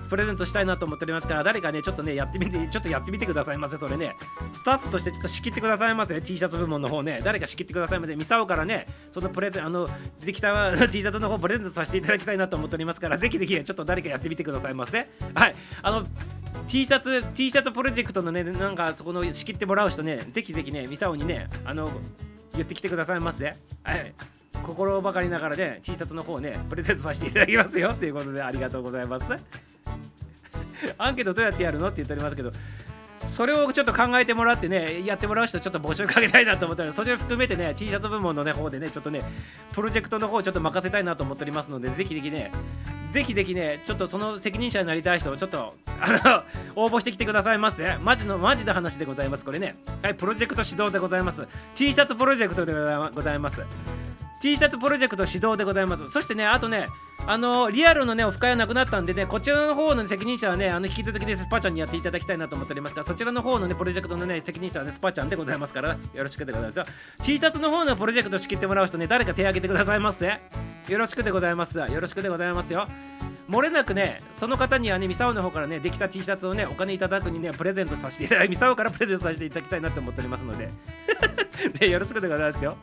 [0.10, 4.16] プレゼントしたいなと思っておりますから誰かねちょっとねやってみてちょっとやってみてくださいませそれね。
[4.54, 7.20] スタッフとしてちょっと仕切ってくださいませ T シャツ部門の方ね。
[7.24, 8.16] 誰か仕切ってくださいませ。
[8.16, 9.90] ミサオからねそのプレゼンあの
[10.22, 15.08] 出てきた T シャツの方プレゼントさせていただきたいなと思っておりますからぜひぜひちょっと誰かやってみてくださいませ。
[15.34, 15.56] はい。
[15.82, 16.06] あの
[16.70, 21.92] T シャツ T シャツプロジェクトのねなんかそこの仕切ってもらう人ねぜひぜひねミサオにねあの
[22.54, 23.56] 言ってきてくださいませ。
[23.84, 24.14] はい。
[24.66, 29.26] 心ばかりながらね T シャツの方ねプレゼントさせていただきますよということでありがとうございます。
[30.98, 32.52] アンケートどうやってやるのって言っておりますけど
[33.28, 39.24] それをちょっと考えてもらってねやってもらう人ちょっと募集かけたいなと思ったらそれを含めてね T シャツ部門のね方でねちょっとね
[39.74, 42.52] プロジェクトの方をちょっと任せたいなと思っておりますのでぜひぜひね
[43.12, 46.44] ぜひぜひねちょっとその責任者になりたい人をちょっとあ
[46.76, 47.98] の応募してきてくださいませ。
[48.04, 49.76] マジのマジな話でございますこれね。
[50.04, 51.48] はいプロジェクト始動でございます。
[51.74, 53.62] T シャツプロジェクトでございます。
[54.46, 56.08] T シャツプロジェクト指導でございます。
[56.08, 56.88] そしてねあとね
[57.26, 66.78] あのリアルのねオフ会はなくなったんでねこちらの方の責任者はねあの引き続きねスパちゃんにやっていただきたいなと思っておりますからそちらの方のねプロジェクトのね責任者はねスパちゃんでございますからよろしくでございます。
[66.78, 66.86] よ
[67.24, 70.28] T シャツの方のプロジェクト仕切ってもらう人ね誰か手挙げてくださいませ。
[70.28, 71.80] よろしくでございます。
[71.80, 72.86] よろしくでございますよ。
[73.50, 80.70] 漏れなくねその方にはねミサオの方からねできた T シャツをねお金いただくにねプレゼントさせていただきミサオからプレゼントさせていただきたいなと思っておりますので。
[81.80, 82.78] で よろしくでございますよ。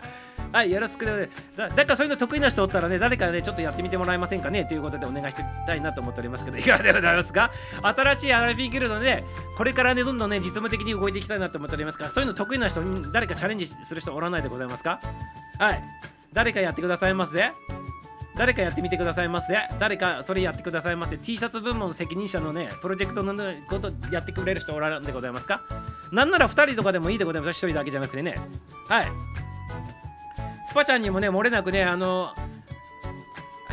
[0.53, 7.51] はいよろしくでだだからそういうの得意な人おったらね誰かねちょっとやってみてもらえませんかねということでお願いしたいなと思っておりますけどいかがでございますか？
[7.83, 9.25] 新しいアラフィーギルドで
[9.57, 15.01] これからねどんどんね実務的に動いていきたいなと思っておりますからそういうの得意な人誰かチャレンジする人おらないでございますか？
[15.59, 15.83] はい。
[16.35, 17.53] 誰かやってくださいますね
[18.37, 23.35] 誰かやってみてくださいませ誰かそれやってくださいませ T シャツ部門責任者のねプロジェクトの、
[23.69, 25.63] ことやってくれる人おらんでございますか？
[26.11, 27.67] なんなら2人とかでもいいでございます。
[27.67, 28.35] 1人だけじゃなくてね。
[28.89, 29.13] はい。
[30.73, 32.33] スパちゃんにもね漏れなくねあの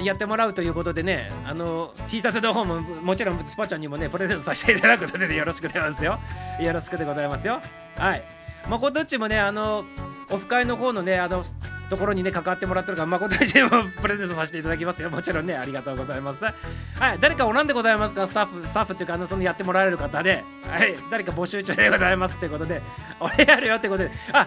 [0.03, 6.19] やってもらうということでねあの T シャツの方ももちろんスパちゃんにもねプレゼントさせていただくので、ね、よろしくでございますよ。
[6.59, 7.61] よろしくでございますよ。
[7.95, 8.23] はい。
[8.69, 9.85] まことっちもねあの
[10.29, 11.41] オフ会の方のねあの
[11.89, 13.69] ところにね関わってもらってるから誠にも
[14.01, 15.09] プレゼントさせていただきますよ。
[15.09, 16.43] もちろんねありがとうございます。
[16.43, 16.51] は
[17.13, 17.17] い。
[17.21, 18.27] 誰かおらんでございますか？
[18.27, 20.43] スタッフスタッフっていうかあのそのやってもらえる方で。
[20.69, 20.95] はい。
[21.09, 22.81] 誰か募集中でございますってことで。
[23.21, 24.11] 俺やるよってことで。
[24.33, 24.45] あ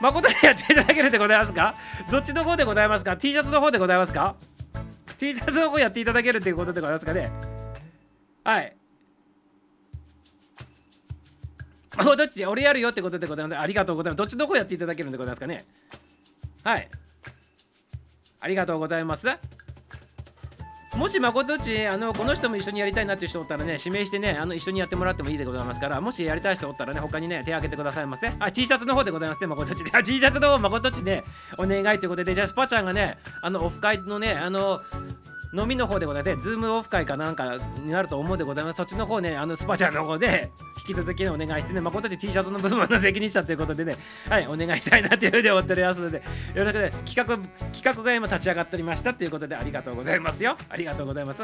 [0.00, 1.74] 誠にやっていただけるでございますか？
[2.10, 4.36] どっちの方でございますか？T シャツの方でございますか
[5.18, 7.30] ？T シャツの方やっていただけるということでございますかね？
[8.44, 8.76] はい。
[11.98, 13.60] どっち俺やるよってことでございます。
[13.60, 14.18] ありがとうございます。
[14.18, 15.64] どっちの方やっていただけるんでございますかね？
[16.62, 16.88] はい。
[18.40, 19.26] ありがとうございます。
[20.96, 28.32] もし誠っちあのこの人も一緒にやりたいなっていう人おったらね指名してねあの一緒にやってもらってもいいでございますからもしやりたい人おったらね他にね手挙げてくださいませ。
[28.38, 29.84] あ T シャツの方でございますねまことち。
[29.92, 31.24] あ T シャツの方誠っちね
[31.56, 34.80] お願いということでじゃあスパちゃんがねあのオフ会のねあの
[35.54, 38.76] 飲みの方でございますね、ズームオフ会かなんかになると思うでございます。
[38.76, 40.50] そっちの方ね、あのスパチャの方で
[40.86, 43.96] 引き続きね、お願いしてね、誠で T シャツの部分の責任者ということでね、
[44.28, 46.18] はい、お願いしたいなというふうに思っておりますので、
[46.54, 47.24] よろしくね、企画、
[47.72, 50.56] 企画が今立ち上がっておりましたということで、ありがとうございますよ。
[50.68, 51.42] ありがとうございます。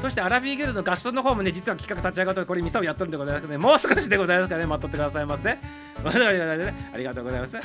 [0.00, 5.50] そしてアラフィーギルドの合唱の方もね、実は企画立ち上がってこれ、ミサをやってるんでございますので、もう少しでございますからね、待っとってくださいませ。
[5.58, 7.52] ありがとうございます。
[7.52, 7.60] デ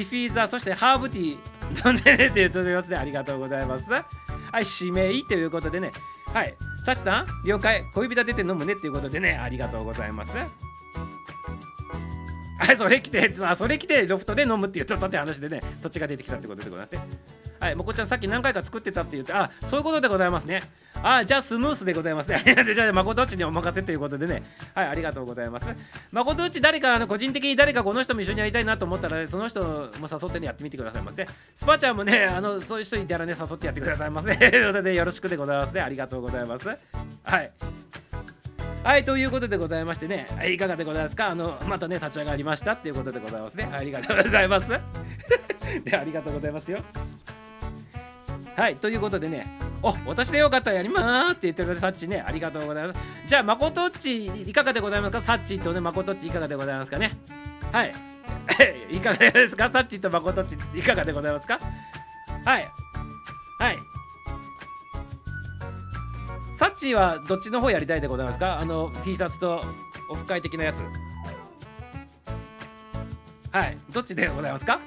[0.00, 2.96] ィフィーザー、そしてハーブティー飲んでね って言っておりますね。
[2.96, 3.86] ありがとうございます。
[4.54, 5.90] はい、指名ということでね。
[6.26, 6.54] はい、
[6.84, 7.84] サチさん、了解。
[7.92, 10.36] 恋人出て飲むねっていうことでね、ありがとうございます。
[10.36, 10.46] は
[12.72, 17.43] い、それ来て、それ来て、ロフトで飲むっていうちょったって話でね、そっちが出てきたってことでございますね。
[17.64, 20.60] はい、もこちゃん、さっき何回か作ってたって言って、あ、そういうことでございますね。
[21.02, 22.44] あ、じゃあスムースでございますね。
[22.74, 24.42] じゃあ、まことっちにお任せということでね、
[24.74, 25.66] はい、ありがとうございます。
[26.12, 31.26] まことっち、誰か、あの個人的に誰かこの人も一緒にやりたいなと思ったら、ね、その人も誘ってね、やってみてくださいませ。
[31.56, 34.36] スパちゃんもね、あのそういう人いたらね、誘ってやってくださいませ。
[34.36, 35.80] ということで、よろしくでございますね。
[35.80, 36.68] ありがとうございます。
[36.68, 37.50] はい。
[38.84, 41.28] はい、ということでございましてね、い、いかがでございますか？
[41.28, 43.70] あの、またね、立ち上がりましたっていうことでございますね。
[43.72, 44.68] ありがとうございます。
[44.68, 44.78] で、
[45.96, 46.80] ありがとうございますよ。
[48.56, 49.46] はい、ということでね、
[49.82, 53.00] お、私でよかったらやりまーって言ってくれたサッチね、ありがとうございます。
[53.26, 55.22] じゃあ、まことっち、いかがでございますか？
[55.22, 57.16] サッチとね、まことっち、いかがでございますかね？
[57.72, 57.92] はい。
[58.90, 59.70] いかがですか？
[59.70, 61.58] サッチとまことっち、いかがでございますか？
[62.44, 62.68] はい。
[63.58, 63.78] はい。
[66.56, 68.60] サッチはどっちの方やりたいでございますか？
[68.60, 69.60] あの T シャツと
[70.08, 70.80] オフ会的なやつ
[73.50, 74.78] はいどっちでございますか？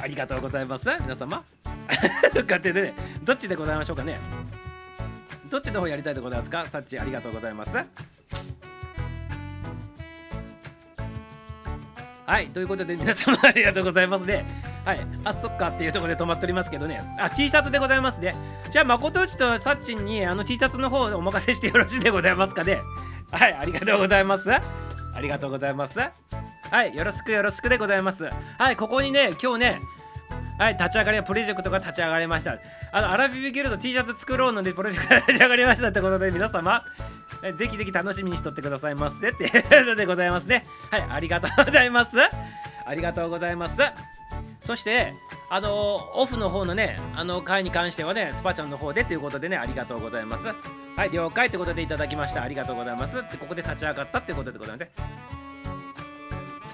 [0.00, 0.84] ありがとうございます。
[1.00, 1.42] 皆様。
[2.34, 2.94] 勝手でね
[3.24, 4.18] どっちでございましょうかね。
[5.50, 6.64] どっちの方やりたいでございますか？
[6.66, 7.70] サッチありがとうございます。
[12.26, 14.44] はいということで皆様ありがとうございますね。
[14.84, 17.02] はいあそっかっていうところで止まっておりますけどね。
[17.18, 18.34] あ T シャツでございますね。
[18.70, 22.80] じゃあ誠内とサッチにあの T シャツの方お任せしてよろしいでございますかね。
[23.32, 24.50] はいありがとうございます。
[24.50, 24.60] あ
[25.20, 25.94] りがとうございます。
[26.70, 28.24] はいよろしくよろしくでございます
[28.58, 29.80] はいここにね今日ね
[30.58, 32.58] はい、立ち上がりはプロジェクトが立ち上がりました。
[32.90, 36.82] あの、アラフィビギルド T シャツ作ろうので、プロジェクトが立ち上がりましたってことで、皆様、
[37.56, 40.66] ぜひぜひ楽しみにしとってくださいませっていうことでございますね。
[40.90, 42.16] はい、ありがとうございます。
[42.84, 43.80] ありがとうございます。
[44.60, 45.14] そして、
[45.48, 50.46] あのオフの方のね、あの回に関してはね、スパちゃんの方でということでね、ありがとうございます。
[50.96, 52.42] はい、了解ということでいただきました。
[52.42, 53.14] ありがとうございます。
[53.14, 55.27] でここで立ち上がったってことでございますね。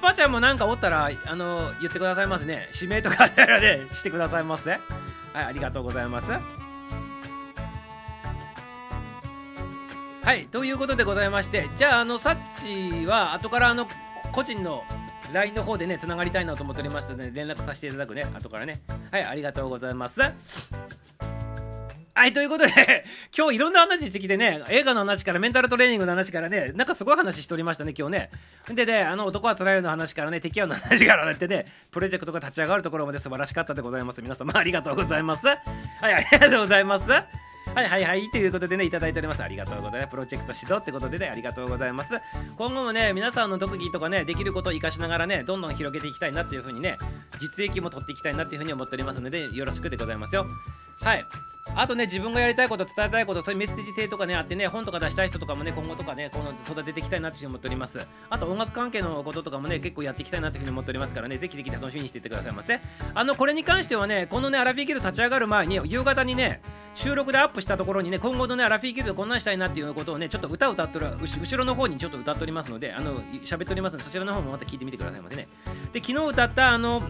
[0.05, 2.69] パちゃんもなんかおったら、あの言ってくださいますね。
[2.75, 4.71] 指名とかあらね、 してくださいませ。
[4.71, 4.81] はい、
[5.35, 6.31] ありがとうございます。
[10.23, 13.87] はい、ということでございまして、じゃあ、あの、サッチは、後から、あの、
[14.33, 14.85] 個人の
[15.33, 18.83] LINE の方でね、つながりたいなと思っておりますので、連絡させていただくね、後からね。
[19.11, 20.21] はい、ありがとうございます。
[22.17, 23.05] はい、ということで、
[23.37, 28.31] 今日いろんな話してきてね、映画の話からメンタルトレーニングの話からね、なんかすごい話しておりましたね、今日ね。
[28.73, 34.23] でね、あの男はつらいよの話からね、敵はの話からってね、プロジェクトが立ち上がるところまで素晴らしかったでございます。
[34.23, 35.45] 皆様ありがとうございます。
[35.45, 35.55] は
[36.09, 37.05] い、ありがとうございます。
[37.75, 42.15] はいはいはいということでねいただいておりますありがとうございますプロジェクト指導ってことでねありがとうございます
[42.57, 46.99] 今後もね皆さんの特技とかねできることを活かしながらねどんどん広げていきたいなっていうふうにね
[47.41, 50.47] 実益も取っていきたいなっていうふうに思っておりますのでよろしくでございますよ
[51.01, 51.25] はい
[51.77, 58.07] あとね自分がやりたいこと伝えたいことそういうメッセージ性とかねあってね本とか出したい人とかもね今後とかねこの育てていきたいなっていうふうに思っております。
[58.29, 62.81] あと音楽関係のこととかもね結構やっていきたいなっていうふうに思っておりますからねぜひぜひ楽しみにしていってくださいませ。
[63.15, 66.61] あのこれに関してはねこのねアラフィーギルド立ち上がる前に夕方にね
[66.95, 75.49] 収録でアップしたところにね今後のねアラフィーギルドこんなんしたいなっていうことをねちょっと歌を歌っとる後後ろの方にちょっと歌っておりますのであの喋っておりますのでそちらの方もまた聞いてみてくださいませね。
[75.93, 77.03] で昨日歌ったあの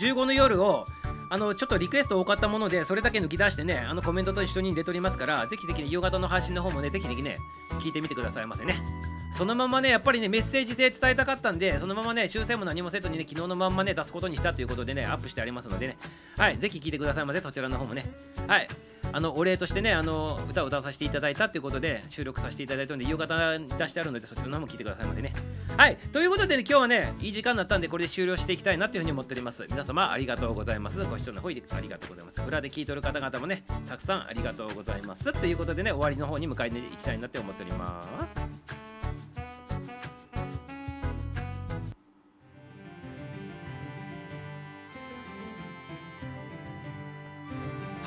[0.00, 0.86] 15の夜を
[1.30, 7.38] あのちょっとリクエスト多かったものでそれだけ抜き出してねあのコメントと一緒に入れておりますからぜひぜひね夕方の配信の方もねぜひぜひね
[7.80, 9.17] 聞いてみてくださいませね。
[9.32, 15.96] そのままねやっぱりねメッセージで伝えたかったんでそのままね修正も何もせずにね昨日のまんまね出すことにしたということでねアップしてありますのでね。
[16.36, 18.04] はいぜひ聞いてくださいませそちらの方もね。
[18.46, 18.68] はい
[19.10, 25.32] あのお礼としてねあの歌を歌わさせていただいたということで収録させていただいたので夕方出してあるのでそちらの方も聞いてくださいませね。
[25.76, 29.66] はいということで、ね、今日はねいい時間になったんでこれで終了していきたいなというふうに思っております。
[29.70, 31.02] 皆様ありがとうございます。
[31.04, 32.42] ご視聴の方ありがとうございます。
[32.42, 35.32] 裏で聞いてる方々もねたくさんありがとうございます。
[35.32, 38.87] ということでね終わりの方に迎えに行きたいなって思っております。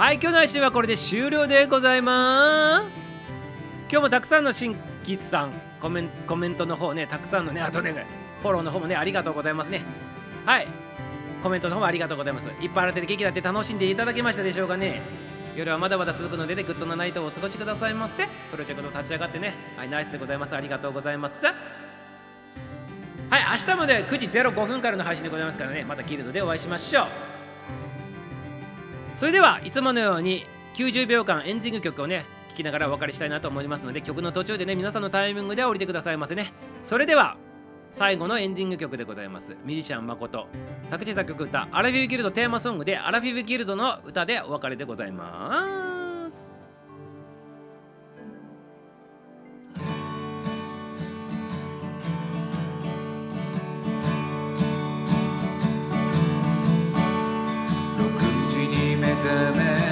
[0.01, 2.97] はい今日の配信はこれで終了でございます。
[3.87, 8.07] 今日もたくさんの新規さんコメンコメントの方ねたくさんのねあとね
[8.41, 9.83] フォローの方もねありがとうございますね。
[10.43, 10.67] はい。
[11.43, 12.47] コメントの方もありがとうございます。
[12.59, 15.03] いっぱい洗って元気だって楽しんでいただけましたでしょうかね。
[15.55, 18.25] 夜はまだまだ続くのでね good な night をお過ごしくださいませ。
[18.49, 19.53] プロジェクト立ち上がってね。
[19.77, 20.55] はいナイスでございます。
[20.55, 21.45] ありがとうございます。
[21.45, 21.55] はい
[23.51, 25.83] 明日もね9時05分からの配信でございますからね。
[25.83, 27.30] またギルドでお会いしましょう。
[29.15, 36.53] それではいつものように90秒間エンディング曲をね聴きながらお別れしたいなと思いますので曲の途中でね皆さんのタイミングで降りてくださいませね。
[36.83, 37.37] それでは
[37.91, 39.55] 最後のエンディング曲でございます。
[39.65, 40.47] ミュージシャン誠
[40.89, 45.90] 作詞作曲歌アラフィフギルドテーマソングでアラフィフギルドの歌でお別れでございます。
[59.23, 59.90] に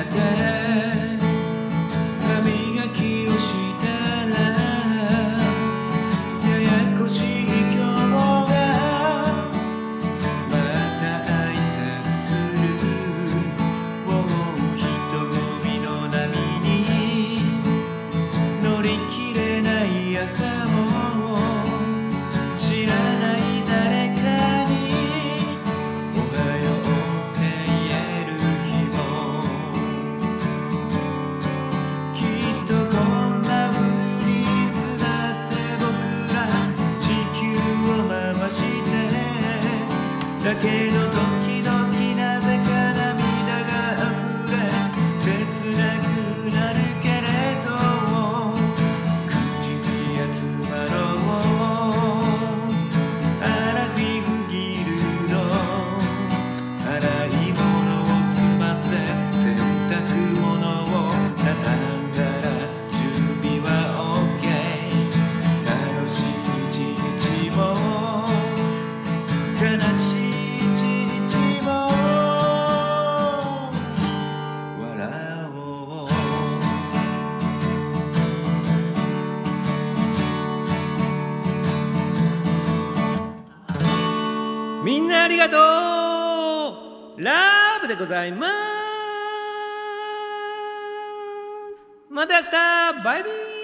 [87.99, 88.51] ございます。
[92.09, 93.58] また明日バイビー。